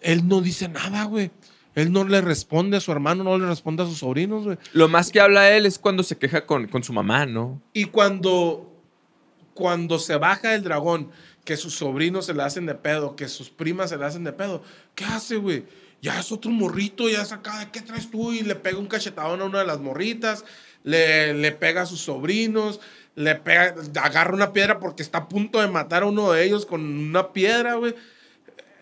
él 0.00 0.26
no 0.26 0.40
dice 0.40 0.68
nada, 0.68 1.04
güey. 1.04 1.30
Él 1.76 1.92
no 1.92 2.04
le 2.04 2.22
responde 2.22 2.78
a 2.78 2.80
su 2.80 2.90
hermano, 2.90 3.22
no 3.22 3.36
le 3.38 3.46
responde 3.46 3.82
a 3.82 3.86
sus 3.86 3.98
sobrinos, 3.98 4.44
güey. 4.44 4.56
Lo 4.72 4.88
más 4.88 5.12
que 5.12 5.20
habla 5.20 5.50
él 5.50 5.66
es 5.66 5.78
cuando 5.78 6.02
se 6.02 6.16
queja 6.16 6.46
con, 6.46 6.68
con 6.68 6.82
su 6.82 6.94
mamá, 6.94 7.26
¿no? 7.26 7.60
Y 7.74 7.84
cuando, 7.84 8.74
cuando 9.52 9.98
se 9.98 10.16
baja 10.16 10.54
el 10.54 10.62
dragón, 10.62 11.10
que 11.44 11.58
sus 11.58 11.74
sobrinos 11.74 12.24
se 12.24 12.32
le 12.32 12.42
hacen 12.42 12.64
de 12.64 12.74
pedo, 12.74 13.14
que 13.14 13.28
sus 13.28 13.50
primas 13.50 13.90
se 13.90 13.98
le 13.98 14.06
hacen 14.06 14.24
de 14.24 14.32
pedo, 14.32 14.62
¿qué 14.94 15.04
hace, 15.04 15.36
güey? 15.36 15.66
Ya 16.00 16.18
es 16.18 16.32
otro 16.32 16.50
morrito, 16.50 17.10
ya 17.10 17.26
saca, 17.26 17.70
¿qué 17.70 17.82
traes 17.82 18.10
tú? 18.10 18.32
Y 18.32 18.40
le 18.40 18.54
pega 18.54 18.78
un 18.78 18.86
cachetadón 18.86 19.42
a 19.42 19.44
una 19.44 19.58
de 19.58 19.66
las 19.66 19.78
morritas, 19.78 20.46
le, 20.82 21.34
le 21.34 21.52
pega 21.52 21.82
a 21.82 21.86
sus 21.86 22.00
sobrinos, 22.00 22.80
le 23.16 23.34
pega, 23.34 23.74
agarra 24.02 24.32
una 24.32 24.54
piedra 24.54 24.80
porque 24.80 25.02
está 25.02 25.18
a 25.18 25.28
punto 25.28 25.60
de 25.60 25.68
matar 25.68 26.04
a 26.04 26.06
uno 26.06 26.32
de 26.32 26.42
ellos 26.42 26.64
con 26.64 26.80
una 26.80 27.34
piedra, 27.34 27.74
güey 27.74 27.94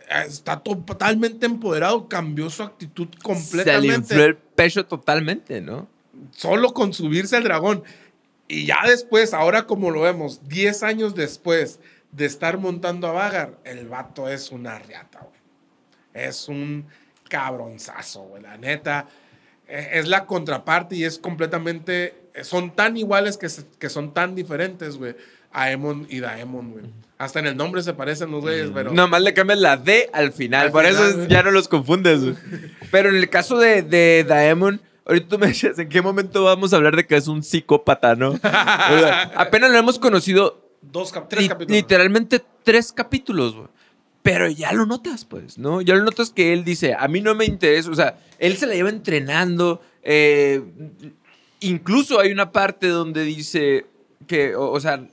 está 0.09 0.61
totalmente 0.63 1.47
empoderado, 1.47 2.09
cambió 2.09 2.51
su 2.51 2.63
actitud 2.63 3.09
completamente. 3.23 3.69
Se 3.83 3.89
le 3.89 3.95
infló 3.95 4.25
el 4.25 4.37
pecho 4.37 4.87
totalmente, 4.87 5.61
¿no? 5.61 5.89
Solo 6.31 6.73
con 6.73 6.93
subirse 6.93 7.37
al 7.37 7.45
dragón. 7.45 7.85
Y 8.49 8.67
ya 8.67 8.79
después, 8.87 9.35
ahora 9.35 9.67
como 9.67 9.91
lo 9.91 10.03
vemos, 10.03 10.47
10 10.49 10.83
años 10.83 11.15
después 11.15 11.81
de 12.13 12.27
estar 12.27 12.59
montando 12.59 13.09
a 13.09 13.13
Vagar, 13.13 13.59
el 13.65 13.89
vato 13.89 14.29
es 14.29 14.51
una 14.53 14.79
riata, 14.79 15.21
güey. 15.21 15.41
Es 16.13 16.49
un 16.49 16.87
cabronzazo, 17.29 18.23
güey. 18.23 18.43
La 18.43 18.57
neta, 18.57 19.09
e, 19.67 19.99
es 19.99 20.07
la 20.07 20.27
contraparte 20.27 20.97
y 20.97 21.05
es 21.05 21.19
completamente. 21.19 22.29
Son 22.43 22.75
tan 22.75 22.97
iguales 22.97 23.37
que, 23.37 23.49
que 23.79 23.89
son 23.89 24.13
tan 24.13 24.35
diferentes, 24.35 24.97
güey. 24.97 25.17
Aemon 25.55 26.07
y 26.11 26.21
Daemon, 26.21 26.73
güey. 26.73 26.85
Hasta 27.17 27.39
en 27.39 27.47
el 27.47 27.57
nombre 27.57 27.83
se 27.83 27.95
parecen 27.95 28.31
los 28.33 28.43
güeyes, 28.43 28.71
pero. 28.75 28.93
Nomás 28.93 29.23
le 29.23 29.33
cambias 29.33 29.61
la 29.61 29.77
D 29.77 30.11
al 30.13 30.33
final. 30.33 30.71
por 30.71 30.85
eso 30.85 31.27
ya 31.27 31.43
no 31.43 31.53
los 31.53 31.69
confundes. 31.69 32.21
pero 32.91 33.09
en 33.09 33.17
el 33.17 33.31
caso 33.31 33.59
de, 33.59 33.83
de 33.83 34.25
Daemon. 34.29 34.81
Ahorita 35.07 35.29
tú 35.29 35.39
me 35.39 35.49
decías, 35.49 35.79
¿en 35.79 35.89
qué 35.91 36.01
momento 36.01 36.45
vamos 36.45 36.73
a 36.73 36.77
hablar 36.77 36.97
de 36.97 37.07
que 37.07 37.17
es 37.17 37.29
un 37.29 37.43
psicópata, 37.43 38.17
no? 38.17 38.41
apenas 38.43 39.71
lo 39.71 39.79
hemos 39.79 39.99
conocido. 39.99 40.63
Dos, 40.81 41.13
tres 41.29 41.49
capítulos. 41.49 41.77
Literalmente 41.77 42.43
tres 42.63 42.93
capítulos, 42.93 43.55
güey. 43.55 43.69
Pero 44.23 44.49
ya 44.49 44.73
lo 44.73 44.87
notas, 44.87 45.27
pues, 45.27 45.59
¿no? 45.59 45.83
Ya 45.83 45.95
lo 45.95 46.05
notas 46.05 46.31
que 46.31 46.55
él 46.55 46.65
dice, 46.65 46.97
a 46.99 47.07
mí 47.09 47.21
no 47.21 47.35
me 47.35 47.45
interesa. 47.45 47.91
O 47.91 47.95
sea, 47.95 48.19
él 48.39 48.57
se 48.57 48.67
la 48.67 48.75
lleva 48.75 48.89
entrenando. 48.89 49.83
Eh, 50.03 50.63
incluso 51.61 52.19
hay 52.19 52.33
una 52.33 52.51
parte 52.51 52.89
donde 52.89 53.23
dice 53.25 53.85
que, 54.27 54.57
o 54.57 54.81
sea, 54.81 55.07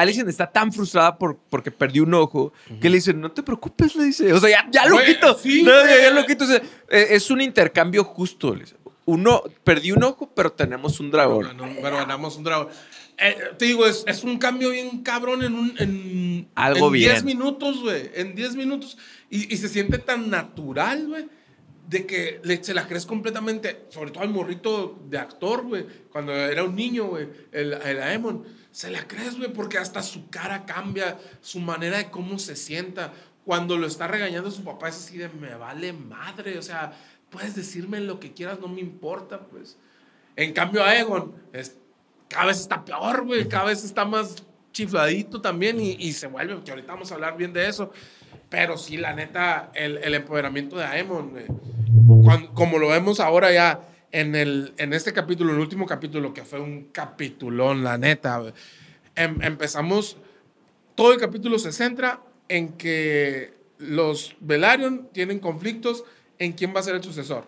Alicent 0.00 0.28
está 0.28 0.50
tan 0.50 0.72
frustrada 0.72 1.18
por, 1.18 1.38
porque 1.50 1.70
perdió 1.70 2.04
un 2.04 2.14
ojo 2.14 2.52
que 2.80 2.88
le 2.88 2.96
dice, 2.96 3.12
no 3.14 3.30
te 3.32 3.42
preocupes, 3.42 3.94
le 3.96 4.04
dice. 4.04 4.32
O 4.32 4.40
sea, 4.40 4.50
ya, 4.50 4.68
ya 4.70 4.86
lo 4.88 4.98
quito. 5.04 5.36
sí, 5.38 5.62
No, 5.62 5.70
ya, 5.84 6.02
ya 6.02 6.10
lo 6.10 6.24
quito. 6.26 6.44
O 6.44 6.46
sea, 6.48 6.62
eh, 6.90 7.06
es 7.10 7.30
un 7.30 7.40
intercambio 7.40 8.04
justo. 8.04 8.54
le 8.54 8.60
dice. 8.64 8.76
Uno, 9.06 9.42
perdí 9.64 9.90
un 9.92 10.02
ojo, 10.04 10.30
pero 10.34 10.52
tenemos 10.52 11.00
un 11.00 11.10
dragón. 11.10 11.46
Pero, 11.46 11.58
ganó- 11.64 11.76
pero 11.82 11.96
ganamos 11.96 12.36
un 12.36 12.44
dragón. 12.44 12.68
Eh, 13.20 13.36
te 13.58 13.64
digo, 13.64 13.86
es, 13.86 14.04
es 14.06 14.22
un 14.22 14.38
cambio 14.38 14.70
bien 14.70 15.02
cabrón 15.02 15.42
en 15.42 15.54
un. 15.54 15.74
En, 15.78 16.48
Algo 16.54 16.86
en 16.88 16.92
bien. 16.92 17.10
10 17.12 17.24
minutos, 17.24 17.80
güey. 17.82 18.10
En 18.14 18.34
10 18.34 18.54
minutos. 18.54 18.96
Y, 19.30 19.52
y 19.52 19.56
se 19.56 19.68
siente 19.68 19.98
tan 19.98 20.30
natural, 20.30 21.06
güey. 21.08 21.26
De 21.88 22.04
que 22.06 22.40
le- 22.44 22.62
se 22.62 22.74
la 22.74 22.86
crees 22.86 23.06
completamente. 23.06 23.86
Sobre 23.88 24.10
todo 24.10 24.22
al 24.22 24.28
morrito 24.28 25.00
de 25.08 25.18
actor, 25.18 25.62
güey. 25.66 25.86
Cuando 26.12 26.32
era 26.32 26.62
un 26.62 26.76
niño, 26.76 27.06
güey. 27.06 27.26
El, 27.50 27.72
el 27.72 28.00
Aemon. 28.02 28.44
Se 28.78 28.90
la 28.92 29.08
crees, 29.08 29.36
güey. 29.36 29.52
Porque 29.52 29.76
hasta 29.76 30.02
su 30.02 30.28
cara 30.30 30.64
cambia. 30.64 31.18
Su 31.40 31.58
manera 31.58 31.98
de 31.98 32.10
cómo 32.10 32.38
se 32.38 32.54
sienta. 32.54 33.12
Cuando 33.44 33.76
lo 33.76 33.88
está 33.88 34.06
regañando 34.06 34.52
su 34.52 34.62
papá 34.62 34.88
es 34.88 34.94
así 34.96 35.18
de 35.18 35.28
me 35.30 35.52
vale 35.56 35.92
madre. 35.92 36.56
O 36.58 36.62
sea, 36.62 36.92
puedes 37.28 37.56
decirme 37.56 37.98
lo 37.98 38.20
que 38.20 38.32
quieras, 38.32 38.60
no 38.60 38.68
me 38.68 38.80
importa, 38.80 39.40
pues. 39.40 39.76
En 40.36 40.52
cambio, 40.52 40.84
Aegon 40.84 41.34
es, 41.52 41.76
cada 42.28 42.46
vez 42.46 42.60
está 42.60 42.84
peor, 42.84 43.24
güey. 43.24 43.48
Cada 43.48 43.64
vez 43.64 43.82
está 43.82 44.04
más 44.04 44.36
chifladito 44.72 45.40
también 45.40 45.80
y, 45.80 45.92
y 45.98 46.12
se 46.12 46.28
vuelve, 46.28 46.62
que 46.62 46.70
ahorita 46.70 46.92
vamos 46.92 47.10
a 47.10 47.16
hablar 47.16 47.36
bien 47.36 47.52
de 47.52 47.66
eso. 47.68 47.90
Pero 48.48 48.78
sí, 48.78 48.96
la 48.96 49.12
neta, 49.12 49.72
el, 49.74 49.98
el 49.98 50.14
empoderamiento 50.14 50.76
de 50.76 50.84
Aemon, 50.84 51.30
güey. 51.30 51.46
Cuan- 52.22 52.46
como 52.54 52.78
lo 52.78 52.88
vemos 52.90 53.18
ahora 53.18 53.50
ya 53.52 53.80
en, 54.12 54.34
el, 54.34 54.72
en 54.78 54.92
este 54.92 55.12
capítulo, 55.12 55.52
el 55.52 55.58
último 55.58 55.86
capítulo, 55.86 56.32
que 56.34 56.44
fue 56.44 56.60
un 56.60 56.84
capitulón, 56.92 57.84
la 57.84 57.98
neta. 57.98 58.42
Em- 59.14 59.42
empezamos, 59.42 60.16
todo 60.94 61.12
el 61.12 61.18
capítulo 61.20 61.58
se 61.58 61.72
centra 61.72 62.20
en 62.48 62.72
que 62.74 63.52
los 63.78 64.36
Velaryon 64.40 65.08
tienen 65.12 65.38
conflictos 65.38 66.04
en 66.38 66.52
quién 66.52 66.74
va 66.74 66.80
a 66.80 66.82
ser 66.84 66.94
el 66.96 67.02
sucesor 67.02 67.44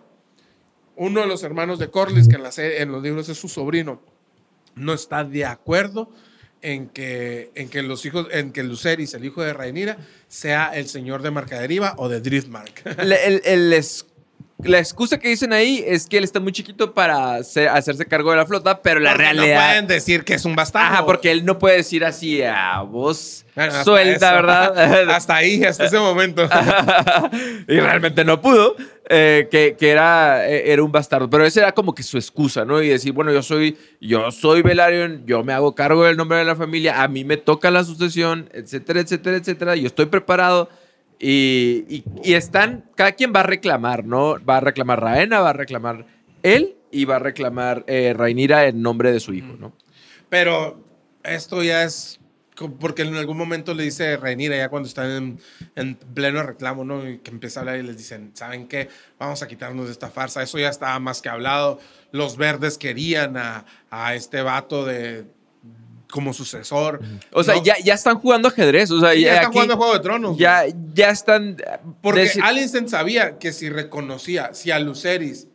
uno 0.95 1.21
de 1.21 1.27
los 1.27 1.41
hermanos 1.43 1.79
de 1.79 1.89
Corlys, 1.89 2.27
que 2.27 2.35
en, 2.35 2.43
la 2.43 2.51
los 2.85 3.01
libros 3.01 3.27
es 3.29 3.37
su 3.37 3.47
sobrino, 3.49 4.01
no 4.75 4.93
está 4.93 5.23
de 5.23 5.45
acuerdo 5.45 6.11
en 6.61 6.89
que, 6.89 7.49
en 7.55 7.69
que 7.69 7.81
los 7.81 8.05
hijos, 8.05 8.27
en 8.31 8.51
que 8.51 8.61
Lucerys, 8.61 9.13
el 9.15 9.25
hijo 9.25 9.41
de 9.41 9.53
Rhaenyra, 9.53 9.97
sea 10.27 10.71
el 10.75 10.87
señor 10.87 11.23
de 11.23 11.31
Marcaderiva 11.31 11.95
o 11.97 12.07
de 12.07 12.21
Driftmark. 12.21 12.83
El- 12.99 13.41
el 13.45 13.73
la 14.63 14.79
excusa 14.79 15.19
que 15.19 15.29
dicen 15.29 15.53
ahí 15.53 15.83
es 15.85 16.07
que 16.07 16.17
él 16.17 16.23
está 16.23 16.39
muy 16.39 16.51
chiquito 16.51 16.93
para 16.93 17.35
hacer- 17.35 17.69
hacerse 17.69 18.05
cargo 18.05 18.31
de 18.31 18.37
la 18.37 18.45
flota, 18.45 18.81
pero 18.81 18.99
la 18.99 19.11
Porque 19.11 19.23
realidad... 19.23 19.55
No 19.55 19.61
pueden 19.69 19.87
decir 19.87 20.23
que 20.23 20.33
es 20.35 20.45
un 20.45 20.55
bastardo. 20.55 20.93
Ajá, 20.93 21.05
porque 21.05 21.31
él 21.31 21.45
no 21.45 21.57
puede 21.59 21.77
decir 21.77 22.03
así 22.05 22.41
a 22.43 22.81
voz 22.81 23.45
Bueno, 23.55 23.83
suelta, 23.83 24.27
eso. 24.27 24.35
¿verdad? 24.35 25.09
hasta 25.11 25.35
ahí, 25.35 25.63
hasta 25.63 25.85
ese 25.85 25.97
momento. 25.99 26.47
y 27.67 27.79
realmente 27.79 28.23
no 28.23 28.41
pudo, 28.41 28.75
eh, 29.09 29.47
que, 29.51 29.75
que 29.77 29.89
era, 29.89 30.47
eh, 30.49 30.71
era 30.71 30.83
un 30.83 30.91
bastardo. 30.91 31.29
Pero 31.29 31.45
esa 31.45 31.61
era 31.61 31.71
como 31.73 31.93
que 31.93 32.03
su 32.03 32.17
excusa, 32.17 32.65
¿no? 32.65 32.81
Y 32.81 32.89
decir, 32.89 33.11
bueno, 33.13 33.31
yo 33.31 33.41
soy, 33.43 33.77
yo 33.99 34.31
soy 34.31 34.61
Velaryon, 34.61 35.23
yo 35.25 35.43
me 35.43 35.53
hago 35.53 35.75
cargo 35.75 36.03
del 36.05 36.17
nombre 36.17 36.37
de 36.37 36.45
la 36.45 36.55
familia, 36.55 37.01
a 37.03 37.07
mí 37.07 37.23
me 37.23 37.37
toca 37.37 37.71
la 37.71 37.83
sucesión, 37.83 38.49
etcétera, 38.53 38.99
etcétera, 39.01 39.37
etcétera. 39.37 39.75
Yo 39.75 39.87
estoy 39.87 40.05
preparado. 40.07 40.69
Y, 41.23 41.85
y- 41.87 42.03
y 42.23 42.33
están, 42.33 42.85
cada 42.95 43.11
quien 43.11 43.31
va 43.35 43.41
a 43.41 43.43
reclamar, 43.43 44.05
¿no? 44.05 44.43
Va 44.43 44.57
a 44.57 44.61
reclamar 44.61 44.99
Raena, 45.01 45.39
va 45.39 45.51
a 45.51 45.53
reclamar 45.53 46.07
él 46.41 46.75
y 46.89 47.05
va 47.05 47.17
a 47.17 47.19
reclamar 47.19 47.83
eh, 47.87 48.13
Rhaenyra 48.17 48.65
en 48.65 48.81
nombre 48.81 49.11
de 49.11 49.19
su 49.19 49.31
hijo, 49.33 49.55
¿no? 49.59 49.71
Pero 50.29 50.83
esto 51.23 51.61
ya 51.61 51.83
es 51.83 52.17
porque 52.79 53.03
en 53.03 53.15
algún 53.15 53.37
momento 53.37 53.73
le 53.73 53.83
dice 53.83 54.17
Rhaenyra 54.17 54.55
ya 54.57 54.69
cuando 54.69 54.87
están 54.89 55.09
en, 55.11 55.39
en 55.75 55.95
pleno 55.95 56.41
reclamo, 56.43 56.83
¿no? 56.83 57.07
Y 57.07 57.19
que 57.19 57.31
empieza 57.31 57.59
a 57.59 57.61
hablar 57.61 57.77
y 57.79 57.83
les 57.83 57.97
dicen, 57.97 58.31
¿saben 58.33 58.67
qué? 58.67 58.89
Vamos 59.19 59.41
a 59.43 59.47
quitarnos 59.47 59.85
de 59.85 59.91
esta 59.91 60.09
farsa. 60.09 60.41
Eso 60.43 60.57
ya 60.59 60.69
estaba 60.69 60.99
más 60.99 61.21
que 61.21 61.29
hablado. 61.29 61.79
Los 62.11 62.35
verdes 62.37 62.77
querían 62.77 63.37
a, 63.37 63.65
a 63.89 64.15
este 64.15 64.41
vato 64.41 64.85
de 64.85 65.25
como 66.11 66.33
sucesor. 66.33 67.01
O 67.31 67.43
sea, 67.43 67.55
¿no? 67.55 67.63
ya, 67.63 67.75
ya 67.83 67.95
están 67.95 68.19
jugando 68.19 68.49
ajedrez. 68.49 68.91
O 68.91 68.99
sea, 68.99 69.13
Sí, 69.13 69.21
ya 69.21 69.27
ya 69.27 69.33
están 69.33 69.45
aquí- 69.47 69.53
jugando 69.53 69.77
Juego 69.77 69.93
de 69.93 69.99
Tronos. 70.01 70.29
güey. 70.31 70.41
Ya, 70.41 70.63
ya 70.93 71.09
están. 71.09 71.57
Porque 72.01 72.25
deci- 72.25 72.41
Alicent 72.43 72.89
sabía 72.89 73.39
que 73.39 73.51
si 73.53 73.69
reconocía, 73.69 74.53
si 74.53 74.69
a 74.69 74.77
Luceris, 74.79 75.47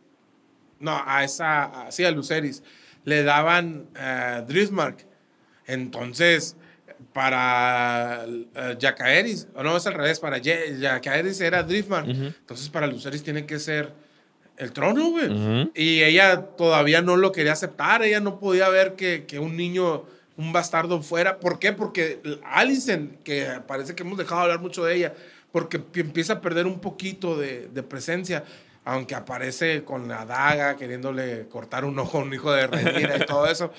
no, 0.79 1.01
a 1.05 1.23
esa, 1.23 1.63
a- 1.63 1.91
sí, 1.91 2.03
a 2.03 2.11
Luceris, 2.11 2.61
le 3.05 3.23
daban 3.23 3.85
eh, 3.97 4.43
Driftmark, 4.47 5.05
entonces 5.65 6.57
para 7.13 8.25
uh, 8.27 8.77
Jacaeris, 8.79 9.47
o 9.55 9.63
no 9.63 9.75
es 9.77 9.85
al 9.87 9.93
revés, 9.93 10.19
para 10.19 10.37
Ye- 10.39 10.77
Jacaeris 10.79 11.39
era 11.41 11.63
Driftmark, 11.63 12.07
entonces 12.07 12.69
para 12.69 12.87
Luceris 12.87 13.23
tiene 13.23 13.45
que 13.45 13.59
ser 13.59 13.93
el 14.57 14.71
trono, 14.71 15.09
güey. 15.11 15.69
Y 15.75 16.01
ella 16.03 16.41
todavía 16.57 17.01
no 17.01 17.15
lo 17.15 17.31
quería 17.31 17.53
aceptar, 17.53 18.03
ella 18.03 18.19
no 18.19 18.39
podía 18.39 18.69
ver 18.69 18.95
que, 18.95 19.25
que 19.25 19.39
un 19.39 19.55
niño, 19.55 20.05
un 20.37 20.53
bastardo 20.53 21.01
fuera. 21.01 21.39
¿Por 21.39 21.59
qué? 21.59 21.73
Porque 21.73 22.21
Alicent, 22.45 23.21
que 23.23 23.47
parece 23.67 23.95
que 23.95 24.03
hemos 24.03 24.17
dejado 24.17 24.41
de 24.41 24.43
hablar 24.45 24.59
mucho 24.61 24.83
de 24.85 24.95
ella, 24.95 25.13
porque 25.51 25.79
pi- 25.79 26.01
empieza 26.01 26.33
a 26.33 26.41
perder 26.41 26.67
un 26.67 26.79
poquito 26.79 27.35
de, 27.37 27.67
de 27.67 27.83
presencia, 27.83 28.43
aunque 28.85 29.15
aparece 29.15 29.83
con 29.83 30.07
la 30.07 30.25
daga 30.25 30.77
queriéndole 30.77 31.47
cortar 31.49 31.83
un 31.85 31.97
ojo 31.99 32.19
a 32.19 32.21
un 32.21 32.33
hijo 32.33 32.51
de 32.51 32.67
Rhaenyra 32.67 33.17
y 33.17 33.25
todo 33.25 33.47
eso. 33.47 33.71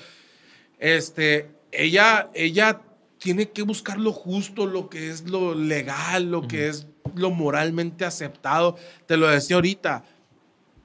Este, 0.77 1.49
ella, 1.71 2.29
ella 2.33 2.81
tiene 3.17 3.49
que 3.49 3.63
buscar 3.63 3.97
lo 3.99 4.11
justo, 4.13 4.65
lo 4.65 4.89
que 4.89 5.09
es 5.09 5.29
lo 5.29 5.53
legal, 5.55 6.31
lo 6.31 6.47
que 6.47 6.69
es 6.69 6.87
lo 7.15 7.31
moralmente 7.31 8.05
aceptado. 8.05 8.77
Te 9.07 9.17
lo 9.17 9.27
decía 9.27 9.55
ahorita. 9.55 10.03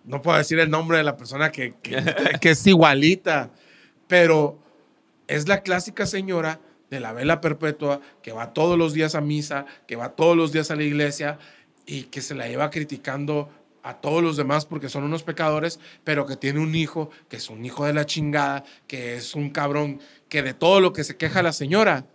No 0.04 0.20
puedo 0.20 0.36
decir 0.36 0.58
el 0.58 0.68
nombre 0.70 0.98
de 0.98 1.04
la 1.04 1.16
persona 1.16 1.50
que, 1.50 1.74
que, 1.82 2.02
que 2.40 2.50
es 2.50 2.66
igualita, 2.66 3.50
pero 4.06 4.58
es 5.28 5.48
la 5.48 5.62
clásica 5.62 6.06
señora 6.06 6.60
de 6.90 7.00
la 7.00 7.12
vela 7.12 7.40
perpetua 7.40 8.00
que 8.22 8.32
va 8.32 8.52
todos 8.52 8.78
los 8.78 8.92
días 8.92 9.14
a 9.14 9.20
misa, 9.20 9.66
que 9.86 9.96
va 9.96 10.10
todos 10.10 10.36
los 10.36 10.52
días 10.52 10.70
a 10.70 10.76
la 10.76 10.82
iglesia 10.82 11.38
y 11.86 12.04
que 12.04 12.22
se 12.22 12.34
la 12.34 12.48
lleva 12.48 12.70
criticando 12.70 13.50
a 13.82 14.00
todos 14.00 14.22
los 14.22 14.36
demás 14.36 14.64
porque 14.64 14.88
son 14.88 15.04
unos 15.04 15.22
pecadores, 15.22 15.78
pero 16.04 16.24
que 16.24 16.36
tiene 16.36 16.60
un 16.60 16.74
hijo, 16.74 17.10
que 17.28 17.36
es 17.36 17.50
un 17.50 17.64
hijo 17.64 17.84
de 17.84 17.92
la 17.92 18.06
chingada, 18.06 18.64
que 18.86 19.16
es 19.16 19.34
un 19.34 19.50
cabrón, 19.50 20.00
que 20.28 20.42
de 20.42 20.54
todo 20.54 20.80
lo 20.80 20.92
que 20.92 21.04
se 21.04 21.16
queja 21.16 21.42
la 21.42 21.52
señora, 21.52 22.06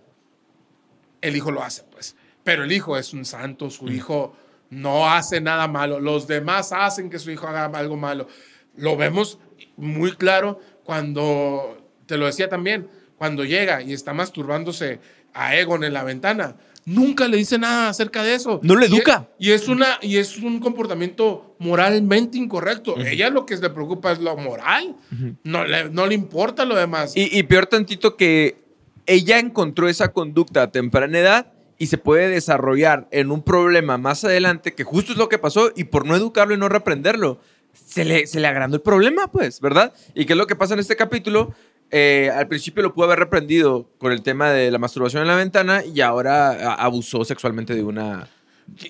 el 1.22 1.36
hijo 1.36 1.52
lo 1.52 1.62
hace, 1.62 1.84
pues. 1.84 2.16
Pero 2.44 2.64
el 2.64 2.72
hijo 2.72 2.98
es 2.98 3.14
un 3.14 3.24
santo, 3.24 3.70
su 3.70 3.88
hijo 3.90 4.34
no 4.72 5.10
hace 5.10 5.42
nada 5.42 5.68
malo, 5.68 6.00
los 6.00 6.28
demás 6.28 6.72
hacen 6.72 7.10
que 7.10 7.20
su 7.20 7.30
hijo 7.30 7.48
haga 7.48 7.66
algo 7.66 7.98
malo. 7.98 8.28
Lo 8.76 8.98
vemos 8.98 9.38
muy 9.78 10.14
claro 10.16 10.60
cuando, 10.84 11.86
te 12.08 12.18
lo 12.18 12.26
decía 12.26 12.50
también, 12.50 12.90
cuando 13.20 13.46
llega 13.46 13.84
y 13.84 13.94
está 13.94 14.14
masturbándose 14.14 15.00
a 15.34 15.56
Egon 15.56 15.84
en 15.84 15.94
la 15.94 16.04
ventana. 16.04 16.56
Nunca 16.86 17.28
le 17.28 17.38
dice 17.38 17.60
nada 17.60 17.90
acerca 17.90 18.24
de 18.24 18.34
eso. 18.34 18.60
No 18.64 18.76
le 18.76 18.88
educa. 18.88 19.28
Y, 19.38 19.52
es, 19.52 19.68
una, 19.68 20.00
y 20.02 20.18
es 20.18 20.38
un 20.38 20.60
comportamiento 20.60 21.56
moralmente 21.60 22.40
incorrecto. 22.40 22.98
Ella 22.98 23.30
lo 23.30 23.46
que 23.46 23.58
le 23.58 23.70
preocupa 23.70 24.12
es 24.12 24.20
lo 24.20 24.36
moral. 24.38 24.96
no, 25.44 25.66
le, 25.66 25.90
no 25.92 26.08
le 26.08 26.16
importa 26.16 26.66
lo 26.66 26.76
demás. 26.76 27.16
Y, 27.16 27.38
y 27.38 27.44
peor 27.44 27.68
tantito 27.68 28.18
que 28.18 28.58
ella 29.06 29.38
encontró 29.38 29.88
esa 29.88 30.14
conducta 30.14 30.64
a 30.64 30.72
temprana 30.72 31.20
edad 31.20 31.54
y 31.78 31.88
se 31.88 31.98
puede 31.98 32.30
desarrollar 32.30 33.08
en 33.12 33.32
un 33.32 33.44
problema 33.44 33.98
más 33.98 34.24
adelante, 34.24 34.74
que 34.74 34.84
justo 34.84 35.12
es 35.12 35.18
lo 35.18 35.30
que 35.30 35.38
pasó, 35.38 35.72
y 35.76 35.86
por 35.86 36.06
no 36.06 36.16
educarlo 36.16 36.54
y 36.54 36.58
no 36.58 36.70
reprenderlo, 36.70 37.40
se 37.74 38.04
le, 38.04 38.28
se 38.28 38.40
le 38.40 38.48
agrandó 38.48 38.76
el 38.78 38.82
problema, 38.82 39.32
pues, 39.32 39.62
¿verdad? 39.62 39.94
¿Y 40.14 40.26
qué 40.26 40.34
es 40.34 40.38
lo 40.38 40.48
que 40.48 40.56
pasa 40.56 40.74
en 40.74 40.80
este 40.80 40.96
capítulo? 40.96 41.54
Eh, 41.92 42.30
al 42.34 42.48
principio 42.48 42.84
lo 42.84 42.94
pudo 42.94 43.06
haber 43.06 43.20
reprendido 43.20 43.90
con 43.98 44.12
el 44.12 44.22
tema 44.22 44.52
de 44.52 44.70
la 44.70 44.78
masturbación 44.78 45.24
en 45.24 45.28
la 45.28 45.36
ventana 45.36 45.84
y 45.84 46.02
ahora 46.02 46.50
a- 46.52 46.76
abusó 46.76 47.26
sexualmente 47.26 47.74
de 47.74 47.84
una... 47.84 48.28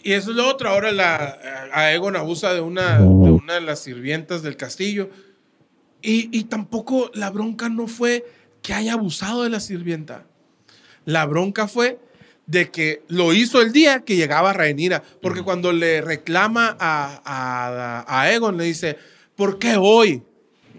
Y 0.03 0.11
eso 0.11 0.31
es 0.31 0.35
lo 0.35 0.45
otro. 0.49 0.67
Ahora 0.69 0.91
la, 0.91 1.37
Aegon 1.71 2.17
abusa 2.17 2.53
de 2.53 2.59
una, 2.59 2.99
de 2.99 3.05
una 3.05 3.53
de 3.53 3.61
las 3.61 3.79
sirvientas 3.79 4.41
del 4.43 4.57
castillo. 4.57 5.09
Y, 6.01 6.29
y 6.37 6.43
tampoco 6.45 7.09
la 7.13 7.29
bronca 7.29 7.69
no 7.69 7.87
fue 7.87 8.25
que 8.61 8.73
haya 8.73 8.93
abusado 8.93 9.43
de 9.43 9.49
la 9.49 9.61
sirvienta. 9.61 10.25
La 11.05 11.25
bronca 11.25 11.69
fue 11.69 11.97
de 12.45 12.69
que 12.71 13.03
lo 13.07 13.31
hizo 13.33 13.61
el 13.61 13.71
día 13.71 14.01
que 14.01 14.17
llegaba 14.17 14.51
Rhaenyra. 14.51 15.01
Porque 15.21 15.43
cuando 15.43 15.71
le 15.71 16.01
reclama 16.01 16.75
a, 16.77 17.21
a, 17.23 17.99
a 18.05 18.21
Aegon, 18.23 18.57
le 18.57 18.65
dice, 18.65 18.97
¿por 19.37 19.59
qué 19.59 19.77
hoy? 19.79 20.23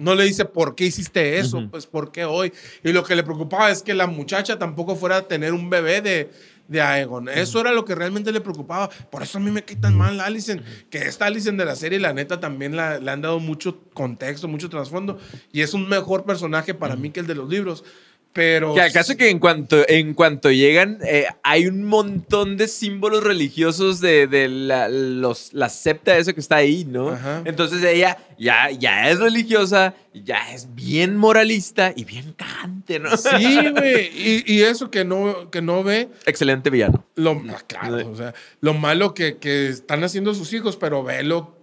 No 0.00 0.14
le 0.14 0.24
dice, 0.24 0.44
¿por 0.46 0.74
qué 0.74 0.84
hiciste 0.86 1.38
eso? 1.38 1.58
Ujú. 1.58 1.70
Pues, 1.70 1.86
¿por 1.86 2.10
qué 2.10 2.24
hoy? 2.24 2.52
Y 2.82 2.92
lo 2.92 3.04
que 3.04 3.14
le 3.14 3.22
preocupaba 3.22 3.70
es 3.70 3.82
que 3.82 3.94
la 3.94 4.06
muchacha 4.06 4.58
tampoco 4.58 4.96
fuera 4.96 5.16
a 5.16 5.22
tener 5.28 5.52
un 5.52 5.68
bebé 5.70 6.00
de, 6.00 6.30
de 6.68 6.80
Aegon. 6.80 7.28
Eso 7.28 7.60
era 7.60 7.72
lo 7.72 7.84
que 7.84 7.94
realmente 7.94 8.32
le 8.32 8.40
preocupaba. 8.40 8.88
Por 9.10 9.22
eso 9.22 9.38
a 9.38 9.40
mí 9.40 9.50
me 9.50 9.62
quitan 9.64 9.94
mal 9.96 10.18
a 10.20 10.24
Alicent. 10.26 10.62
Que 10.88 10.98
esta 10.98 11.26
Alicent 11.26 11.58
de 11.58 11.64
la 11.64 11.76
serie, 11.76 11.98
la 11.98 12.12
neta, 12.14 12.40
también 12.40 12.76
la- 12.76 12.98
le 12.98 13.10
han 13.10 13.20
dado 13.20 13.40
mucho 13.40 13.80
contexto, 13.92 14.48
mucho 14.48 14.68
trasfondo. 14.70 15.18
Y 15.52 15.60
es 15.60 15.74
un 15.74 15.88
mejor 15.88 16.24
personaje 16.24 16.72
para 16.74 16.96
mí 16.96 17.10
que 17.10 17.20
el 17.20 17.26
de 17.26 17.34
los 17.34 17.48
libros. 17.48 17.84
Pero. 18.32 18.74
Que 18.74 18.80
acaso 18.80 19.16
que 19.16 19.28
en 19.28 19.40
cuanto, 19.40 19.84
en 19.88 20.14
cuanto 20.14 20.52
llegan, 20.52 20.98
eh, 21.04 21.26
hay 21.42 21.66
un 21.66 21.82
montón 21.84 22.56
de 22.56 22.68
símbolos 22.68 23.24
religiosos 23.24 24.00
de, 24.00 24.28
de 24.28 24.48
la, 24.48 24.88
los, 24.88 25.52
la 25.52 25.68
septa 25.68 26.16
eso 26.16 26.32
que 26.32 26.40
está 26.40 26.56
ahí, 26.56 26.84
¿no? 26.84 27.08
Ajá. 27.10 27.42
Entonces 27.44 27.82
ella 27.82 28.18
ya, 28.38 28.70
ya 28.70 29.10
es 29.10 29.18
religiosa, 29.18 29.94
ya 30.14 30.52
es 30.54 30.74
bien 30.74 31.16
moralista 31.16 31.92
y 31.94 32.04
bien 32.04 32.32
cante, 32.34 33.00
¿no? 33.00 33.16
Sí, 33.16 33.68
güey. 33.70 34.10
Y, 34.14 34.44
y 34.46 34.62
eso 34.62 34.90
que 34.90 35.04
no, 35.04 35.50
que 35.50 35.60
no 35.60 35.82
ve, 35.82 36.08
Excelente 36.24 36.70
villano. 36.70 37.04
lo, 37.16 37.42
claro, 37.66 38.08
o 38.08 38.16
sea, 38.16 38.32
lo 38.60 38.74
malo 38.74 39.12
que, 39.12 39.38
que 39.38 39.68
están 39.68 40.04
haciendo 40.04 40.34
sus 40.34 40.52
hijos, 40.52 40.76
pero 40.76 41.02
ve 41.02 41.24
lo, 41.24 41.56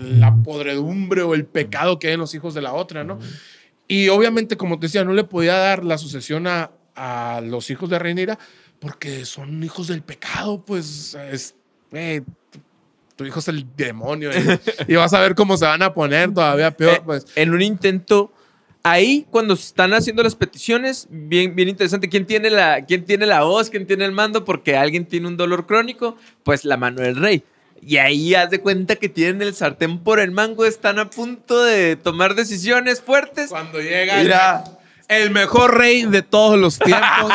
la 0.00 0.34
podredumbre 0.42 1.22
o 1.22 1.34
el 1.34 1.44
pecado 1.44 1.98
que 1.98 2.08
hay 2.08 2.14
en 2.14 2.20
los 2.20 2.34
hijos 2.34 2.54
de 2.54 2.62
la 2.62 2.72
otra, 2.72 3.04
¿no? 3.04 3.18
Y 3.90 4.08
obviamente, 4.08 4.56
como 4.56 4.78
te 4.78 4.86
decía, 4.86 5.04
no 5.04 5.12
le 5.12 5.24
podía 5.24 5.56
dar 5.56 5.84
la 5.84 5.98
sucesión 5.98 6.46
a, 6.46 6.70
a 6.94 7.40
los 7.40 7.70
hijos 7.70 7.90
de 7.90 7.98
Reinira 7.98 8.38
porque 8.78 9.24
son 9.24 9.60
hijos 9.64 9.88
del 9.88 10.02
pecado, 10.02 10.64
pues 10.64 11.16
es, 11.32 11.56
güey, 11.90 12.22
tu, 13.16 13.24
hijo 13.24 13.40
es 13.40 13.48
el 13.48 13.66
demonio 13.76 14.30
y, 14.30 14.92
y 14.92 14.94
vas 14.94 15.12
a 15.12 15.18
ver 15.18 15.34
cómo 15.34 15.56
se 15.56 15.64
van 15.64 15.82
a 15.82 15.92
poner 15.92 16.32
todavía 16.32 16.70
peor, 16.70 16.98
Eh, 16.98 17.02
pues. 17.04 17.26
En 17.34 17.52
un 17.52 17.62
intento. 17.62 18.32
Ahí, 18.84 19.26
cuando 19.28 19.54
están 19.54 19.92
haciendo 19.92 20.22
las 20.22 20.36
peticiones, 20.36 21.08
bien, 21.10 21.56
bien 21.56 21.68
interesante. 21.68 22.08
¿Quién 22.08 22.26
tiene, 22.26 22.48
la, 22.48 22.86
¿Quién 22.86 23.04
tiene 23.04 23.26
la 23.26 23.42
voz? 23.42 23.70
¿Quién 23.70 23.88
tiene 23.88 24.04
el 24.04 24.12
mando? 24.12 24.44
Porque 24.44 24.76
alguien 24.76 25.04
tiene 25.04 25.26
un 25.26 25.36
dolor 25.36 25.66
crónico. 25.66 26.16
Pues 26.44 26.64
la 26.64 26.76
mano 26.76 27.02
del 27.02 27.16
rey. 27.16 27.42
Y 27.82 27.96
ahí 27.96 28.34
haz 28.34 28.50
de 28.50 28.60
cuenta 28.60 28.96
que 28.96 29.08
tienen 29.08 29.42
el 29.42 29.54
sartén 29.54 29.98
por 29.98 30.20
el 30.20 30.30
mango. 30.30 30.64
Están 30.64 30.98
a 30.98 31.08
punto 31.08 31.62
de 31.62 31.96
tomar 31.96 32.34
decisiones 32.34 33.00
fuertes. 33.00 33.48
Cuando 33.48 33.80
llega 33.80 34.22
Mira. 34.22 34.64
El 35.10 35.30
mejor 35.30 35.76
rey 35.76 36.04
de 36.06 36.22
todos 36.22 36.58
los 36.58 36.78
tiempos. 36.78 37.32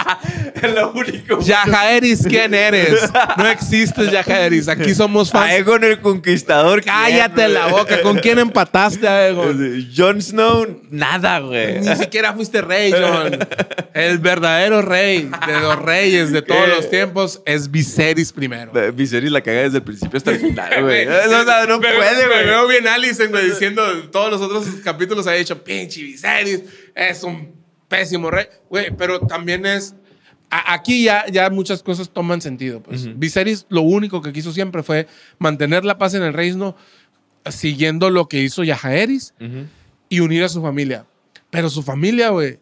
Lo 0.75 0.91
único. 0.93 1.39
Yajaeris, 1.41 2.25
¿quién 2.27 2.53
eres? 2.53 3.11
No 3.37 3.45
existes, 3.47 4.09
Yajaeris. 4.09 4.67
Aquí 4.69 4.95
somos 4.95 5.29
fans. 5.31 5.51
Aegon 5.51 5.83
el 5.83 5.99
Conquistador. 5.99 6.81
¿quién, 6.81 6.95
Cállate 6.95 7.47
la 7.49 7.67
güey? 7.67 7.81
boca. 7.83 8.01
¿Con 8.01 8.17
quién 8.19 8.39
empataste, 8.39 9.07
Aegon? 9.07 9.87
Jon 9.95 10.21
Snow, 10.21 10.81
nada, 10.89 11.39
güey. 11.39 11.81
Ni 11.81 11.95
siquiera 11.97 12.33
fuiste 12.33 12.61
rey, 12.61 12.91
John. 12.91 13.37
El 13.93 14.17
verdadero 14.19 14.81
rey 14.81 15.29
de 15.45 15.59
los 15.59 15.75
reyes 15.81 16.31
de 16.31 16.41
todos 16.41 16.67
los 16.69 16.89
tiempos 16.89 17.41
es 17.45 17.69
Viserys 17.69 18.31
primero. 18.31 18.71
Viserys 18.93 19.31
la 19.31 19.41
caga 19.41 19.61
desde 19.63 19.77
el 19.77 19.83
principio 19.83 20.17
hasta 20.17 20.31
el 20.31 20.39
final, 20.39 20.81
güey. 20.83 21.07
O 21.07 21.11
sea, 21.45 21.65
no 21.67 21.79
Me- 21.79 21.93
puede, 21.93 22.27
Me 22.27 22.33
güey. 22.33 22.45
veo 22.45 22.67
bien 22.67 22.87
Alison, 22.87 23.29
güey, 23.29 23.49
diciendo 23.49 23.83
todos 24.11 24.31
los 24.31 24.41
otros 24.41 24.65
capítulos 24.83 25.27
ha 25.27 25.33
dicho, 25.33 25.61
pinche 25.63 26.01
Viserys, 26.01 26.61
es 26.95 27.23
un 27.23 27.64
pésimo 27.97 28.31
rey. 28.31 28.45
Güey, 28.69 28.91
pero 28.95 29.19
también 29.21 29.65
es... 29.65 29.95
a- 30.49 30.73
Aquí 30.73 31.03
ya, 31.03 31.25
ya 31.31 31.49
muchas 31.49 31.81
cosas 31.83 32.09
toman 32.09 32.41
sentido. 32.41 32.81
Pues. 32.81 33.17
Viserys 33.19 33.65
lo 33.69 33.81
único 33.81 34.21
que 34.21 34.31
quiso 34.33 34.51
siempre 34.51 34.83
fue 34.83 35.07
mantener 35.39 35.85
la 35.85 35.97
paz 35.97 36.13
en 36.13 36.23
el 36.23 36.33
reino 36.33 36.75
siguiendo 37.49 38.09
lo 38.09 38.27
que 38.27 38.41
hizo 38.41 38.63
Yajaeris 38.63 39.33
y 40.09 40.19
unir 40.19 40.43
a 40.43 40.49
su 40.49 40.61
familia. 40.61 41.05
Pero 41.51 41.69
su 41.69 41.83
familia, 41.83 42.29
güey, 42.29 42.59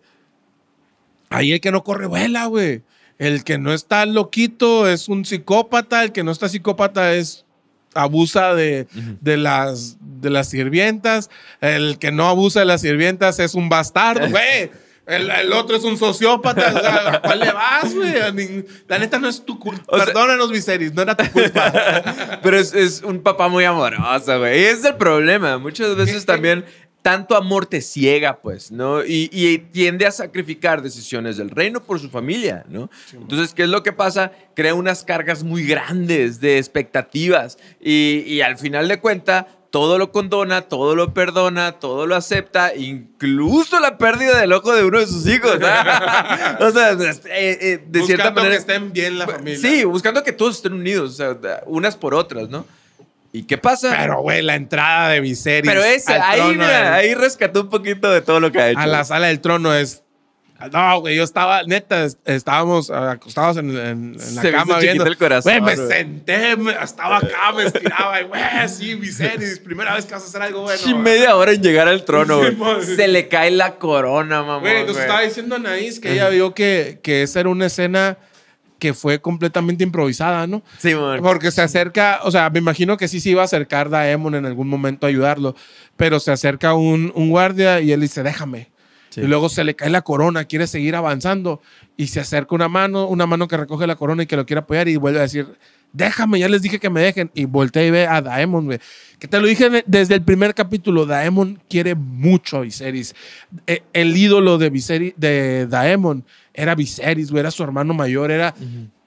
ahí 1.29 1.51
el 1.53 1.61
que 1.61 1.71
no 1.71 1.83
corre 1.83 2.05
vuela, 2.07 2.45
güey. 2.47 2.81
El 3.19 3.43
que 3.43 3.57
no 3.57 3.73
está 3.73 4.05
loquito 4.05 4.87
es 4.89 5.07
un 5.07 5.23
psicópata, 5.25 6.03
el 6.03 6.11
que 6.11 6.23
no 6.23 6.31
está 6.31 6.49
psicópata 6.49 7.13
es 7.13 7.45
abusa 7.93 8.55
de, 8.55 8.87
de 9.21 9.37
las, 9.37 9.97
de 9.99 10.29
las 10.31 10.49
sirvientas, 10.49 11.29
el 11.61 11.99
que 11.99 12.11
no 12.11 12.27
abusa 12.27 12.61
de 12.61 12.65
las 12.65 12.81
sirvientas 12.81 13.39
es 13.39 13.53
un 13.53 13.69
bastardo, 13.69 14.27
güey. 14.31 14.71
El, 15.05 15.29
el 15.29 15.51
otro 15.53 15.75
es 15.75 15.83
un 15.83 15.97
sociópata. 15.97 16.73
O 16.75 16.79
sea, 16.79 17.13
¿A 17.15 17.21
cuál 17.21 17.39
le 17.39 17.51
vas, 17.51 17.93
güey? 17.93 18.13
La 18.87 18.97
neta 18.99 19.19
no 19.19 19.27
es 19.27 19.43
tu 19.43 19.59
culpa. 19.59 19.83
O 19.87 19.97
sea- 19.97 20.05
Perdónanos, 20.05 20.49
Viserys, 20.51 20.93
no 20.93 21.01
era 21.01 21.15
tu 21.15 21.29
culpa. 21.31 22.39
Pero 22.43 22.57
es, 22.57 22.73
es 22.73 23.01
un 23.03 23.21
papá 23.21 23.47
muy 23.49 23.65
amoroso, 23.65 24.39
güey. 24.39 24.61
Y 24.61 24.63
es 24.65 24.83
el 24.85 24.95
problema. 24.95 25.57
Muchas 25.57 25.95
veces 25.95 26.25
también 26.25 26.63
tanto 27.01 27.35
amor 27.35 27.65
te 27.65 27.81
ciega, 27.81 28.39
pues, 28.41 28.71
¿no? 28.71 29.03
Y, 29.03 29.29
y 29.33 29.57
tiende 29.57 30.05
a 30.05 30.11
sacrificar 30.11 30.81
decisiones 30.81 31.35
del 31.35 31.49
reino 31.49 31.83
por 31.83 31.99
su 31.99 32.09
familia, 32.09 32.63
¿no? 32.69 32.89
Entonces, 33.11 33.53
¿qué 33.53 33.63
es 33.63 33.69
lo 33.69 33.83
que 33.83 33.91
pasa? 33.91 34.31
Crea 34.55 34.73
unas 34.73 35.03
cargas 35.03 35.43
muy 35.43 35.65
grandes 35.67 36.39
de 36.39 36.57
expectativas 36.59 37.57
y, 37.81 38.23
y 38.25 38.39
al 38.39 38.57
final 38.57 38.87
de 38.87 39.01
cuenta 39.01 39.47
todo 39.73 39.97
lo 39.97 40.11
condona, 40.11 40.61
todo 40.61 40.95
lo 40.95 41.15
perdona, 41.15 41.71
todo 41.71 42.05
lo 42.05 42.15
acepta, 42.15 42.75
incluso 42.75 43.79
la 43.79 43.97
pérdida 43.97 44.39
del 44.39 44.53
ojo 44.53 44.71
de 44.71 44.85
uno 44.85 44.99
de 44.99 45.07
sus 45.07 45.25
hijos. 45.25 45.55
o 46.59 46.71
sea, 46.71 46.91
eh, 46.91 47.17
eh, 47.25 47.83
de 47.83 48.03
cierta 48.03 48.25
Buscando 48.25 48.41
manera... 48.41 48.49
que 48.51 48.59
estén 48.59 48.93
bien 48.93 49.17
la 49.17 49.25
familia. 49.25 49.57
Sí, 49.57 49.83
buscando 49.83 50.23
que 50.23 50.31
todos 50.31 50.57
estén 50.57 50.73
unidos, 50.73 51.19
o 51.19 51.37
sea, 51.39 51.61
unas 51.65 51.95
por 51.95 52.13
otras, 52.13 52.49
¿no? 52.49 52.67
¿Y 53.31 53.45
qué 53.45 53.57
pasa? 53.57 53.95
Pero, 53.97 54.21
güey, 54.21 54.43
la 54.43 54.53
entrada 54.53 55.09
de 55.09 55.21
Viserys. 55.21 55.67
Pero 55.67 55.83
ese, 55.83 56.13
al 56.13 56.21
ahí, 56.21 56.39
trono 56.39 56.53
mira, 56.53 56.67
de- 56.67 56.87
ahí 56.89 57.15
rescató 57.15 57.61
un 57.61 57.69
poquito 57.71 58.11
de 58.11 58.21
todo 58.21 58.39
lo 58.39 58.51
que 58.51 58.59
ha 58.61 58.69
hecho. 58.69 58.79
a 58.79 58.85
la 58.85 59.03
sala 59.03 59.25
del 59.25 59.41
trono 59.41 59.73
es. 59.73 60.02
No, 60.71 60.99
güey, 61.01 61.15
yo 61.15 61.23
estaba, 61.23 61.63
neta, 61.63 62.05
es- 62.05 62.17
estábamos 62.25 62.89
acostados 62.89 63.57
en, 63.57 63.69
en- 63.71 63.77
en 64.19 64.35
la 64.35 64.41
Se 64.41 64.51
cama 64.51 64.79
viendo. 64.79 65.05
el 65.05 65.17
corazón, 65.17 65.59
Güey, 65.59 65.77
me 65.77 65.87
senté, 65.87 66.55
me- 66.55 66.71
estaba 66.81 67.17
acá, 67.17 67.51
me 67.55 67.63
estiraba, 67.63 68.21
y, 68.21 68.25
güey, 68.25 68.41
sí, 68.69 68.95
Viserys, 68.95 69.59
primera 69.59 69.93
vez 69.95 70.05
que 70.05 70.13
vas 70.13 70.23
a 70.23 70.27
hacer 70.27 70.41
algo 70.41 70.61
bueno. 70.61 70.79
Sí, 70.81 70.93
media 70.93 71.35
hora 71.35 71.51
en 71.51 71.61
llegar 71.61 71.87
al 71.87 72.05
trono, 72.05 72.37
güey. 72.37 72.55
Se 72.95 73.07
le 73.07 73.27
cae 73.27 73.51
la 73.51 73.75
corona, 73.75 74.41
mamá. 74.43 74.59
Güey, 74.59 74.85
nos 74.85 74.97
estaba 74.97 75.21
diciendo 75.21 75.55
Anaís 75.55 75.99
que 75.99 76.13
ella 76.13 76.29
vio 76.29 76.53
que, 76.53 76.99
que 77.03 77.23
esa 77.23 77.39
era 77.41 77.49
una 77.49 77.65
escena 77.65 78.17
que 78.79 78.93
fue 78.93 79.21
completamente 79.21 79.83
improvisada, 79.85 80.45
¿no? 80.45 80.61
Sí, 80.77 80.93
man. 80.93 81.21
Porque 81.21 81.51
se 81.51 81.61
acerca, 81.61 82.19
o 82.23 82.31
sea, 82.31 82.49
me 82.49 82.59
imagino 82.59 82.97
que 82.97 83.07
sí 83.07 83.21
se 83.21 83.29
iba 83.29 83.41
a 83.41 83.45
acercar 83.45 83.89
Daemon 83.89 84.35
en 84.35 84.45
algún 84.45 84.67
momento 84.67 85.05
a 85.05 85.09
ayudarlo, 85.09 85.55
pero 85.95 86.19
se 86.19 86.31
acerca 86.33 86.73
un, 86.73 87.09
un 87.15 87.29
guardia 87.29 87.79
y 87.79 87.93
él 87.93 88.01
dice, 88.01 88.23
déjame. 88.23 88.72
Sí. 89.13 89.21
Y 89.21 89.25
luego 89.25 89.47
se 89.49 89.63
le 89.63 89.75
cae 89.75 89.89
la 89.89 90.01
corona, 90.01 90.45
quiere 90.45 90.65
seguir 90.65 90.95
avanzando 90.95 91.61
y 91.97 92.07
se 92.07 92.19
acerca 92.19 92.55
una 92.55 92.67
mano, 92.67 93.07
una 93.07 93.25
mano 93.27 93.47
que 93.47 93.57
recoge 93.57 93.85
la 93.85 93.95
corona 93.95 94.23
y 94.23 94.25
que 94.25 94.35
lo 94.35 94.45
quiere 94.45 94.61
apoyar 94.61 94.87
y 94.87 94.95
vuelve 94.95 95.19
a 95.19 95.23
decir, 95.23 95.47
déjame, 95.91 96.39
ya 96.39 96.49
les 96.49 96.61
dije 96.63 96.79
que 96.79 96.89
me 96.89 97.01
dejen. 97.01 97.29
Y 97.35 97.45
voltea 97.45 97.85
y 97.85 97.91
ve 97.91 98.07
a 98.07 98.21
Daemon, 98.21 98.65
güey. 98.65 98.79
Que 99.19 99.27
te 99.27 99.39
lo 99.39 99.45
dije 99.47 99.69
de- 99.69 99.83
desde 99.85 100.15
el 100.15 100.23
primer 100.23 100.53
capítulo, 100.55 101.05
Daemon 101.05 101.59
quiere 101.69 101.93
mucho 101.95 102.57
a 102.57 102.61
Viserys. 102.61 103.13
Eh, 103.67 103.83
el 103.93 104.17
ídolo 104.17 104.57
de, 104.57 104.69
Viserys, 104.71 105.13
de 105.17 105.67
Daemon 105.67 106.25
era 106.53 106.73
Viserys, 106.75 107.29
güey, 107.31 107.41
era 107.41 107.51
su 107.51 107.63
hermano 107.63 107.93
mayor, 107.93 108.31
era 108.31 108.53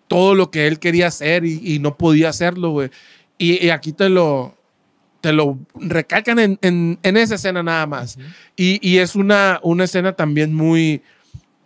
todo 0.09 0.35
lo 0.37 0.51
que 0.53 0.69
él 0.69 0.79
quería 0.79 1.09
hacer 1.09 1.45
y, 1.45 1.61
y 1.75 1.79
no 1.81 1.97
podía 1.97 2.29
hacerlo, 2.29 2.71
güey. 2.71 2.91
Y, 3.39 3.67
y 3.67 3.71
aquí 3.71 3.93
te 3.93 4.09
lo, 4.09 4.56
te 5.27 5.33
lo 5.33 5.59
recalcan 5.75 6.39
en, 6.39 6.57
en- 6.63 7.01
en 7.03 7.17
esa 7.17 7.35
escena 7.35 7.61
nada 7.61 7.85
más. 7.85 8.17
y, 8.55 8.79
y 8.81 8.99
es 8.99 9.17
una, 9.17 9.59
una 9.65 9.83
escena 9.83 10.13
también 10.13 10.55
muy, 10.55 11.03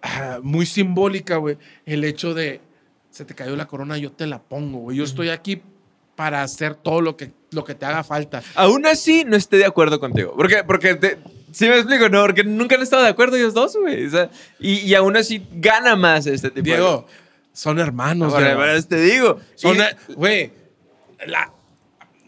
ah, 0.00 0.38
muy 0.42 0.64
simbólica, 0.64 1.36
güey. 1.36 1.58
El 1.84 2.04
hecho 2.04 2.32
de, 2.32 2.62
se 3.10 3.26
te 3.26 3.34
cayó 3.34 3.54
la 3.56 3.66
corona, 3.66 3.98
yo 3.98 4.12
te 4.12 4.26
la 4.26 4.40
pongo, 4.40 4.78
güey. 4.78 4.96
Yo 4.96 5.04
estoy 5.04 5.28
aquí 5.28 5.60
para 6.16 6.42
hacer 6.42 6.74
todo 6.74 7.02
lo 7.02 7.18
que, 7.18 7.32
lo 7.50 7.62
que 7.64 7.74
te 7.74 7.84
haga 7.84 8.02
falta. 8.02 8.42
Aún 8.54 8.86
así, 8.86 9.24
no 9.26 9.36
estoy 9.36 9.58
de 9.58 9.66
acuerdo 9.66 10.00
contigo. 10.00 10.32
Porque, 10.34 10.64
porque 10.64 10.94
te- 10.94 11.18
sí 11.52 11.68
me 11.68 11.76
explico, 11.76 12.08
¿no? 12.08 12.22
Porque 12.22 12.42
nunca 12.42 12.76
han 12.76 12.82
estado 12.82 13.02
de 13.02 13.10
acuerdo 13.10 13.36
ellos 13.36 13.52
dos, 13.52 13.76
güey. 13.78 14.06
O 14.06 14.10
sea, 14.10 14.30
y, 14.58 14.76
y 14.78 14.94
aún 14.94 15.18
así 15.18 15.46
gana 15.52 15.96
más 15.96 16.26
este 16.26 16.48
tipo 16.50 16.64
Diego, 16.64 17.06
son 17.52 17.78
hermanos, 17.78 18.32
de... 18.32 18.54
Bueno, 18.54 18.82
te 18.84 19.00
digo. 19.02 19.38
Son, 19.54 19.76
güey, 20.16 20.50
la- 21.26 21.52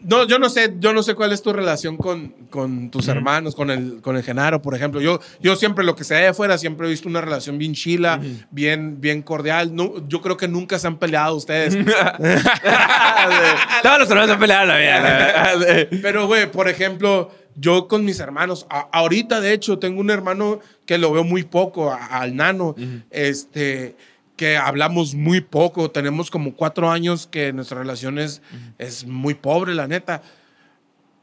no, 0.03 0.25
yo 0.27 0.39
no 0.39 0.49
sé, 0.49 0.73
yo 0.79 0.93
no 0.93 1.03
sé 1.03 1.15
cuál 1.15 1.31
es 1.31 1.41
tu 1.41 1.53
relación 1.53 1.97
con, 1.97 2.29
con 2.49 2.89
tus 2.91 3.07
hermanos, 3.07 3.55
con 3.55 3.69
el, 3.71 4.01
con 4.01 4.15
el 4.17 4.23
Genaro, 4.23 4.61
por 4.61 4.75
ejemplo. 4.75 5.01
Yo, 5.01 5.19
yo 5.41 5.55
siempre, 5.55 5.83
lo 5.83 5.95
que 5.95 6.03
sea 6.03 6.17
de 6.19 6.27
afuera, 6.27 6.57
siempre 6.57 6.87
he 6.87 6.89
visto 6.89 7.07
una 7.09 7.21
relación 7.21 7.57
bien 7.57 7.73
chila, 7.73 8.19
bien, 8.51 8.99
bien 9.01 9.21
cordial. 9.21 9.75
No, 9.75 10.07
yo 10.07 10.21
creo 10.21 10.37
que 10.37 10.47
nunca 10.47 10.79
se 10.79 10.87
han 10.87 10.97
peleado 10.97 11.35
ustedes. 11.35 11.75
Todos 13.83 13.99
los 13.99 14.09
hermanos 14.09 14.31
han 14.31 14.39
peleado 14.39 14.65
la 14.65 14.77
vida. 14.77 15.87
Pero, 16.01 16.27
güey, 16.27 16.49
por 16.51 16.67
ejemplo, 16.69 17.31
yo 17.55 17.87
con 17.87 18.03
mis 18.05 18.19
hermanos, 18.19 18.65
a- 18.69 18.87
ahorita 18.91 19.41
de 19.41 19.53
hecho 19.53 19.79
tengo 19.79 19.99
un 20.01 20.09
hermano 20.09 20.59
que 20.85 20.97
lo 20.97 21.11
veo 21.11 21.23
muy 21.23 21.43
poco, 21.43 21.91
a- 21.91 22.05
al 22.07 22.35
nano, 22.35 22.75
este, 23.11 23.95
que 24.35 24.57
hablamos 24.57 25.13
muy 25.15 25.41
poco, 25.41 25.91
tenemos 25.91 26.31
como 26.31 26.55
cuatro 26.55 26.89
años 26.89 27.27
que 27.27 27.53
nuestra 27.53 27.77
relación 27.79 28.17
es, 28.19 28.41
es 28.77 29.05
muy 29.05 29.33
pobre, 29.35 29.73
la 29.75 29.87
neta. 29.87 30.21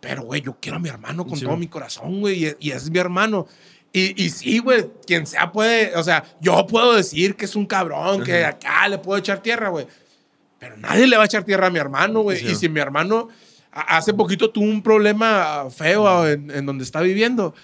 Pero, 0.00 0.22
güey, 0.22 0.40
yo 0.40 0.56
quiero 0.61 0.76
a 0.76 0.80
mi 0.80 0.88
hermano 0.88 1.26
con 1.26 1.36
Sí, 1.36 1.42
todo 1.44 1.50
güey. 1.54 1.61
mi 1.61 1.68
corazón, 1.68 2.20
güey, 2.20 2.46
y, 2.46 2.56
y 2.61 2.70
es 2.70 2.88
mi 2.90 2.98
hermano. 2.98 3.46
Y, 3.92 4.22
y 4.24 4.30
sí, 4.30 4.61
güey, 4.61 4.86
quien 5.06 5.26
sea 5.26 5.50
puede, 5.52 5.94
o 5.96 6.02
sea, 6.02 6.24
yo 6.40 6.66
puedo 6.66 6.94
decir 6.94 7.34
que 7.34 7.44
es 7.44 7.56
un 7.56 7.66
cabrón, 7.66 8.22
que 8.22 8.44
acá 8.44 8.88
le 8.88 8.98
puedo 8.98 9.18
echar 9.18 9.42
tierra, 9.42 9.68
güey. 9.68 9.86
Pero 10.58 10.76
nadie 10.76 11.06
le 11.06 11.16
va 11.16 11.24
a 11.24 11.26
echar 11.26 11.42
tierra 11.44 11.66
a 11.66 11.70
mi 11.70 11.78
hermano, 11.78 12.20
güey. 12.20 12.38
Sí. 12.38 12.46
Y 12.52 12.54
si 12.54 12.68
mi 12.68 12.80
hermano 12.80 13.28
hace 13.72 14.14
poquito 14.14 14.50
tuvo 14.50 14.64
un 14.66 14.82
problema 14.82 15.66
feo 15.70 16.26
en, 16.28 16.50
en 16.50 16.66
donde 16.66 16.84
está 16.84 17.00
viviendo. 17.00 17.54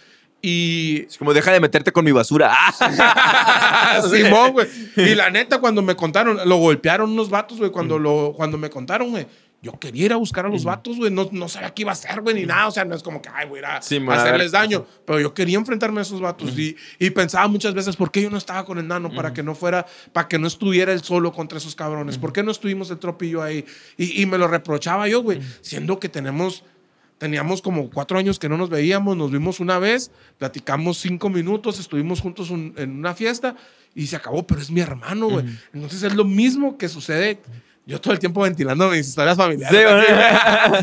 Y. 0.47 1.07
Es 1.09 1.18
como 1.18 1.34
deja 1.34 1.51
de 1.51 1.59
meterte 1.59 1.90
con 1.90 2.05
mi 2.05 2.12
basura. 2.12 2.55
Simón, 4.09 4.53
güey. 4.53 4.68
Y 4.97 5.16
la 5.16 5.28
neta, 5.28 5.59
cuando 5.59 5.82
me 5.82 5.97
contaron, 5.97 6.38
lo 6.49 6.57
golpearon 6.59 7.11
unos 7.11 7.30
vatos, 7.30 7.59
güey. 7.59 7.72
Cuando, 7.72 7.99
lo, 7.99 8.32
cuando 8.36 8.57
me 8.57 8.70
contaron, 8.70 9.11
güey. 9.11 9.26
Yo 9.61 9.72
quería 9.80 10.05
ir 10.05 10.12
a 10.12 10.16
buscar 10.16 10.47
a 10.47 10.49
los 10.49 10.62
vatos, 10.62 10.99
güey. 10.99 11.11
No, 11.11 11.28
no 11.32 11.49
sabía 11.49 11.74
qué 11.74 11.82
iba 11.82 11.90
a 11.90 11.94
hacer, 11.94 12.20
güey, 12.20 12.36
ni 12.36 12.47
nada. 12.47 12.68
O 12.68 12.70
sea, 12.70 12.84
no 12.84 12.94
es 12.94 13.03
como 13.03 13.20
que, 13.20 13.28
ay, 13.34 13.49
voy 13.49 13.59
a, 13.64 13.82
Sí, 13.82 14.01
a 14.09 14.12
hacerles 14.12 14.53
daño. 14.53 14.86
Pero 15.05 15.18
yo 15.18 15.34
quería 15.34 15.59
enfrentarme 15.59 15.99
a 15.99 16.03
esos 16.03 16.20
vatos. 16.20 16.57
y, 16.57 16.76
y 17.01 17.11
pensaba 17.11 17.49
muchas 17.49 17.74
veces, 17.74 17.97
¿por 17.97 18.12
qué 18.12 18.22
yo 18.22 18.30
no 18.30 18.38
estaba 18.38 18.64
con 18.64 18.78
el 18.78 18.86
nano? 18.86 19.11
Para 19.12 19.32
que 19.32 19.42
no 19.42 19.57
fuera, 19.57 19.84
para 20.12 20.28
que 20.28 20.38
no 20.38 20.47
estuviera 20.47 20.92
él 20.92 21.03
solo 21.03 21.32
contra 21.32 21.59
esos 21.59 21.74
cabrones. 21.74 22.18
¿Por 22.18 22.32
qué 22.32 22.44
no 22.44 22.53
estuvimos 22.53 22.88
el 22.92 22.99
tropillo 22.99 23.42
ahí? 23.42 23.64
Y, 23.97 24.22
y 24.22 24.26
me 24.26 24.38
lo 24.38 24.47
reprochaba 24.47 25.09
yo, 25.09 25.22
güey. 25.22 25.40
Siendo 25.62 25.99
que 25.99 26.09
tenemos 26.09 26.62
Teníamos 27.19 27.62
como 27.62 27.89
cuatro 27.89 28.19
años 28.19 28.39
que 28.39 28.49
no 28.49 28.59
nos 28.59 28.69
veíamos, 28.69 29.17
nos 29.17 29.31
vimos 29.31 29.59
una 29.61 29.79
vez, 29.79 30.11
platicamos 30.39 30.99
cinco 30.99 31.31
minutos, 31.31 31.81
estuvimos 31.81 32.21
juntos 32.21 32.51
un- 32.51 32.75
en 32.77 32.91
una 32.91 33.14
fiesta 33.14 33.57
y 33.95 34.07
se 34.07 34.17
acabó, 34.17 34.47
pero 34.47 34.61
es 34.61 34.71
mi 34.71 34.81
hermano, 34.81 35.29
güey. 35.31 35.47
Entonces 35.73 36.03
es 36.03 36.14
lo 36.14 36.25
mismo 36.27 36.77
que 36.77 36.89
sucede. 36.89 37.41
Yo 37.87 38.01
todo 38.01 38.12
el 38.12 38.19
tiempo 38.19 38.43
ventilando 38.43 38.91
mis 38.91 39.09
historias 39.09 39.37
familiares. 39.37 39.79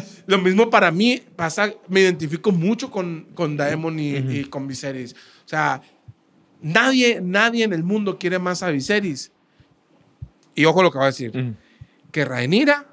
Sí, 0.05 0.23
lo 0.25 0.37
mismo 0.39 0.69
para 0.71 0.89
mí 0.89 1.21
pasa, 1.35 1.71
me 1.87 1.99
identifico 2.01 2.51
mucho 2.51 2.89
con, 2.89 3.27
con 3.35 3.55
Daemon 3.57 3.99
y, 3.99 4.15
y 4.39 4.45
con 4.45 4.67
Viserys. 4.67 5.13
O 5.13 5.47
sea, 5.47 5.81
nadie, 6.61 7.19
nadie 7.21 7.65
en 7.65 7.73
el 7.73 7.83
mundo 7.83 8.17
quiere 8.17 8.39
más 8.39 8.63
a 8.63 8.69
Viserys. 8.71 9.31
Y 10.55 10.65
ojo 10.65 10.81
lo 10.81 10.91
que 10.91 10.97
voy 10.97 11.03
a 11.05 11.07
decir 11.07 11.55
que 12.11 12.25
Rhaenyra, 12.25 12.87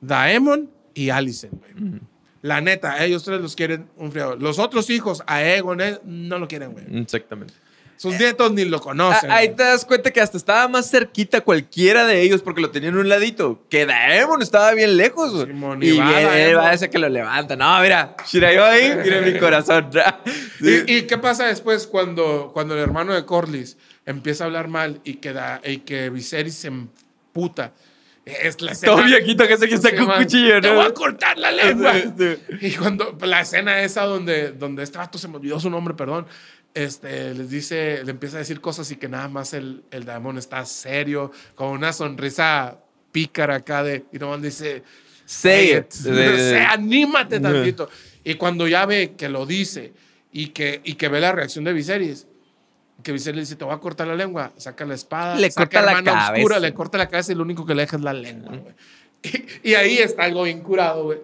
Daemon 0.00 0.70
y 0.92 1.10
Alicent. 1.10 1.54
güey. 1.54 2.00
La 2.46 2.60
neta, 2.60 3.04
ellos 3.04 3.24
tres 3.24 3.40
los 3.40 3.56
quieren 3.56 3.88
un 3.96 4.12
frío. 4.12 4.36
Los 4.36 4.58
otros 4.58 4.88
hijos, 4.90 5.22
Aegon, 5.26 5.80
eh, 5.80 5.98
no 6.04 6.38
lo 6.38 6.46
quieren, 6.46 6.72
güey. 6.72 6.84
Exactamente. 7.00 7.54
Sus 7.98 8.18
nietos 8.18 8.52
ni 8.52 8.66
lo 8.66 8.78
conocen. 8.78 9.30
Ah, 9.30 9.36
Ahí 9.36 9.48
te 9.54 9.62
das 9.62 9.86
cuenta 9.86 10.10
que 10.10 10.20
hasta 10.20 10.36
estaba 10.36 10.68
más 10.68 10.90
cerquita 10.90 11.40
cualquiera 11.40 12.04
de 12.06 12.20
ellos 12.20 12.42
porque 12.42 12.60
lo 12.60 12.70
tenían 12.70 12.94
a 12.94 13.00
un 13.00 13.08
ladito. 13.08 13.64
Que 13.70 13.86
Daemon 13.86 14.42
estaba 14.42 14.70
bien 14.72 14.98
lejos. 14.98 15.32
güey. 15.32 15.46
Simón, 15.46 15.82
y 15.82 15.86
y 15.88 15.98
va 15.98 16.38
él 16.38 16.58
va 16.58 16.74
ese 16.74 16.90
que 16.90 16.98
lo 16.98 17.08
levanta. 17.08 17.56
No, 17.56 17.80
mira, 17.80 18.14
Shirayo 18.28 18.64
ahí, 18.66 18.94
mira 19.02 19.22
mi 19.22 19.38
corazón. 19.38 19.88
Sí. 20.60 20.84
¿Y, 20.86 20.96
y 20.98 21.02
qué 21.02 21.16
pasa 21.18 21.46
después 21.46 21.86
cuando, 21.86 22.50
cuando 22.52 22.74
el 22.74 22.80
hermano 22.80 23.14
de 23.14 23.24
Corlys 23.24 23.76
empieza 24.04 24.44
a 24.44 24.46
hablar 24.46 24.68
mal 24.68 25.00
y 25.04 25.14
que, 25.14 25.32
da- 25.32 25.60
y 25.64 25.78
que 25.78 26.10
Viserys 26.10 26.54
se 26.54 26.68
emputa? 26.68 27.72
Es 28.26 28.60
la 28.60 28.72
escena. 28.72 28.92
Todo 28.92 29.04
viejito 29.04 29.46
que 29.46 29.56
se 29.56 29.68
que 29.68 29.78
saca 29.78 30.02
un 30.02 30.08
man, 30.08 30.22
cuchillo, 30.22 30.60
Te 30.60 30.68
¿no? 30.68 30.74
voy 30.74 30.86
a 30.86 30.92
cortar 30.92 31.38
la 31.38 31.52
lengua. 31.52 31.94
Sí, 31.94 32.12
sí. 32.18 32.66
Y 32.66 32.72
cuando 32.74 33.16
la 33.22 33.40
escena 33.40 33.80
esa 33.82 34.04
donde, 34.04 34.50
donde 34.50 34.82
este 34.82 34.98
vato 34.98 35.16
se 35.16 35.28
me 35.28 35.36
olvidó 35.36 35.60
su 35.60 35.70
nombre, 35.70 35.94
perdón, 35.94 36.26
este, 36.74 37.32
les 37.34 37.48
dice, 37.48 38.02
le 38.04 38.10
empieza 38.10 38.36
a 38.36 38.40
decir 38.40 38.60
cosas 38.60 38.90
y 38.90 38.96
que 38.96 39.08
nada 39.08 39.28
más 39.28 39.54
el, 39.54 39.84
el 39.92 40.04
Daemon 40.04 40.38
está 40.38 40.66
serio, 40.66 41.30
con 41.54 41.68
una 41.68 41.92
sonrisa 41.92 42.78
pícara 43.12 43.54
acá 43.54 43.84
de, 43.84 44.04
y 44.12 44.18
nomás 44.18 44.42
dice, 44.42 44.82
Say 45.26 45.76
it. 45.76 45.92
Anímate 46.70 47.40
tantito. 47.40 47.90
Y 48.24 48.34
cuando 48.34 48.66
ya 48.66 48.86
ve 48.86 49.14
que 49.16 49.28
lo 49.28 49.44
dice 49.44 49.92
y 50.32 50.48
que, 50.48 50.80
y 50.84 50.94
que 50.94 51.08
ve 51.08 51.20
la 51.20 51.32
reacción 51.32 51.64
de 51.64 51.72
Viserys, 51.72 52.26
que 53.02 53.12
Viserys 53.12 53.36
le 53.36 53.40
dice, 53.42 53.56
te 53.56 53.64
voy 53.64 53.74
a 53.74 53.78
cortar 53.78 54.06
la 54.08 54.14
lengua, 54.14 54.52
saca 54.56 54.84
la 54.84 54.94
espada, 54.94 55.36
Le 55.36 55.50
saca 55.50 55.66
corta 55.66 55.82
la 55.82 55.92
mano 55.92 56.12
cabeza. 56.12 56.32
oscura, 56.32 56.58
le 56.58 56.74
corta 56.74 56.98
la 56.98 57.08
cabeza 57.08 57.32
y 57.32 57.34
lo 57.34 57.42
único 57.42 57.64
que 57.66 57.74
le 57.74 57.82
deja 57.82 57.96
es 57.96 58.02
la 58.02 58.12
lengua. 58.12 58.58
Y, 59.22 59.44
y 59.70 59.74
ahí 59.74 59.98
está 59.98 60.24
algo 60.24 60.42
bien 60.44 60.60
curado, 60.60 61.04
güey. 61.04 61.18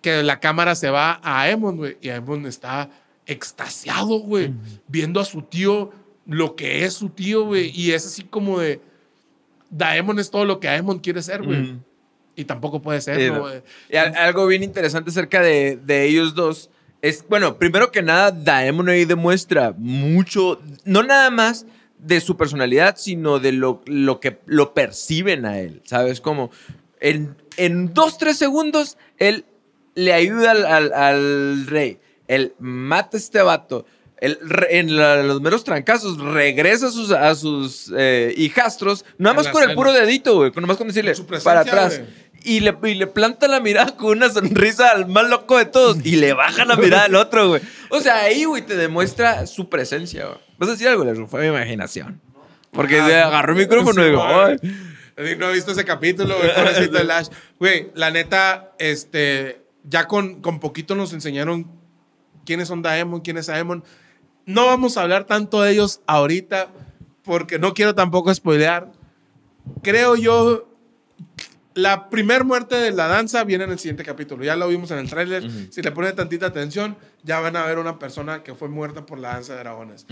Que 0.00 0.22
la 0.22 0.40
cámara 0.40 0.74
se 0.74 0.90
va 0.90 1.20
a 1.22 1.42
Aemon, 1.42 1.76
güey, 1.76 1.96
y 2.00 2.08
Aemon 2.10 2.46
está 2.46 2.90
extasiado, 3.26 4.18
güey, 4.18 4.52
viendo 4.88 5.20
a 5.20 5.24
su 5.24 5.42
tío 5.42 5.92
lo 6.26 6.54
que 6.56 6.84
es 6.84 6.94
su 6.94 7.08
tío, 7.08 7.44
güey, 7.44 7.70
y 7.74 7.92
es 7.92 8.04
así 8.06 8.22
como 8.24 8.58
de, 8.60 8.80
Daemon 9.70 10.18
es 10.18 10.30
todo 10.30 10.44
lo 10.44 10.60
que 10.60 10.68
Aemon 10.68 10.98
quiere 10.98 11.22
ser, 11.22 11.42
güey. 11.42 11.62
Ujú. 11.62 11.80
Y 12.34 12.44
tampoco 12.44 12.80
puede 12.82 13.00
ser, 13.00 13.16
Sí, 13.20 13.26
¿no? 13.30 13.46
Y 13.90 13.96
al- 13.96 14.14
algo 14.16 14.46
bien 14.46 14.62
interesante 14.62 15.10
acerca 15.10 15.40
de, 15.40 15.76
de 15.76 16.04
ellos 16.06 16.34
dos 16.34 16.70
es, 17.02 17.24
bueno, 17.28 17.58
primero 17.58 17.90
que 17.92 18.00
nada, 18.02 18.30
Daemon 18.30 18.88
ahí 18.88 19.04
demuestra 19.04 19.74
mucho, 19.76 20.60
no 20.84 21.02
nada 21.02 21.30
más 21.30 21.66
de 21.98 22.20
su 22.20 22.36
personalidad, 22.36 22.96
sino 22.96 23.38
de 23.38 23.52
lo, 23.52 23.82
lo 23.86 24.18
que 24.20 24.38
lo 24.46 24.72
perciben 24.74 25.44
a 25.44 25.58
él, 25.60 25.82
¿sabes? 25.84 26.20
Como 26.20 26.50
en, 27.00 27.36
en 27.56 27.92
dos, 27.92 28.18
tres 28.18 28.38
segundos, 28.38 28.96
él 29.18 29.44
le 29.94 30.12
ayuda 30.12 30.52
al, 30.52 30.64
al- 30.66 30.92
al 30.92 31.66
rey, 31.66 31.98
él 32.28 32.54
mata 32.58 33.16
a 33.16 33.20
este 33.20 33.42
vato, 33.42 33.84
re- 34.42 34.78
en 34.78 34.96
la- 34.96 35.22
los 35.22 35.40
meros 35.40 35.64
trancazos 35.64 36.18
regresa 36.18 36.86
a 36.86 36.90
sus, 36.90 37.10
a 37.12 37.34
sus 37.34 37.92
eh, 37.96 38.32
hijastros, 38.36 39.04
nada 39.18 39.34
más 39.34 39.48
con 39.48 39.68
el 39.68 39.74
puro 39.74 39.92
dedito, 39.92 40.36
güey, 40.36 40.52
con- 40.52 40.62
nomás 40.62 40.76
con 40.76 40.86
decirle 40.88 41.14
Con 41.14 41.26
para 41.42 41.60
atrás. 41.60 41.98
güey. 41.98 42.22
Y 42.44 42.58
le, 42.60 42.76
y 42.84 42.94
le 42.94 43.06
planta 43.06 43.46
la 43.46 43.60
mirada 43.60 43.94
con 43.96 44.16
una 44.18 44.28
sonrisa 44.28 44.90
al 44.90 45.06
más 45.06 45.28
loco 45.28 45.58
de 45.58 45.64
todos. 45.66 45.98
Y 46.04 46.16
le 46.16 46.32
baja 46.32 46.64
la 46.64 46.74
mirada 46.74 47.04
al 47.04 47.14
otro, 47.14 47.48
güey. 47.50 47.62
O 47.88 48.00
sea, 48.00 48.22
ahí, 48.22 48.44
güey, 48.44 48.62
te 48.66 48.74
demuestra 48.76 49.46
su 49.46 49.68
presencia, 49.68 50.26
güey. 50.26 50.38
¿Vas 50.58 50.68
a 50.68 50.72
decir 50.72 50.88
algo, 50.88 51.04
Leslie? 51.04 51.26
Fue 51.28 51.40
mi 51.42 51.46
imaginación. 51.56 52.20
Porque 52.72 52.98
Ah, 53.00 53.06
se 53.06 53.16
agarró 53.16 53.52
el 53.52 53.58
micrófono 53.60 54.02
y 54.02 54.06
digo. 54.10 54.24
No 55.38 55.50
he 55.50 55.52
visto 55.52 55.70
ese 55.70 55.84
capítulo, 55.84 56.36
güey, 56.36 56.52
pobrecito 56.54 56.98
de 56.98 57.04
Lash. 57.04 57.28
Güey, 57.60 57.90
la 57.94 58.10
neta, 58.10 58.72
este, 58.80 59.60
ya 59.84 60.08
con, 60.08 60.40
con 60.40 60.58
poquito 60.58 60.96
nos 60.96 61.12
enseñaron 61.12 61.70
quiénes 62.44 62.66
son 62.66 62.82
Daemon, 62.82 63.20
quién 63.20 63.36
es 63.38 63.46
Daemon. 63.46 63.84
No 64.46 64.66
vamos 64.66 64.96
a 64.96 65.02
hablar 65.02 65.24
tanto 65.24 65.62
de 65.62 65.72
ellos 65.72 66.00
ahorita, 66.06 66.68
porque 67.24 67.58
no 67.58 67.74
quiero 67.74 67.94
tampoco 67.94 68.34
spoilear. 68.34 68.90
Creo 69.82 70.16
yo, 70.16 70.68
la 71.74 72.10
primer 72.10 72.44
muerte 72.44 72.76
de 72.76 72.90
la 72.90 73.06
danza 73.06 73.44
viene 73.44 73.64
en 73.64 73.70
el 73.70 73.78
siguiente 73.78 74.04
capítulo. 74.04 74.44
Ya 74.44 74.56
lo 74.56 74.68
vimos 74.68 74.90
en 74.90 74.98
el 74.98 75.08
tráiler. 75.08 75.48
Si 75.70 75.82
le 75.82 75.92
ponen 75.92 76.14
tantita 76.14 76.46
atención, 76.46 76.96
ya 77.22 77.40
van 77.40 77.56
a 77.56 77.64
ver 77.64 77.78
una 77.78 77.98
persona 77.98 78.42
que 78.42 78.54
fue 78.54 78.68
muerta 78.68 79.06
por 79.06 79.18
la 79.18 79.34
danza 79.34 79.54
de 79.54 79.60
dragones. 79.60 80.06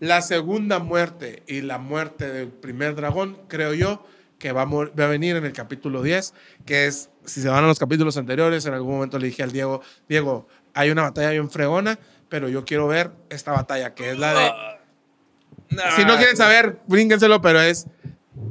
La 0.00 0.20
segunda 0.22 0.78
muerte 0.78 1.42
y 1.46 1.62
la 1.62 1.78
muerte 1.78 2.30
del 2.30 2.48
primer 2.48 2.96
dragón, 2.96 3.38
creo 3.48 3.72
yo, 3.72 4.04
que 4.38 4.52
va 4.52 4.62
a, 4.62 4.66
va 4.66 5.04
a 5.04 5.08
venir 5.08 5.36
en 5.36 5.44
el 5.46 5.52
capítulo 5.52 6.02
10, 6.02 6.34
que 6.66 6.86
es, 6.86 7.08
si 7.24 7.40
se 7.40 7.48
van 7.48 7.64
a 7.64 7.66
los 7.66 7.78
capítulos 7.78 8.16
anteriores, 8.16 8.66
en 8.66 8.74
algún 8.74 8.96
momento 8.96 9.18
le 9.18 9.28
dije 9.28 9.42
al 9.42 9.52
Diego, 9.52 9.80
Diego, 10.08 10.46
hay 10.74 10.90
una 10.90 11.02
batalla 11.02 11.30
bien 11.30 11.50
fregona, 11.50 11.98
pero 12.28 12.48
yo 12.48 12.64
quiero 12.64 12.86
ver 12.86 13.12
esta 13.30 13.52
batalla, 13.52 13.94
que 13.94 14.10
es 14.10 14.18
la 14.18 14.34
de... 14.34 14.52
Si 15.96 16.04
no 16.04 16.16
quieren 16.16 16.36
saber, 16.36 16.80
brínquenselo, 16.86 17.40
pero 17.40 17.60
es 17.60 17.86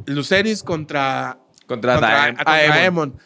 Luceris 0.06 0.64
contra 0.64 1.40
Contra, 1.68 1.94
contra, 1.94 2.10
Daemon. 2.10 2.36
contra 2.36 2.54
Aemon. 2.54 2.78
Aemon. 2.78 3.20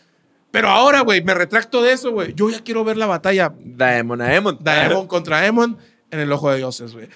Pero 0.51 0.69
ahora, 0.69 1.01
güey, 1.01 1.21
me 1.21 1.33
retracto 1.33 1.81
de 1.81 1.91
eso, 1.91 2.11
güey. 2.11 2.33
Yo 2.33 2.49
ya 2.49 2.63
quiero 2.63 2.83
ver 2.83 2.97
la 2.97 3.05
batalla 3.05 3.53
Daemon, 3.59 4.21
Aemon. 4.21 4.57
Daemon 4.61 5.07
contra 5.07 5.39
Aemon 5.39 5.77
en 6.09 6.19
el 6.19 6.31
ojo 6.31 6.49
de 6.49 6.57
dioses, 6.57 6.93
güey. 6.93 7.07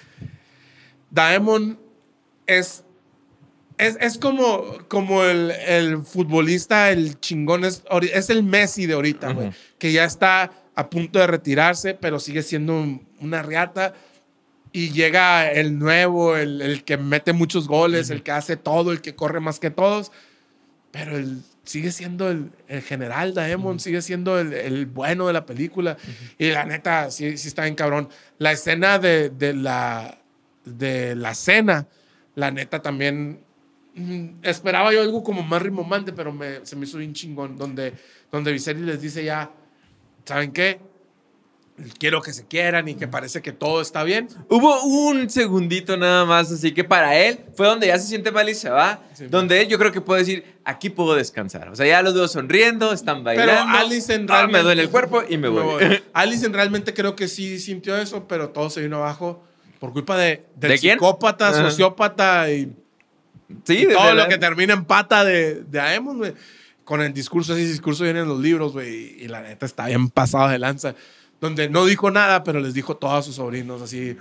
Daemon 1.10 1.78
es, 2.46 2.84
es, 3.78 3.96
es 4.00 4.18
como, 4.18 4.86
como 4.88 5.24
el, 5.24 5.50
el 5.50 5.98
futbolista, 6.02 6.90
el 6.90 7.18
chingón, 7.20 7.64
es, 7.64 7.82
es 8.12 8.30
el 8.30 8.42
Messi 8.42 8.86
de 8.86 8.94
ahorita, 8.94 9.32
güey. 9.32 9.50
Que 9.78 9.92
ya 9.92 10.04
está 10.04 10.52
a 10.74 10.90
punto 10.90 11.18
de 11.18 11.26
retirarse, 11.26 11.94
pero 11.94 12.18
sigue 12.18 12.42
siendo 12.42 12.74
un- 12.78 13.06
una 13.20 13.42
riata. 13.42 13.94
Y 14.72 14.90
llega 14.90 15.50
el 15.52 15.78
nuevo, 15.78 16.36
el, 16.36 16.60
el 16.60 16.82
que 16.84 16.96
mete 16.96 17.32
muchos 17.32 17.68
goles, 17.68 18.10
el 18.10 18.22
que 18.24 18.32
hace 18.32 18.56
todo, 18.56 18.90
el 18.90 19.00
que 19.00 19.14
corre 19.14 19.38
más 19.38 19.60
que 19.60 19.70
todos. 19.70 20.10
Pero 20.90 21.16
él 21.16 21.42
sigue 21.62 21.92
siendo 21.92 22.28
el, 22.30 22.50
el 22.68 22.82
general 22.82 23.34
Daemon, 23.34 23.78
sigue 23.80 24.02
siendo 24.02 24.38
el, 24.38 24.52
el 24.52 24.86
bueno 24.86 25.28
de 25.28 25.32
la 25.32 25.46
película. 25.46 25.96
Y 26.38 26.50
la 26.50 26.64
neta, 26.64 27.10
sí, 27.12 27.38
sí 27.38 27.46
está 27.48 27.62
bien 27.62 27.76
cabrón. 27.76 28.08
La 28.38 28.50
escena 28.52 28.98
de, 28.98 29.30
de 29.30 29.54
la, 29.54 30.18
de 30.64 31.14
la 31.14 31.34
cena, 31.36 31.86
la 32.34 32.50
neta 32.50 32.82
también 32.82 33.40
mm, 33.94 34.26
esperaba 34.42 34.92
yo 34.92 35.02
algo 35.02 35.22
como 35.22 35.42
más 35.44 35.62
rimomante, 35.62 36.12
pero 36.12 36.32
me, 36.32 36.66
se 36.66 36.74
me 36.74 36.84
hizo 36.84 36.98
bien 36.98 37.12
chingón. 37.14 37.56
Donde, 37.56 37.92
donde 38.32 38.50
Viserys 38.52 38.82
les 38.82 39.00
dice 39.00 39.24
ya, 39.24 39.50
¿saben 40.24 40.52
qué? 40.52 40.80
Quiero 41.98 42.22
que 42.22 42.32
se 42.32 42.46
quieran 42.46 42.86
y 42.86 42.94
que 42.94 43.08
parece 43.08 43.42
que 43.42 43.50
todo 43.50 43.80
está 43.80 44.04
bien. 44.04 44.28
Hubo 44.48 44.84
un 44.84 45.28
segundito 45.28 45.96
nada 45.96 46.24
más, 46.24 46.52
así 46.52 46.72
que 46.72 46.84
para 46.84 47.16
él 47.18 47.40
fue 47.56 47.66
donde 47.66 47.88
ya 47.88 47.98
se 47.98 48.06
siente 48.06 48.30
mal 48.30 48.48
y 48.48 48.54
se 48.54 48.70
va. 48.70 49.00
Sí. 49.14 49.26
donde 49.26 49.60
él 49.60 49.66
yo 49.66 49.76
creo 49.76 49.90
que 49.90 50.00
puede 50.00 50.20
decir, 50.20 50.44
aquí 50.64 50.88
puedo 50.88 51.16
descansar. 51.16 51.68
O 51.70 51.74
sea, 51.74 51.84
ya 51.84 52.00
los 52.02 52.14
veo 52.14 52.28
sonriendo, 52.28 52.92
están 52.92 53.24
bailando. 53.24 53.52
Pero 53.52 53.76
Alicent 53.78 54.30
Ah, 54.30 54.34
realmente... 54.34 54.58
me 54.58 54.62
duele 54.64 54.82
el 54.82 54.90
cuerpo 54.90 55.24
y 55.28 55.36
me 55.36 55.48
voy. 55.48 55.82
Alicent 56.12 56.54
realmente 56.54 56.94
creo 56.94 57.16
que 57.16 57.26
sí 57.26 57.58
sintió 57.58 57.96
eso, 57.96 58.28
pero 58.28 58.50
todo 58.50 58.70
se 58.70 58.80
vino 58.80 58.98
abajo 58.98 59.42
por 59.80 59.92
culpa 59.92 60.16
de, 60.16 60.44
del 60.54 60.70
¿De 60.72 60.78
quién? 60.78 60.94
psicópata, 60.94 61.48
Ajá. 61.48 61.70
sociópata 61.70 62.52
y 62.52 62.72
sí, 63.64 63.78
y 63.78 63.86
de 63.86 63.94
todo 63.94 64.10
lo 64.10 64.14
verdad. 64.14 64.28
que 64.28 64.38
termina 64.38 64.74
en 64.74 64.84
pata 64.84 65.24
de, 65.24 65.64
de 65.64 65.80
Aemon, 65.80 66.18
güey. 66.18 66.34
Con 66.84 67.00
el 67.00 67.12
discurso, 67.12 67.54
ese 67.54 67.66
discurso 67.66 68.04
viene 68.04 68.20
en 68.20 68.28
los 68.28 68.40
libros, 68.40 68.72
güey. 68.72 69.22
Y 69.22 69.28
la 69.28 69.42
neta 69.42 69.66
está 69.66 69.86
bien 69.86 70.08
pasado 70.10 70.48
de 70.48 70.58
lanza. 70.58 70.94
donde 71.40 71.68
no 71.68 71.84
dijo 71.84 72.10
nada, 72.10 72.44
pero 72.44 72.60
les 72.60 72.74
dijo 72.74 72.96
todo 72.96 73.16
a 73.16 73.22
sus 73.22 73.36
sobrinos, 73.36 73.82
así, 73.82 74.16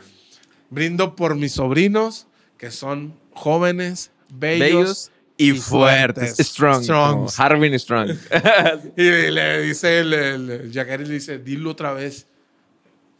brindo 0.69 1.15
por 1.15 1.35
mis 1.35 1.53
sobrinos, 1.53 2.27
que 2.57 2.71
son 2.71 3.13
jóvenes, 3.33 4.11
bellos, 4.29 5.11
y, 5.37 5.53
fuertes. 5.53 6.37
Strong. 6.37 6.83
Strong. 6.83 7.29
Harvin 7.37 7.77
Strong. 7.79 8.09
y 8.97 9.03
le 9.03 9.61
dice 9.61 9.99
el, 9.99 10.13
el, 10.13 10.71
le 10.71 10.97
dice, 11.09 11.39
dilo 11.39 11.71
otra 11.71 11.93
vez. 11.93 12.27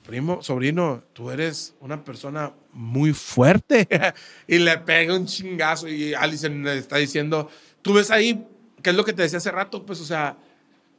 Primo, 0.06 0.44
sobrino, 0.44 1.02
tú 1.14 1.32
eres 1.32 1.76
una 1.80 2.04
persona 2.04 2.52
muy 2.74 3.14
fuerte. 3.14 3.88
y 4.48 4.60
le 4.60 4.78
pega 4.80 5.16
un 5.16 5.26
chingazo 5.26 5.88
y 5.88 6.14
Alison 6.14 6.64
le 6.64 6.78
está 6.78 6.98
diciendo, 6.98 7.50
tú 7.82 7.94
ves 7.94 8.12
ahí, 8.12 8.46
¿qué 8.84 8.92
es 8.92 8.96
lo 8.96 9.04
que 9.04 9.14
te 9.14 9.24
decía 9.24 9.40
hace 9.40 9.50
rato? 9.50 9.86
Pues, 9.86 10.00
o 10.02 10.06
sea, 10.06 10.38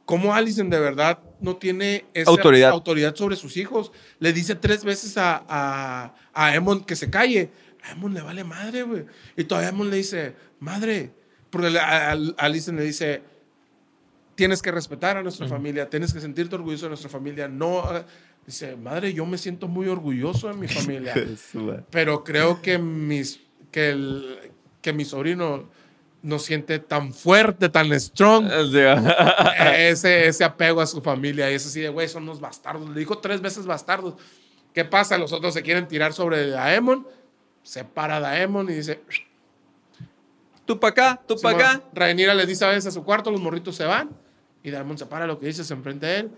cómo 0.03 0.33
Allison 0.33 0.69
de 0.69 0.79
verdad 0.79 1.19
no 1.39 1.55
tiene 1.55 2.05
esa 2.13 2.29
autoridad, 2.29 2.71
autoridad 2.71 3.15
sobre 3.15 3.35
sus 3.35 3.55
hijos. 3.55 3.91
Le 4.19 4.33
dice 4.33 4.55
tres 4.55 4.83
veces 4.83 5.17
a, 5.17 5.45
a, 5.47 6.15
a 6.33 6.55
Emon 6.55 6.83
que 6.83 6.95
se 6.95 7.09
calle. 7.09 7.51
A 7.83 7.91
Emon 7.91 8.13
le 8.13 8.21
vale 8.21 8.43
madre, 8.43 8.83
güey. 8.83 9.05
Y 9.37 9.45
todavía 9.45 9.69
Emon 9.69 9.89
le 9.89 9.97
dice, 9.97 10.35
madre, 10.59 11.11
porque 11.49 11.77
a, 11.77 12.11
Allison 12.37 12.75
le 12.75 12.83
dice, 12.83 13.21
tienes 14.35 14.61
que 14.61 14.71
respetar 14.71 15.17
a 15.17 15.23
nuestra 15.23 15.47
familia, 15.47 15.89
tienes 15.89 16.13
que 16.13 16.19
sentirte 16.19 16.55
orgulloso 16.55 16.85
de 16.85 16.89
nuestra 16.89 17.09
familia. 17.09 17.47
No, 17.47 17.83
dice, 18.45 18.75
madre, 18.75 19.13
yo 19.13 19.25
me 19.25 19.37
siento 19.37 19.67
muy 19.67 19.87
orgulloso 19.87 20.47
de 20.47 20.55
mi 20.55 20.67
familia. 20.67 21.13
pero 21.91 22.23
creo 22.23 22.61
que, 22.61 22.77
mis, 22.77 23.39
que, 23.71 23.89
el, 23.89 24.51
que 24.81 24.91
mi 24.91 25.05
sobrino 25.05 25.69
no 26.25 26.39
siente 26.39 26.79
tan 26.79 27.13
fuerte, 27.13 27.69
tan 27.69 27.91
strong 27.99 28.49
ese, 29.77 30.27
ese 30.27 30.43
apego 30.43 30.81
a 30.81 30.87
su 30.87 30.99
familia. 30.99 31.51
Y 31.51 31.53
es 31.53 31.67
así 31.67 31.81
de, 31.81 31.89
güey, 31.89 32.09
son 32.09 32.23
unos 32.23 32.39
bastardos. 32.39 32.89
Le 32.89 32.99
dijo 32.99 33.19
tres 33.19 33.41
veces 33.41 33.67
bastardos. 33.67 34.15
¿Qué 34.73 34.83
pasa? 34.83 35.19
Los 35.19 35.31
otros 35.31 35.53
se 35.53 35.61
quieren 35.61 35.87
tirar 35.87 36.13
sobre 36.13 36.49
Daemon. 36.49 37.07
Se 37.61 37.83
para 37.83 38.19
Daemon 38.19 38.69
y 38.71 38.73
dice, 38.73 39.01
tú 40.65 40.79
para 40.79 40.91
acá, 40.91 41.21
tú 41.27 41.35
para 41.39 41.57
acá. 41.57 41.83
Rhaenyra 41.93 42.33
le 42.33 42.47
dice 42.47 42.65
a 42.65 42.69
veces 42.69 42.87
a 42.87 42.91
su 42.91 43.03
cuarto, 43.03 43.29
los 43.29 43.39
morritos 43.39 43.75
se 43.75 43.85
van. 43.85 44.09
Y 44.63 44.71
Daemon 44.71 44.97
se 44.97 45.05
para 45.05 45.27
lo 45.27 45.39
que 45.39 45.45
dice, 45.45 45.63
se 45.63 45.75
enfrenta 45.75 46.07
a 46.07 46.15
él. 46.15 46.31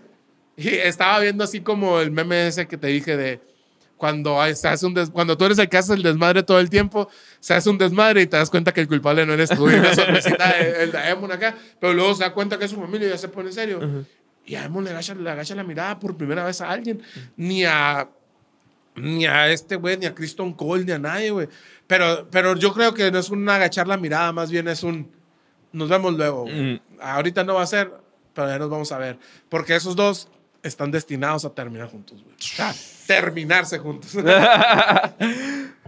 Y 0.54 0.68
estaba 0.68 1.18
viendo 1.20 1.44
así 1.44 1.62
como 1.62 1.98
el 1.98 2.10
meme 2.10 2.46
ese 2.46 2.68
que 2.68 2.76
te 2.76 2.88
dije 2.88 3.16
de 3.16 3.40
cuando, 3.98 4.38
se 4.54 4.68
hace 4.68 4.86
un 4.86 4.94
cuando 5.08 5.36
tú 5.36 5.44
eres 5.44 5.58
el 5.58 5.68
que 5.68 5.76
hace 5.76 5.92
el 5.92 6.02
desmadre 6.02 6.42
todo 6.42 6.58
el 6.58 6.70
tiempo, 6.70 7.08
se 7.40 7.52
hace 7.52 7.68
un 7.68 7.76
desmadre 7.76 8.22
y 8.22 8.26
te 8.26 8.36
das 8.36 8.48
cuenta 8.48 8.72
que 8.72 8.80
el 8.80 8.88
culpable 8.88 9.26
no 9.26 9.34
eres 9.34 9.50
tú. 9.50 9.68
Y 9.70 9.74
una 9.74 9.94
sorpresita 9.94 10.58
el 10.58 10.90
Daemon 10.90 11.32
acá, 11.32 11.54
pero 11.78 11.92
luego 11.92 12.14
se 12.14 12.24
da 12.24 12.32
cuenta 12.32 12.58
que 12.58 12.64
es 12.64 12.70
su 12.70 12.80
familia 12.80 13.08
y 13.08 13.10
ya 13.10 13.18
se 13.18 13.28
pone 13.28 13.48
en 13.48 13.54
serio. 13.54 14.06
Y 14.46 14.54
Daemon 14.54 14.84
le 14.84 14.90
agacha, 14.90 15.14
le 15.14 15.30
agacha 15.30 15.54
la 15.54 15.64
mirada 15.64 15.98
por 15.98 16.16
primera 16.16 16.44
vez 16.44 16.60
a 16.62 16.70
alguien, 16.70 17.02
ni 17.36 17.64
a 17.64 18.08
ni 18.94 19.26
a 19.26 19.48
este 19.50 19.76
güey, 19.76 19.96
ni 19.96 20.06
a 20.06 20.14
Kristen 20.14 20.52
Cole, 20.54 20.84
ni 20.84 20.92
a 20.92 20.98
nadie, 20.98 21.30
güey. 21.30 21.48
Pero, 21.86 22.26
pero 22.30 22.56
yo 22.56 22.72
creo 22.72 22.94
que 22.94 23.12
no 23.12 23.18
es 23.18 23.30
un 23.30 23.48
agachar 23.48 23.86
la 23.86 23.96
mirada, 23.96 24.32
más 24.32 24.50
bien 24.50 24.66
es 24.66 24.82
un 24.82 25.10
nos 25.72 25.88
vemos 25.88 26.14
luego. 26.14 26.46
Ahorita 27.00 27.44
no 27.44 27.54
va 27.54 27.62
a 27.62 27.66
ser, 27.66 27.92
pero 28.34 28.48
ya 28.48 28.58
nos 28.58 28.70
vamos 28.70 28.90
a 28.92 28.98
ver. 28.98 29.18
Porque 29.48 29.76
esos 29.76 29.96
dos 29.96 30.28
están 30.62 30.90
destinados 30.90 31.44
a 31.44 31.50
terminar 31.50 31.88
juntos, 31.88 32.22
güey. 32.22 32.36
terminarse 33.06 33.78
juntos. 33.78 34.12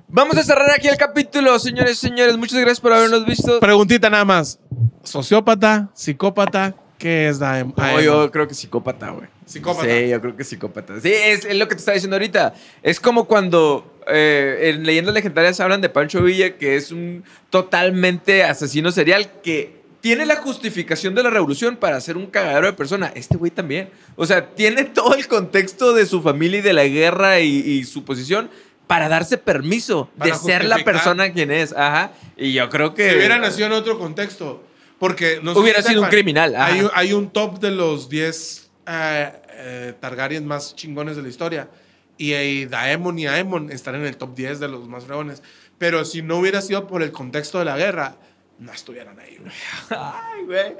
Vamos 0.09 0.37
a 0.37 0.43
cerrar 0.43 0.71
aquí 0.73 0.89
el 0.89 0.97
capítulo, 0.97 1.59
señores 1.59 1.93
y 1.93 2.09
señores. 2.09 2.37
Muchas 2.37 2.59
gracias 2.59 2.81
por 2.81 2.93
habernos 2.93 3.25
visto. 3.25 3.61
Preguntita 3.61 4.11
nada 4.11 4.25
más. 4.25 4.59
¿Sociópata? 5.05 5.89
¿Psicópata? 5.95 6.75
¿Qué 6.99 7.29
es 7.29 7.39
Daem? 7.39 7.73
No, 7.77 8.01
yo 8.01 8.31
creo 8.31 8.49
que 8.49 8.55
psicópata, 8.55 9.11
güey. 9.11 9.29
¿Psicópata? 9.47 9.89
Sí, 9.89 10.09
yo 10.09 10.21
creo 10.21 10.37
que 10.37 10.45
psicópata. 10.45 11.01
Sí, 11.01 11.13
es, 11.13 11.45
lo 11.55 11.67
que 11.67 11.75
te 11.75 11.79
estaba 11.79 11.95
diciendo 11.95 12.17
ahorita. 12.17 12.55
Es 12.83 13.01
como 13.01 13.25
cuando 13.25 13.99
eh, 14.07 14.73
en 14.75 14.85
leyendas 14.85 15.15
legendarias 15.15 15.61
hablan 15.61 15.81
de 15.81 15.89
Pancho 15.89 16.23
Villa, 16.23 16.59
que 16.59 16.77
es 16.77 16.93
un 16.93 17.25
totalmente 17.49 18.45
asesino 18.45 18.93
serial 18.93 19.31
que 19.43 19.80
tiene 20.01 20.27
la 20.27 20.37
justificación 20.37 21.15
de 21.15 21.23
la 21.23 21.31
revolución 21.31 21.77
para 21.77 22.01
ser 22.01 22.17
un 22.17 22.27
cagadero 22.27 22.67
de 22.67 22.73
persona. 22.73 23.13
Este 23.15 23.37
güey 23.37 23.51
también. 23.51 23.91
O 24.17 24.27
sea, 24.27 24.51
tiene 24.51 24.85
todo 24.95 25.15
el 25.15 25.27
contexto 25.29 25.93
de 25.93 26.07
su 26.07 26.23
familia 26.23 26.59
y 26.59 26.63
de 26.63 26.73
la 26.73 26.85
guerra 26.87 27.41
y, 27.41 27.85
su 27.85 28.05
posición 28.05 28.51
para 28.87 29.09
darse 29.09 29.39
permiso 29.39 30.11
de 30.17 30.35
ser 30.35 30.65
la 30.65 30.79
persona 30.79 31.33
quien 31.33 31.51
es. 31.51 31.73
Ajá. 31.73 32.13
Y 32.37 32.53
yo 32.53 32.69
creo 32.71 32.95
que. 32.95 33.11
Si 33.11 33.17
hubiera 33.17 33.39
nacido 33.39 33.67
en 33.67 33.73
otro 33.73 33.99
contexto. 33.99 34.65
Porque. 34.99 35.41
No 35.43 35.53
hubiera 35.53 35.83
sido 35.83 36.03
un 36.03 36.09
criminal. 36.09 36.55
Hay, 36.57 36.87
hay, 36.95 37.13
un 37.13 37.31
top 37.31 37.61
de 37.61 37.71
los 37.71 38.09
10 38.09 38.71
eh, 38.87 39.33
eh, 39.53 39.95
Targaryen 40.01 40.47
más 40.47 40.75
chingones 40.75 41.17
de 41.17 41.23
la 41.23 41.29
historia. 41.29 41.69
Y, 42.17 42.67
Daemon 42.67 43.19
y 43.19 43.27
Aemon 43.27 43.71
están 43.71 43.95
en 43.95 44.05
el 44.05 44.17
top 44.17 44.35
10 44.35 44.61
de 44.61 44.69
los 44.69 44.89
más 44.89 45.05
fregones. 45.05 45.43
Pero 45.79 46.05
si 46.05 46.21
no 46.21 46.39
hubiera 46.39 46.61
sido 46.61 46.87
por 46.87 47.03
el 47.03 47.13
contexto 47.13 47.59
de 47.59 47.65
la 47.65 47.79
guerra, 47.79 48.17
no 48.61 48.73
estuvieran 48.73 49.19
ahí, 49.19 49.39
güey. 49.41 49.53
Ay, 49.91 50.45
güey. 50.45 50.77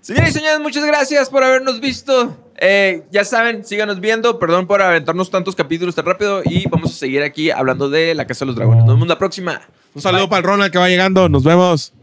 Señores 0.00 0.30
y 0.30 0.32
señores, 0.32 0.60
muchas 0.60 0.84
gracias 0.84 1.30
por 1.30 1.44
habernos 1.44 1.80
visto. 1.80 2.36
Eh, 2.56 3.04
ya 3.10 3.24
saben, 3.24 3.64
síganos 3.64 4.00
viendo. 4.00 4.38
Perdón 4.38 4.66
por 4.66 4.82
aventarnos 4.82 5.30
tantos 5.30 5.54
capítulos 5.54 5.94
tan 5.94 6.04
rápido. 6.04 6.42
Y 6.44 6.68
vamos 6.68 6.90
a 6.90 6.94
seguir 6.94 7.22
aquí 7.22 7.50
hablando 7.50 7.88
de 7.88 8.14
la 8.16 8.26
Casa 8.26 8.44
de 8.44 8.46
los 8.48 8.56
Dragones. 8.56 8.84
Nos 8.84 8.94
vemos 8.94 9.08
la 9.08 9.18
próxima. 9.18 9.62
Un 9.94 10.02
saludo 10.02 10.28
para 10.28 10.38
el 10.38 10.44
Ronald 10.44 10.72
que 10.72 10.78
va 10.78 10.88
llegando. 10.88 11.28
Nos 11.28 11.44
vemos. 11.44 11.94